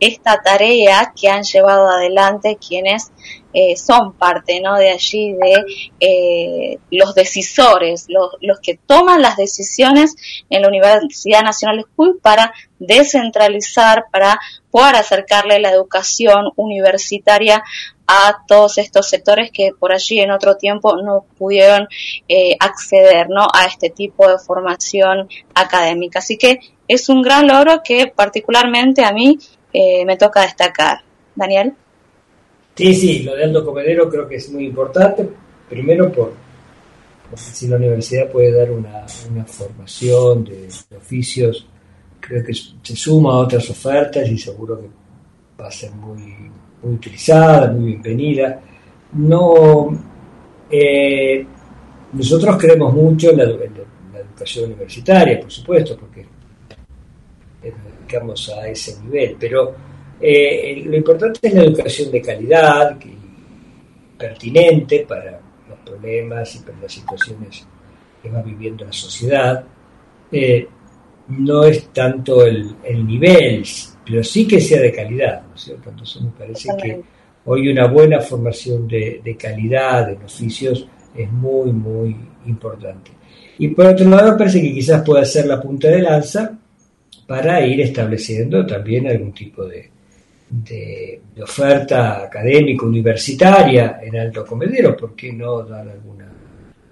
esta 0.03 0.43
tarea 0.43 1.13
que 1.15 1.29
han 1.29 1.45
llevado 1.45 1.89
adelante 1.89 2.59
quienes 2.59 3.13
eh, 3.55 3.77
son 3.77 4.15
parte 4.15 4.61
¿no? 4.61 4.77
de 4.77 4.91
allí, 4.91 5.33
de 5.35 5.65
eh, 6.01 6.79
los 6.91 7.15
decisores, 7.15 8.07
los, 8.09 8.31
los, 8.41 8.59
que 8.59 8.81
toman 8.85 9.23
las 9.23 9.37
decisiones 9.37 10.17
en 10.51 10.63
la 10.63 10.69
Universidad 10.69 11.43
Nacional 11.45 11.77
de 11.77 11.85
Jujuy 11.85 12.19
para 12.21 12.53
descentralizar, 12.81 14.07
para 14.11 14.41
poder 14.73 14.97
acercarle 14.97 15.61
la 15.61 15.71
educación 15.71 16.47
universitaria 16.57 17.63
a 18.09 18.39
todos 18.49 18.79
estos 18.79 19.09
sectores 19.09 19.53
que 19.53 19.71
por 19.79 19.93
allí 19.93 20.19
en 20.19 20.33
otro 20.33 20.57
tiempo 20.57 20.97
no 20.97 21.27
pudieron 21.39 21.87
eh, 22.27 22.57
acceder 22.59 23.29
¿no? 23.29 23.47
a 23.55 23.67
este 23.67 23.89
tipo 23.91 24.29
de 24.29 24.39
formación 24.39 25.29
académica. 25.55 26.19
Así 26.19 26.37
que 26.37 26.59
es 26.89 27.09
un 27.09 27.23
gran 27.23 27.47
logro 27.47 27.83
que 27.85 28.09
particularmente 28.09 29.05
a 29.05 29.13
mí 29.13 29.39
eh, 29.73 30.05
me 30.05 30.17
toca 30.17 30.43
destacar. 30.43 31.01
Daniel. 31.35 31.73
Sí, 32.75 32.95
sí, 32.95 33.23
lo 33.23 33.35
de 33.35 33.45
Aldo 33.45 33.65
Comedero 33.65 34.09
creo 34.09 34.27
que 34.27 34.37
es 34.37 34.51
muy 34.51 34.67
importante, 34.67 35.29
primero 35.69 36.11
por, 36.11 36.33
si 37.37 37.69
la 37.69 37.77
universidad 37.77 38.31
puede 38.31 38.53
dar 38.53 38.71
una, 38.71 39.07
formación 39.47 40.45
de, 40.45 40.69
oficios, 40.97 41.67
creo 42.19 42.45
que 42.45 42.55
se 42.55 42.97
suma 42.97 43.35
a 43.35 43.39
otras 43.39 43.69
ofertas 43.69 44.29
y 44.29 44.39
seguro 44.39 44.81
que 44.81 44.89
va 45.61 45.69
a 45.69 45.71
ser 45.71 45.91
muy, 45.93 46.51
muy 46.83 46.95
utilizada, 46.95 47.71
muy 47.71 47.93
bienvenida. 47.93 48.61
No, 49.13 49.89
eh, 50.71 51.45
nosotros 52.13 52.57
creemos 52.59 52.95
mucho 52.95 53.31
en 53.31 53.37
la, 53.37 53.45
educación 53.45 54.67
universitaria, 54.67 55.41
por 55.41 55.51
supuesto, 55.51 55.97
porque 55.99 56.27
a 58.19 58.69
ese 58.69 59.01
nivel. 59.03 59.37
Pero 59.39 59.75
eh, 60.21 60.83
lo 60.85 60.97
importante 60.97 61.41
es 61.43 61.55
la 61.55 61.65
educación 61.65 62.11
de 62.11 62.23
calidad, 62.23 62.99
pertinente 64.19 65.05
para 65.09 65.41
los 65.69 65.79
problemas 65.85 66.55
y 66.55 66.59
para 66.61 66.79
las 66.81 66.93
situaciones 66.93 67.67
que 68.23 68.31
va 68.31 68.43
viviendo 68.43 68.85
la 68.85 68.93
sociedad. 68.93 69.65
Eh, 70.31 70.69
no 71.29 71.65
es 71.65 71.89
tanto 71.89 72.45
el, 72.45 72.77
nivel, 73.07 73.65
pero 74.05 74.23
sí 74.23 74.47
que 74.47 74.61
sea 74.61 74.81
de 74.81 74.93
calidad, 74.93 75.43
¿no 75.49 75.55
es 75.55 75.63
cierto? 75.63 75.91
Entonces 75.91 76.23
me 76.23 76.31
parece 76.31 76.69
que 76.81 77.03
hoy 77.45 77.69
una 77.69 77.87
buena 77.87 78.21
formación 78.21 78.87
de, 78.89 79.21
de 79.25 79.37
calidad 79.37 80.11
en 80.11 80.23
oficios 80.23 80.87
es 81.15 81.31
muy, 81.31 81.73
muy 81.73 82.17
importante. 82.47 83.13
Y 83.59 83.69
por 83.69 83.87
otro 83.87 84.09
lado, 84.09 84.33
me 84.33 84.39
parece 84.39 84.61
que 84.61 84.73
quizás 84.73 85.03
pueda 85.03 85.25
ser 85.25 85.47
la 85.47 85.61
punta 85.61 85.89
de 85.89 86.03
lanza 86.03 86.59
para 87.33 87.65
ir 87.65 87.81
estableciendo 87.81 88.67
también 88.67 89.09
algún 89.09 89.33
tipo 89.33 89.65
de, 89.65 89.89
de, 90.51 91.19
oferta 91.43 92.25
académica 92.25 92.85
universitaria 92.85 94.01
en 94.03 94.19
Alto 94.19 94.45
Comedero, 94.45 94.95
¿por 94.95 95.17
qué 95.17 95.33
no 95.33 95.63
dar 95.63 95.89
alguna, 95.89 96.31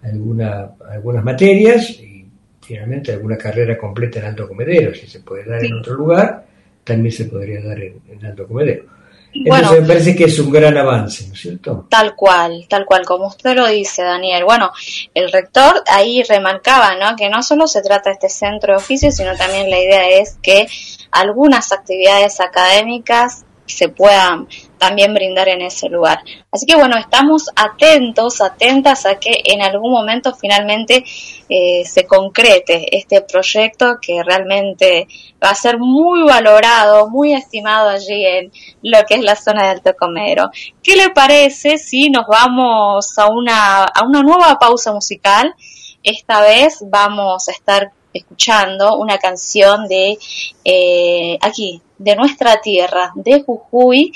alguna, 0.03 0.71
algunas 0.89 1.23
materias 1.23 1.91
y 1.91 2.25
finalmente 2.59 3.13
alguna 3.13 3.37
carrera 3.37 3.77
completa 3.77 4.21
en 4.21 4.25
Alto 4.25 4.49
Comedero? 4.49 4.95
Si 4.95 5.09
se 5.09 5.21
puede 5.21 5.45
dar 5.45 5.63
en 5.63 5.75
otro 5.75 5.93
lugar, 5.93 6.47
también 6.85 7.13
se 7.13 7.27
podría 7.27 7.61
dar 7.61 7.79
en, 7.79 8.01
en 8.09 8.25
Alto 8.25 8.47
Comedero. 8.49 8.85
Entonces 9.33 9.81
me 9.83 9.87
parece 9.87 10.17
que 10.17 10.25
es 10.25 10.39
un 10.39 10.51
gran 10.51 10.77
avance, 10.77 11.27
¿no 11.29 11.35
es 11.35 11.41
cierto? 11.41 11.87
Tal 11.89 12.17
cual, 12.17 12.67
tal 12.69 12.85
cual, 12.85 13.05
como 13.05 13.29
usted 13.29 13.55
lo 13.55 13.67
dice, 13.67 14.03
Daniel. 14.03 14.45
Bueno, 14.45 14.73
el 15.15 15.31
rector 15.31 15.83
ahí 15.87 16.23
remarcaba, 16.23 16.97
¿no? 16.97 17.17
Que 17.17 17.29
no 17.29 17.43
solo 17.43 17.67
se 17.67 17.83
trata 17.83 18.11
de 18.11 18.15
este 18.15 18.29
centro 18.29 18.73
de 18.73 18.79
oficios, 18.79 19.15
sino 19.15 19.37
también 19.37 19.71
la 19.71 19.79
idea 19.79 20.09
es 20.09 20.37
que 20.43 20.67
algunas 21.13 21.73
actividades 21.73 22.41
académicas 22.41 23.45
se 23.67 23.89
puedan 23.89 24.49
también 24.81 25.15
brindar 25.15 25.49
en 25.49 25.61
ese 25.61 25.89
lugar. 25.89 26.21
Así 26.51 26.67
que 26.67 26.75
bueno, 26.75 26.97
estamos 26.97 27.51
atentos, 27.55 28.41
atentas 28.41 29.07
a 29.07 29.21
que 29.21 29.43
en 29.45 29.61
algún 29.63 29.93
momento 29.93 30.35
finalmente 30.35 31.05
eh, 31.49 31.85
se 31.85 32.07
concrete 32.07 32.97
este 32.97 33.21
proyecto 33.21 33.99
que 34.01 34.23
realmente 34.25 35.07
va 35.43 35.51
a 35.51 35.55
ser 35.55 35.79
muy 35.79 36.23
valorado, 36.23 37.11
muy 37.11 37.35
estimado 37.35 37.91
allí 37.91 38.25
en 38.25 38.51
lo 38.83 38.99
que 39.07 39.17
es 39.17 39.21
la 39.21 39.37
zona 39.37 39.65
de 39.65 39.69
Alto 39.69 39.95
Comero. 39.97 40.51
¿Qué 40.83 40.97
le 40.97 41.11
parece 41.11 41.77
si 41.77 42.09
nos 42.09 42.27
vamos 42.27 43.19
a 43.19 43.27
una, 43.27 43.85
a 43.85 44.05
una 44.05 44.23
nueva 44.23 44.59
pausa 44.59 44.93
musical? 44.93 45.55
Esta 46.03 46.41
vez 46.41 46.79
vamos 46.81 47.49
a 47.49 47.53
estar 47.53 47.93
escuchando 48.13 48.97
una 48.97 49.19
canción 49.19 49.87
de 49.87 50.19
eh, 50.65 51.39
aquí, 51.41 51.83
de 51.99 52.17
nuestra 52.17 52.61
tierra, 52.61 53.13
de 53.15 53.43
Jujuy, 53.43 54.13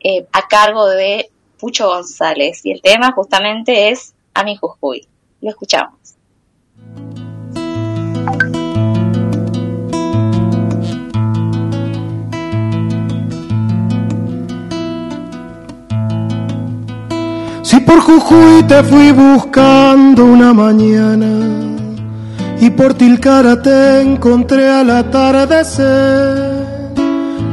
eh, 0.00 0.26
a 0.32 0.48
cargo 0.48 0.86
de 0.86 1.30
Pucho 1.58 1.88
González. 1.88 2.64
Y 2.64 2.72
el 2.72 2.82
tema 2.82 3.12
justamente 3.12 3.90
es 3.90 4.14
A 4.34 4.44
mi 4.44 4.56
Jujuy. 4.56 5.06
Lo 5.40 5.50
escuchamos. 5.50 5.98
Si 17.62 17.80
por 17.80 18.00
Jujuy 18.00 18.62
te 18.66 18.82
fui 18.82 19.12
buscando 19.12 20.24
una 20.24 20.54
mañana 20.54 21.76
y 22.60 22.70
por 22.70 22.94
Tilcara 22.94 23.60
te 23.60 24.00
encontré 24.00 24.68
al 24.68 24.90
atardecer. 24.90 26.57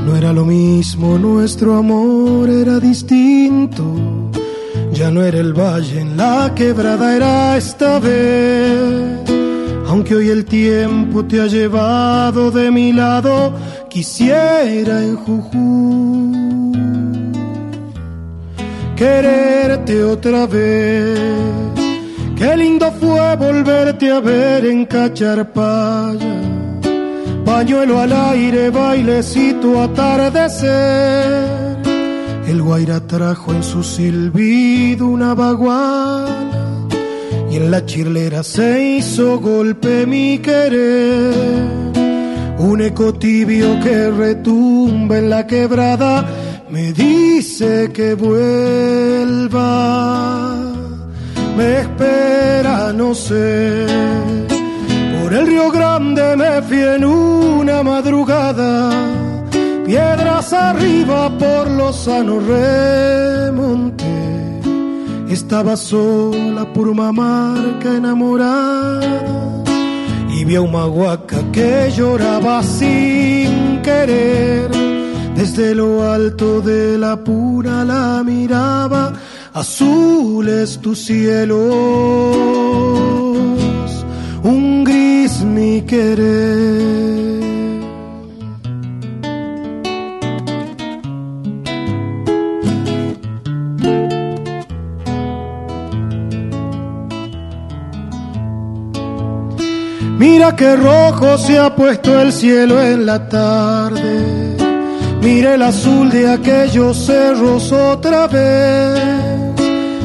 No 0.06 0.16
era 0.16 0.32
lo 0.32 0.46
mismo, 0.46 1.18
nuestro 1.18 1.76
amor 1.76 2.50
era 2.50 2.80
distinto. 2.80 3.84
Ya 4.94 5.12
no 5.12 5.24
era 5.24 5.40
el 5.40 5.54
valle 5.54 6.00
en 6.00 6.16
la 6.16 6.54
quebrada, 6.56 7.16
era 7.16 7.58
esta 7.58 8.00
vez. 8.00 9.20
Aunque 9.88 10.16
hoy 10.16 10.30
el 10.30 10.46
tiempo 10.46 11.26
te 11.26 11.42
ha 11.42 11.48
llevado 11.48 12.52
de 12.52 12.72
mi 12.72 12.94
lado, 12.94 13.54
quisiera 13.90 15.04
en 15.04 15.16
Jujuy 15.16 16.26
quererte 18.96 20.04
otra 20.06 20.48
vez 20.48 21.20
Qué 22.36 22.58
lindo 22.58 22.92
fue 22.92 23.36
volverte 23.38 24.12
a 24.12 24.20
ver 24.20 24.66
en 24.66 24.86
Cacharpaya. 24.86 26.65
Pañuelo 27.46 28.00
al 28.00 28.12
aire, 28.12 28.70
bailecito 28.72 29.82
atardecer. 29.82 31.46
El 32.48 32.62
guaira 32.62 33.00
trajo 33.08 33.54
en 33.54 33.64
su 33.64 33.84
silbido 33.84 35.08
una 35.08 35.34
baguala 35.34 36.88
y 37.52 37.56
en 37.58 37.72
la 37.72 37.86
chirlera 37.86 38.44
se 38.44 38.98
hizo 38.98 39.40
golpe 39.40 40.06
mi 40.06 40.40
querer. 40.40 41.34
Un 42.58 42.82
eco 42.82 43.14
tibio 43.14 43.80
que 43.82 44.10
retumba 44.10 45.18
en 45.18 45.30
la 45.30 45.46
quebrada 45.46 46.26
me 46.70 46.94
dice 46.94 47.92
que 47.94 48.16
vuelva 48.16 49.56
me 51.56 51.80
espera, 51.80 52.92
no 52.92 53.16
sé. 53.16 54.55
Por 55.26 55.34
el 55.34 55.48
Río 55.48 55.72
Grande 55.72 56.36
me 56.38 56.62
fui 56.62 56.82
en 56.82 57.04
una 57.04 57.82
madrugada, 57.82 58.92
piedras 59.84 60.54
arriba 60.54 61.36
por 61.36 61.68
los 61.72 61.96
sanos. 61.96 62.44
Estaba 65.28 65.78
sola 65.78 66.72
por 66.72 66.90
una 66.90 67.12
marca 67.12 67.96
enamorada 67.98 69.64
y 70.30 70.46
vi 70.46 70.58
a 70.58 70.62
una 70.62 70.86
huaca 70.86 71.40
que 71.52 71.92
lloraba 71.98 72.62
sin 72.62 73.82
querer 73.82 74.70
Desde 75.36 75.74
lo 75.74 76.04
alto 76.08 76.62
de 76.62 77.00
la 77.00 77.16
pura 77.18 77.84
la 77.84 78.22
miraba, 78.24 79.12
azul 79.54 80.48
es 80.48 80.78
tu 80.78 80.94
cielo, 80.94 81.58
querer. 85.86 87.06
Mira 100.18 100.56
qué 100.56 100.76
rojo 100.76 101.38
se 101.38 101.60
ha 101.60 101.76
puesto 101.76 102.20
el 102.22 102.32
cielo 102.32 102.82
en 102.82 103.06
la 103.06 103.28
tarde. 103.28 104.56
Mira 105.22 105.56
el 105.56 105.62
azul 105.62 106.10
de 106.10 106.32
aquellos 106.32 107.06
cerros 107.06 107.72
otra 107.72 108.28
vez. 108.28 109.02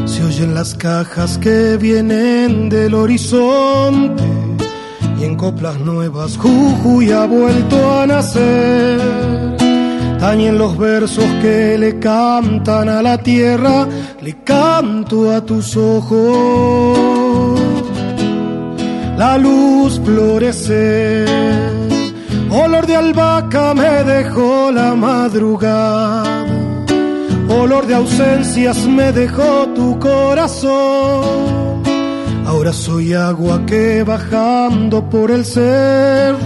Se 0.06 0.24
oyen 0.24 0.54
las 0.54 0.74
cajas 0.74 1.38
que 1.38 1.76
vienen 1.76 2.68
del 2.68 2.94
horizonte. 2.94 4.39
Y 5.20 5.24
en 5.24 5.36
coplas 5.36 5.78
nuevas 5.78 6.36
Jujuy 6.38 7.12
ha 7.12 7.26
vuelto 7.26 8.00
a 8.00 8.06
nacer. 8.06 8.98
Tañen 10.18 10.58
los 10.58 10.76
versos 10.76 11.24
que 11.42 11.78
le 11.78 11.98
cantan 11.98 12.88
a 12.88 13.02
la 13.02 13.18
tierra, 13.18 13.86
le 14.20 14.42
canto 14.42 15.30
a 15.32 15.40
tus 15.44 15.76
ojos 15.76 17.10
la 19.20 19.36
luz 19.36 20.00
florece. 20.02 21.26
Olor 22.50 22.86
de 22.86 22.96
albahaca 22.96 23.74
me 23.74 24.02
dejó 24.02 24.72
la 24.72 24.94
madrugada. 24.94 26.46
Olor 27.50 27.86
de 27.86 27.94
ausencias 27.96 28.86
me 28.86 29.12
dejó 29.12 29.68
tu 29.74 29.98
corazón. 29.98 31.69
Ahora 32.50 32.72
soy 32.72 33.14
agua 33.14 33.64
que 33.64 34.02
bajando 34.02 35.08
por 35.08 35.30
el 35.30 35.44
cerro 35.44 36.38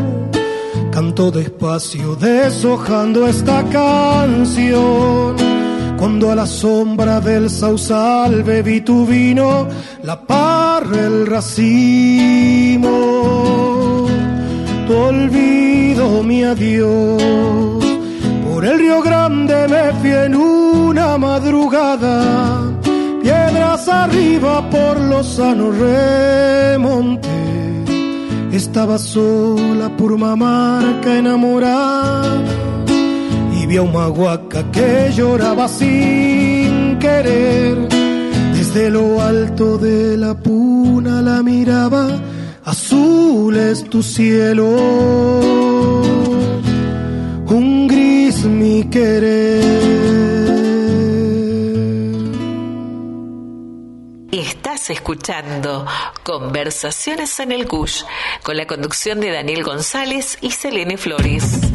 canto 0.92 1.30
despacio 1.30 2.14
deshojando 2.14 3.26
esta 3.26 3.64
canción. 3.64 5.34
Cuando 5.96 6.30
a 6.30 6.34
la 6.34 6.44
sombra 6.44 7.20
del 7.20 7.48
sausal 7.48 8.42
bebí 8.42 8.82
tu 8.82 9.06
vino, 9.06 9.66
la 10.02 10.20
parra, 10.20 11.06
el 11.06 11.26
racimo, 11.26 12.90
tu 14.86 14.92
olvido, 14.94 16.22
mi 16.22 16.44
adiós. 16.44 17.82
Por 18.46 18.66
el 18.66 18.78
río 18.78 19.00
grande 19.00 19.66
me 19.68 19.92
fui 20.00 20.10
en 20.10 20.34
una 20.36 21.16
madrugada, 21.16 22.73
piedras 23.24 23.88
arriba 23.88 24.70
por 24.70 25.00
los 25.00 25.26
sanos. 25.36 25.74
Estaba 28.52 28.98
sola 28.98 29.88
por 29.96 30.16
marca 30.16 31.18
enamorada 31.18 32.64
vi 33.66 33.76
a 33.76 33.82
una 33.82 34.08
huaca 34.08 34.70
que 34.70 35.12
lloraba 35.16 35.68
sin 35.68 36.98
querer. 36.98 37.88
Desde 38.54 38.90
lo 38.90 39.20
alto 39.20 39.78
de 39.78 40.16
la 40.16 40.34
puna 40.34 41.22
la 41.22 41.42
miraba, 41.42 42.06
azul 42.64 43.56
es 43.56 43.84
tu 43.84 44.02
cielo, 44.02 44.68
un 47.48 47.86
gris 47.88 48.44
mi 48.44 48.84
querer. 48.84 49.83
Escuchando 54.90 55.86
Conversaciones 56.22 57.38
en 57.40 57.52
el 57.52 57.66
Cush 57.66 58.02
con 58.42 58.56
la 58.56 58.66
conducción 58.66 59.20
de 59.20 59.30
Daniel 59.30 59.62
González 59.62 60.38
y 60.40 60.50
Selene 60.50 60.96
Flores. 60.96 61.73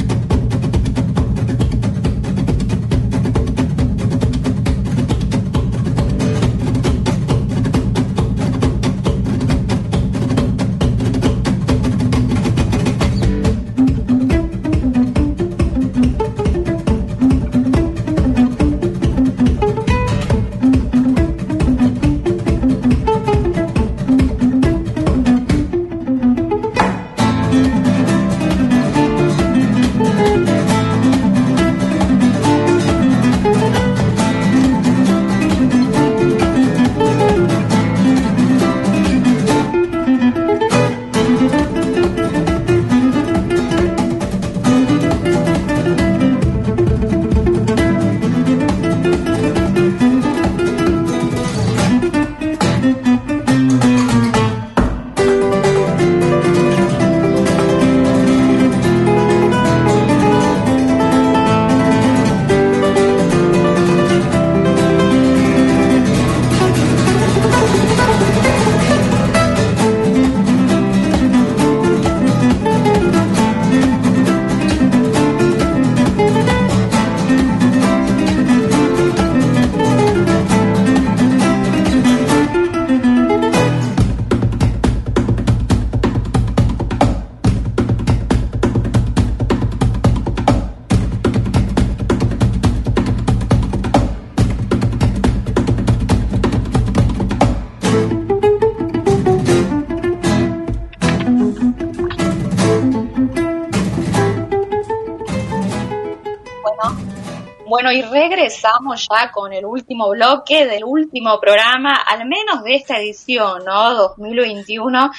Bueno, 107.90 108.08
y 108.08 108.12
regresamos 108.12 109.08
ya 109.10 109.32
con 109.32 109.52
el 109.52 109.66
último 109.66 110.10
bloque 110.10 110.68
del 110.68 110.84
último 110.84 111.40
programa, 111.40 111.96
al 111.96 112.28
menos 112.28 112.64
de 112.64 112.76
esta 112.76 113.00
edición, 113.00 113.66
¿no? 113.66 113.96
2021 113.96 115.10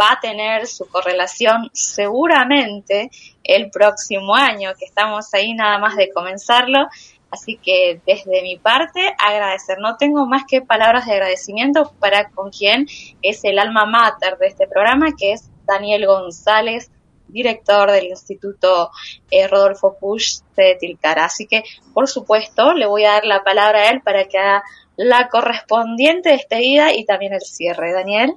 va 0.00 0.12
a 0.12 0.20
tener 0.20 0.68
su 0.68 0.86
correlación 0.86 1.70
seguramente 1.72 3.10
el 3.42 3.68
próximo 3.68 4.32
año, 4.32 4.74
que 4.78 4.84
estamos 4.84 5.34
ahí 5.34 5.54
nada 5.54 5.78
más 5.78 5.96
de 5.96 6.12
comenzarlo. 6.12 6.86
Así 7.32 7.56
que 7.56 8.00
desde 8.06 8.42
mi 8.42 8.58
parte, 8.58 9.00
agradecer. 9.18 9.78
No 9.80 9.96
tengo 9.96 10.24
más 10.24 10.44
que 10.48 10.62
palabras 10.62 11.06
de 11.06 11.14
agradecimiento 11.14 11.94
para 11.98 12.30
con 12.30 12.52
quien 12.52 12.86
es 13.22 13.42
el 13.42 13.58
alma 13.58 13.86
mater 13.86 14.38
de 14.38 14.46
este 14.46 14.68
programa, 14.68 15.16
que 15.18 15.32
es 15.32 15.50
Daniel 15.66 16.06
González, 16.06 16.92
director 17.28 17.90
del 17.90 18.06
Instituto 18.06 18.90
eh, 19.30 19.48
Rodolfo 19.48 19.96
Push 19.98 20.40
de 20.56 20.76
Tilcara. 20.78 21.26
Así 21.26 21.46
que, 21.46 21.62
por 21.92 22.08
supuesto, 22.08 22.74
le 22.74 22.86
voy 22.86 23.04
a 23.04 23.12
dar 23.12 23.24
la 23.24 23.42
palabra 23.42 23.80
a 23.80 23.90
él 23.90 24.00
para 24.02 24.24
que 24.26 24.38
haga 24.38 24.62
la 24.96 25.28
correspondiente 25.28 26.30
despedida 26.30 26.94
y 26.94 27.04
también 27.04 27.32
el 27.32 27.40
cierre. 27.40 27.92
Daniel. 27.92 28.34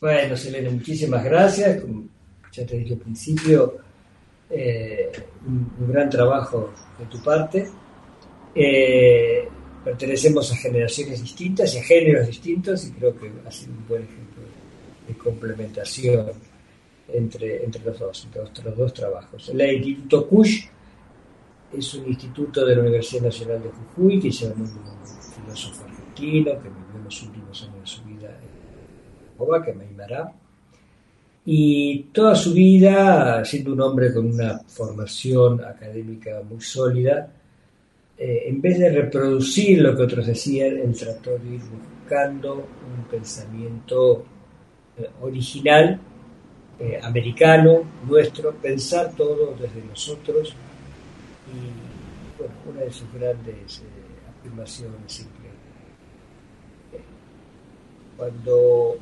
Bueno, 0.00 0.36
Selena, 0.36 0.70
muchísimas 0.70 1.22
gracias. 1.24 1.80
Como 1.80 2.04
ya 2.52 2.66
te 2.66 2.76
dije 2.76 2.94
al 2.94 3.00
principio, 3.00 3.76
eh, 4.50 5.12
un, 5.46 5.92
gran 5.92 6.10
trabajo 6.10 6.72
de 6.98 7.06
tu 7.06 7.22
parte. 7.22 7.68
Eh, 8.54 9.48
pertenecemos 9.84 10.52
a 10.52 10.56
generaciones 10.56 11.22
distintas 11.22 11.74
y 11.74 11.78
a 11.78 11.82
géneros 11.82 12.26
distintos 12.26 12.84
y 12.86 12.92
creo 12.92 13.16
que 13.16 13.30
ha 13.46 13.50
sido 13.50 13.72
un 13.72 13.86
buen 13.86 14.02
ejemplo 14.02 14.42
de 15.06 15.14
complementación 15.14 16.32
entre, 17.12 17.64
entre 17.64 17.84
los 17.84 17.98
dos, 17.98 18.24
entre 18.24 18.64
los, 18.64 18.76
dos 18.76 18.94
trabajos. 18.94 19.48
El 19.50 19.60
Instituto 19.60 20.28
Kush 20.28 20.66
es 21.72 21.94
un 21.94 22.08
instituto 22.08 22.64
de 22.64 22.74
la 22.74 22.82
Universidad 22.82 23.22
Nacional 23.22 23.62
de 23.62 23.70
Jujuy 23.70 24.20
que 24.20 24.30
llama 24.30 24.64
un 24.64 25.42
filósofo 25.44 25.84
argentino 25.84 26.52
que 26.60 26.68
vivió 26.68 27.04
los 27.04 27.22
últimos 27.22 27.62
años 27.62 27.80
de 27.80 27.86
su 27.86 28.02
vida 28.04 28.28
en 28.28 29.38
Boba, 29.38 29.62
que 29.62 29.72
me 29.72 29.84
Aymará. 29.84 30.32
Y 31.44 32.04
toda 32.12 32.34
su 32.34 32.52
vida, 32.52 33.44
siendo 33.44 33.72
un 33.72 33.80
hombre 33.80 34.12
con 34.12 34.26
una 34.26 34.58
formación 34.66 35.64
académica 35.64 36.42
muy 36.48 36.60
sólida, 36.60 37.32
eh, 38.18 38.42
en 38.48 38.60
vez 38.60 38.78
de 38.78 38.90
reproducir 38.90 39.80
lo 39.80 39.96
que 39.96 40.02
otros 40.02 40.26
decían, 40.26 40.76
él 40.76 40.94
trató 40.94 41.38
de 41.38 41.54
ir 41.54 41.60
buscando 42.00 42.54
un 42.54 43.04
pensamiento 43.10 44.24
eh, 44.98 45.08
original, 45.22 45.98
eh, 46.80 46.98
americano, 47.02 47.82
nuestro, 48.06 48.52
pensar 48.54 49.12
todo 49.14 49.54
desde 49.60 49.82
nosotros. 49.86 50.54
Y 51.52 52.38
bueno, 52.38 52.54
una 52.70 52.80
de 52.80 52.90
sus 52.90 53.12
grandes 53.12 53.82
afirmaciones 54.40 55.12
simple. 55.12 55.50
Cuando 58.16 58.96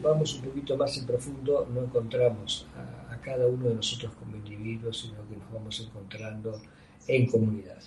vamos 0.00 0.34
un 0.34 0.42
poquito 0.42 0.76
más 0.76 0.96
en 0.96 1.06
profundo, 1.06 1.68
no 1.74 1.82
encontramos 1.82 2.66
a, 2.76 3.16
cada 3.20 3.46
uno 3.46 3.68
de 3.68 3.74
nosotros 3.74 4.12
como 4.18 4.36
individuos, 4.36 5.00
sino 5.00 5.28
que 5.28 5.36
nos 5.36 5.52
vamos 5.52 5.80
encontrando 5.80 6.62
en 7.08 7.26
comunidad. 7.26 7.78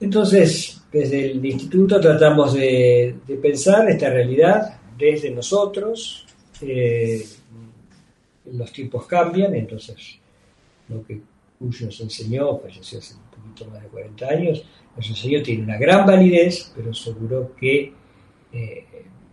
Entonces, 0.00 0.82
desde 0.92 1.30
el 1.30 1.46
instituto 1.46 2.00
tratamos 2.00 2.52
de, 2.54 3.16
pensar 3.40 3.88
esta 3.88 4.10
realidad 4.10 4.80
desde 4.98 5.30
nosotros. 5.30 6.26
Eh, 6.60 7.24
los 8.52 8.72
tiempos 8.72 9.06
cambian, 9.06 9.54
entonces 9.54 10.18
lo 10.88 11.04
que 11.04 11.20
Cuyo 11.58 11.86
nos 11.86 12.00
enseñó, 12.00 12.58
falleció 12.58 12.98
hace 12.98 13.14
un 13.14 13.30
poquito 13.30 13.70
más 13.70 13.82
de 13.82 13.88
40 13.88 14.26
años, 14.26 14.64
nos 14.94 15.08
enseñó 15.08 15.42
tiene 15.42 15.62
una 15.62 15.78
gran 15.78 16.04
validez, 16.04 16.70
pero 16.76 16.92
seguro 16.92 17.54
que 17.56 17.92
eh, 18.52 18.84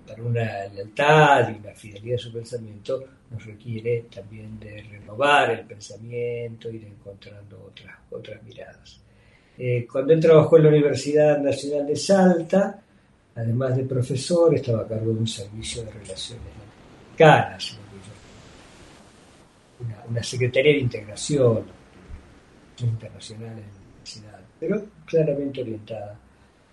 para 0.08 0.24
una 0.24 0.66
lealtad 0.74 1.50
y 1.50 1.60
una 1.60 1.74
fidelidad 1.74 2.16
a 2.16 2.20
su 2.20 2.32
pensamiento 2.32 3.04
nos 3.30 3.46
requiere 3.46 4.06
también 4.14 4.58
de 4.58 4.84
renovar 4.84 5.52
el 5.52 5.66
pensamiento, 5.66 6.70
ir 6.70 6.86
encontrando 6.86 7.66
otras, 7.68 7.94
otras 8.12 8.42
miradas. 8.44 9.02
Eh, 9.58 9.86
cuando 9.92 10.14
él 10.14 10.20
trabajó 10.22 10.58
en 10.58 10.64
la 10.64 10.70
Universidad 10.70 11.40
Nacional 11.40 11.88
de 11.88 11.96
Salta, 11.96 12.82
además 13.36 13.76
de 13.76 13.84
profesor, 13.84 14.56
estaba 14.56 14.84
a 14.84 14.88
cargo 14.88 15.12
de 15.12 15.20
un 15.20 15.28
servicio 15.28 15.84
de 15.84 15.92
relaciones 15.92 16.54
caras, 17.18 17.78
una, 20.10 20.24
Secretaría 20.24 20.74
de 20.74 20.80
Integración 20.80 21.64
Internacional 22.80 23.52
en 23.52 23.58
la 23.58 23.88
universidad, 23.88 24.40
pero 24.60 24.86
claramente 25.06 25.62
orientada 25.62 26.20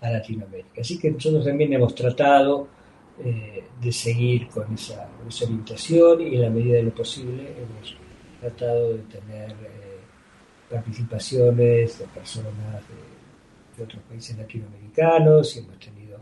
a 0.01 0.09
Latinoamérica. 0.09 0.81
Así 0.81 0.97
que 0.97 1.11
nosotros 1.11 1.45
también 1.45 1.73
hemos 1.73 1.93
tratado 1.93 2.67
eh, 3.23 3.63
de 3.79 3.91
seguir 3.91 4.47
con 4.47 4.73
esa, 4.73 5.07
orientación 5.43 6.21
y 6.21 6.35
en 6.35 6.41
la 6.41 6.49
medida 6.49 6.77
de 6.77 6.83
lo 6.83 6.95
posible 6.95 7.43
hemos 7.43 7.95
tratado 8.39 8.93
de 8.93 9.03
tener 9.03 9.51
eh, 9.51 9.99
participaciones 10.69 11.99
de 11.99 12.05
personas 12.05 12.81
de, 12.87 13.83
otros 13.83 14.03
países 14.03 14.37
latinoamericanos 14.37 15.55
y 15.55 15.59
hemos 15.59 15.79
tenido 15.79 16.17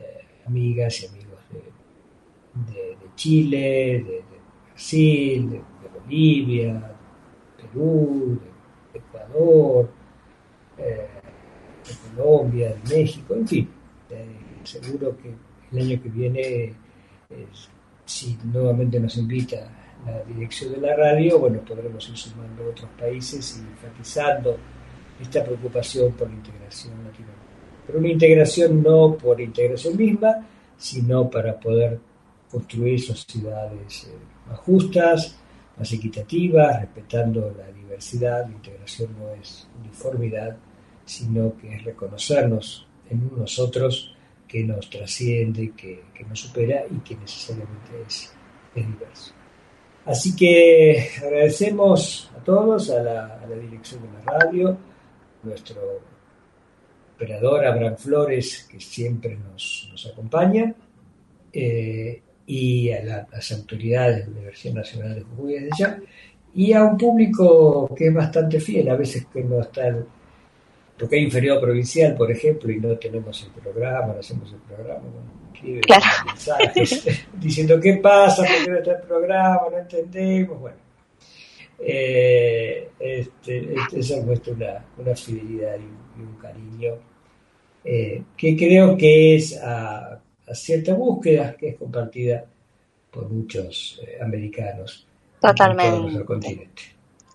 eh, 0.00 0.24
amigas 0.46 1.02
y 1.02 1.06
amigos 1.06 1.40
de, 1.50 2.96
Chile, 3.16 4.04
de, 4.06 4.22
Brasil, 4.70 5.50
de, 5.50 5.60
Bolivia, 6.04 6.96
Perú, 7.56 8.38
de, 8.92 8.98
Ecuador, 8.98 9.90
eh, 10.78 11.08
de 11.86 12.16
Colombia, 12.16 12.74
de 12.74 12.96
México, 12.96 13.34
en 13.34 13.48
fin, 13.48 13.68
eh, 14.10 14.26
seguro 14.62 15.16
que 15.16 15.34
el 15.72 15.78
año 15.82 16.02
que 16.02 16.08
viene, 16.08 16.72
si 18.04 18.38
nuevamente 18.44 19.00
nos 19.00 19.16
invita 19.16 19.68
la 20.06 20.22
dirección 20.22 20.72
de 20.72 20.80
la 20.80 20.94
radio, 20.94 21.38
bueno, 21.38 21.60
podremos 21.60 22.08
ir 22.08 22.16
sumando 22.16 22.68
otros 22.68 22.90
países 22.98 23.58
y 23.58 23.70
enfatizando 23.70 24.56
esta 25.20 25.42
preocupación 25.44 26.12
por 26.12 26.28
la 26.28 26.34
integración 26.34 26.92
latinoamericana. 27.04 27.44
Pero 27.86 27.98
una 27.98 28.08
integración 28.08 28.82
no 28.82 29.16
por 29.16 29.40
integración 29.40 29.96
misma, 29.96 30.46
sino 30.76 31.30
para 31.30 31.58
poder 31.58 31.98
construir 32.50 33.00
sociedades 33.00 34.04
eh, 34.04 34.16
más 34.48 34.58
justas, 34.60 35.36
más 35.76 35.92
equitativas, 35.92 36.80
respetando 36.80 37.54
la 37.56 37.70
diversidad. 37.72 38.46
La 38.46 38.52
integración 38.52 39.16
no 39.18 39.30
es 39.30 39.68
uniformidad, 39.80 40.56
sino 41.04 41.56
que 41.56 41.74
es 41.74 41.84
reconocernos 41.84 42.86
en 43.10 43.30
nosotros 43.36 44.14
que 44.46 44.64
nos 44.64 44.88
trasciende, 44.88 45.72
que, 45.76 46.02
nos 46.28 46.40
supera 46.40 46.84
y 46.90 46.98
que 47.00 47.16
necesariamente 47.16 47.90
es 48.06 48.32
diverso. 48.74 49.34
Así 50.04 50.36
que 50.36 51.08
agradecemos 51.22 52.30
a 52.36 52.44
todos, 52.44 52.90
a 52.90 53.02
la, 53.02 53.46
dirección 53.60 54.02
de 54.02 54.08
la 54.12 54.38
radio, 54.38 54.76
nuestro 55.42 55.80
operador 57.14 57.64
Abraham 57.64 57.96
Flores, 57.96 58.68
que 58.70 58.80
siempre 58.80 59.36
nos, 59.36 59.90
acompaña, 60.12 60.74
eh, 61.52 62.22
y 62.46 62.90
a 62.92 63.26
las 63.30 63.52
autoridades 63.52 64.18
de 64.18 64.24
la 64.24 64.38
Universidad 64.38 64.74
Nacional 64.74 65.14
de 65.14 65.22
Jujuy 65.22 65.52
desde 65.54 65.70
ya, 65.78 65.98
y 66.54 66.72
a 66.72 66.84
un 66.84 66.96
público 66.96 67.92
que 67.96 68.08
es 68.08 68.14
bastante 68.14 68.60
fiel, 68.60 68.88
a 68.88 68.96
veces 68.96 69.26
que 69.32 69.42
no 69.42 69.60
está, 69.60 69.96
porque 70.98 71.16
hay 71.16 71.22
inferior 71.22 71.60
provincial, 71.60 72.14
por 72.14 72.30
ejemplo, 72.30 72.70
y 72.70 72.78
no 72.78 72.96
tenemos 72.96 73.42
el 73.42 73.62
programa, 73.62 74.12
no 74.12 74.20
hacemos 74.20 74.52
el 74.52 74.58
programa, 74.60 75.02
claro. 75.82 76.72
diciendo 77.40 77.80
qué 77.80 77.94
pasa, 77.94 78.42
por 78.44 78.64
qué 78.64 78.70
no 78.70 78.78
está 78.78 78.92
el 78.92 79.02
programa, 79.02 79.62
no 79.70 79.78
entendemos, 79.78 80.60
bueno. 80.60 80.76
Eh, 81.78 82.88
este, 83.00 83.74
este, 83.74 83.98
eso 83.98 84.22
muestra 84.22 84.52
una, 84.52 84.84
una 84.96 85.16
fidelidad 85.16 85.76
y, 85.76 86.22
un 86.22 86.36
cariño 86.40 86.94
eh, 87.84 88.22
que 88.36 88.56
creo 88.56 88.96
que 88.96 89.34
es 89.34 89.60
a, 89.60 90.20
cierta 90.52 90.94
búsqueda 90.94 91.56
que 91.56 91.70
es 91.70 91.76
compartida 91.76 92.44
por 93.10 93.30
muchos 93.30 94.00
eh, 94.06 94.18
americanos 94.20 95.06
Totalmente. 95.40 95.84
en 95.84 95.90
todo 95.92 96.02
nuestro 96.02 96.26
continente. 96.26 96.82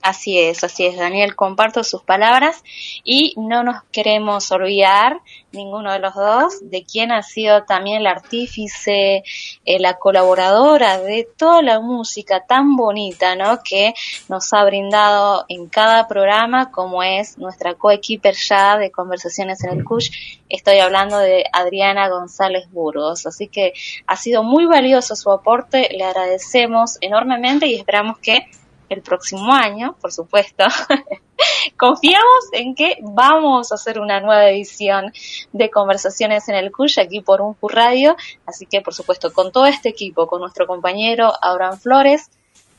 Así 0.01 0.39
es, 0.39 0.63
así 0.63 0.85
es, 0.85 0.97
Daniel, 0.97 1.35
comparto 1.35 1.83
sus 1.83 2.03
palabras 2.03 2.63
y 3.03 3.33
no 3.35 3.63
nos 3.63 3.83
queremos 3.91 4.49
olvidar, 4.49 5.19
ninguno 5.51 5.91
de 5.91 5.99
los 5.99 6.15
dos, 6.15 6.59
de 6.61 6.85
quién 6.85 7.11
ha 7.11 7.21
sido 7.21 7.63
también 7.63 7.97
el 7.97 8.07
artífice, 8.07 9.23
eh, 9.65 9.79
la 9.79 9.95
colaboradora 9.95 10.99
de 10.99 11.27
toda 11.35 11.61
la 11.61 11.81
música 11.81 12.45
tan 12.45 12.77
bonita, 12.77 13.35
¿no? 13.35 13.59
Que 13.61 13.93
nos 14.29 14.53
ha 14.53 14.63
brindado 14.63 15.43
en 15.49 15.67
cada 15.67 16.07
programa, 16.07 16.71
como 16.71 17.03
es 17.03 17.37
nuestra 17.37 17.73
coequiper 17.73 18.35
ya 18.35 18.77
de 18.77 18.91
Conversaciones 18.91 19.65
en 19.65 19.79
el 19.79 19.83
CUSH. 19.83 20.11
Estoy 20.47 20.79
hablando 20.79 21.17
de 21.17 21.43
Adriana 21.51 22.07
González 22.07 22.71
Burgos, 22.71 23.25
así 23.25 23.49
que 23.49 23.73
ha 24.07 24.15
sido 24.15 24.43
muy 24.43 24.65
valioso 24.65 25.17
su 25.17 25.29
aporte, 25.29 25.89
le 25.91 26.05
agradecemos 26.05 26.97
enormemente 27.01 27.67
y 27.67 27.75
esperamos 27.75 28.17
que 28.19 28.47
el 28.89 29.01
próximo 29.01 29.53
año, 29.53 29.95
por 30.01 30.11
supuesto, 30.11 30.65
confiamos 31.77 32.45
en 32.53 32.75
que 32.75 32.97
vamos 33.01 33.71
a 33.71 33.75
hacer 33.75 33.99
una 33.99 34.19
nueva 34.19 34.49
edición 34.49 35.11
de 35.53 35.69
Conversaciones 35.69 36.49
en 36.49 36.55
el 36.55 36.71
CUSH 36.71 36.99
aquí 36.99 37.21
por 37.21 37.41
un 37.41 37.55
Radio. 37.61 38.15
Así 38.45 38.65
que, 38.65 38.81
por 38.81 38.93
supuesto, 38.93 39.31
con 39.31 39.51
todo 39.51 39.65
este 39.65 39.89
equipo, 39.89 40.27
con 40.27 40.41
nuestro 40.41 40.67
compañero 40.67 41.31
Abraham 41.41 41.77
Flores, 41.79 42.29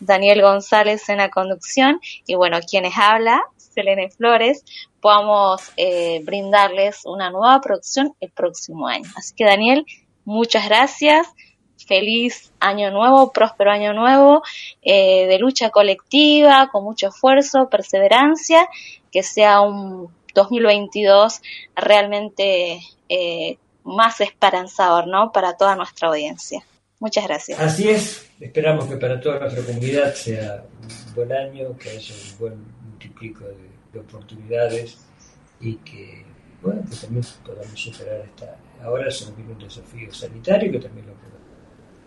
Daniel 0.00 0.42
González 0.42 1.08
en 1.08 1.18
la 1.18 1.30
conducción 1.30 2.00
y, 2.26 2.34
bueno, 2.34 2.58
quienes 2.68 2.94
habla, 2.96 3.42
Selene 3.56 4.10
Flores, 4.10 4.64
podamos 5.00 5.62
eh, 5.76 6.20
brindarles 6.24 7.02
una 7.04 7.30
nueva 7.30 7.60
producción 7.60 8.14
el 8.20 8.30
próximo 8.30 8.88
año. 8.88 9.08
Así 9.16 9.34
que, 9.34 9.44
Daniel, 9.44 9.84
muchas 10.24 10.66
gracias 10.66 11.28
feliz 11.86 12.52
año 12.60 12.90
nuevo, 12.90 13.32
próspero 13.32 13.70
año 13.70 13.92
nuevo, 13.92 14.42
eh, 14.82 15.26
de 15.26 15.38
lucha 15.38 15.70
colectiva, 15.70 16.68
con 16.70 16.84
mucho 16.84 17.08
esfuerzo, 17.08 17.68
perseverancia, 17.68 18.68
que 19.10 19.22
sea 19.22 19.60
un 19.60 20.08
2022 20.34 21.40
realmente 21.74 22.80
eh, 23.08 23.58
más 23.84 24.20
esperanzador, 24.20 25.06
¿no? 25.06 25.32
Para 25.32 25.56
toda 25.56 25.74
nuestra 25.76 26.08
audiencia. 26.08 26.64
Muchas 27.00 27.24
gracias. 27.24 27.58
Así 27.58 27.88
es, 27.88 28.30
esperamos 28.38 28.84
que 28.84 28.96
para 28.96 29.18
toda 29.18 29.38
nuestra 29.40 29.64
comunidad 29.64 30.14
sea 30.14 30.64
un 30.82 31.14
buen 31.14 31.32
año, 31.32 31.76
que 31.78 31.90
haya 31.90 32.14
un 32.14 32.38
buen 32.38 32.64
multiplico 32.90 33.44
de, 33.46 33.98
oportunidades 33.98 34.98
y 35.60 35.74
que, 35.76 36.24
bueno, 36.62 36.82
que 36.88 36.94
también 36.96 37.24
podamos 37.44 37.80
superar 37.80 38.20
esta. 38.20 38.56
Ahora 38.84 39.10
se 39.10 39.24
nos 39.24 39.36
viene 39.36 39.52
un 39.52 39.58
desafío 39.58 40.12
sanitario 40.14 40.70
que 40.70 40.78
también 40.78 41.06
lo 41.06 41.14
podemos 41.14 41.39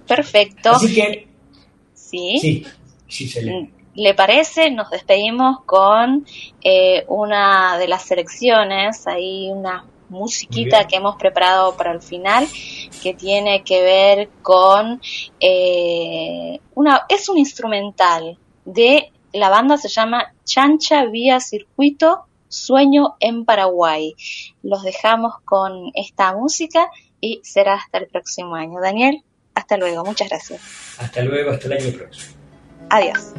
Perfecto. 0.07 0.71
Así 0.71 0.93
que. 0.93 1.27
Sí. 1.93 2.65
Sí, 3.07 3.27
sí, 3.27 3.69
le 3.95 4.13
parece, 4.15 4.71
nos 4.71 4.89
despedimos 4.89 5.61
con 5.65 6.25
eh, 6.63 7.05
una 7.07 7.77
de 7.77 7.87
las 7.87 8.03
selecciones, 8.03 9.05
hay 9.05 9.51
una 9.51 9.85
musiquita 10.09 10.85
que 10.87 10.97
hemos 10.97 11.15
preparado 11.15 11.75
para 11.75 11.91
el 11.91 12.01
final 12.01 12.47
que 13.01 13.13
tiene 13.13 13.63
que 13.63 13.81
ver 13.81 14.29
con 14.41 15.01
eh, 15.39 16.59
una 16.75 17.05
es 17.09 17.29
un 17.29 17.37
instrumental 17.39 18.37
de 18.63 19.11
la 19.31 19.49
banda 19.49 19.77
se 19.77 19.89
llama 19.89 20.33
Chancha 20.43 21.05
Vía 21.05 21.39
Circuito 21.39 22.25
Sueño 22.47 23.15
en 23.19 23.45
Paraguay. 23.45 24.13
Los 24.61 24.83
dejamos 24.83 25.33
con 25.43 25.91
esta 25.95 26.35
música 26.35 26.91
y 27.19 27.41
será 27.43 27.73
hasta 27.73 27.97
el 27.97 28.07
próximo 28.07 28.53
año. 28.53 28.79
Daniel, 28.79 29.23
hasta 29.63 29.77
luego, 29.77 30.03
muchas 30.03 30.27
gracias. 30.27 30.61
Hasta 30.97 31.21
luego, 31.23 31.51
hasta 31.51 31.67
el 31.67 31.73
año 31.73 31.97
próximo. 31.97 32.33
Adiós. 32.89 33.33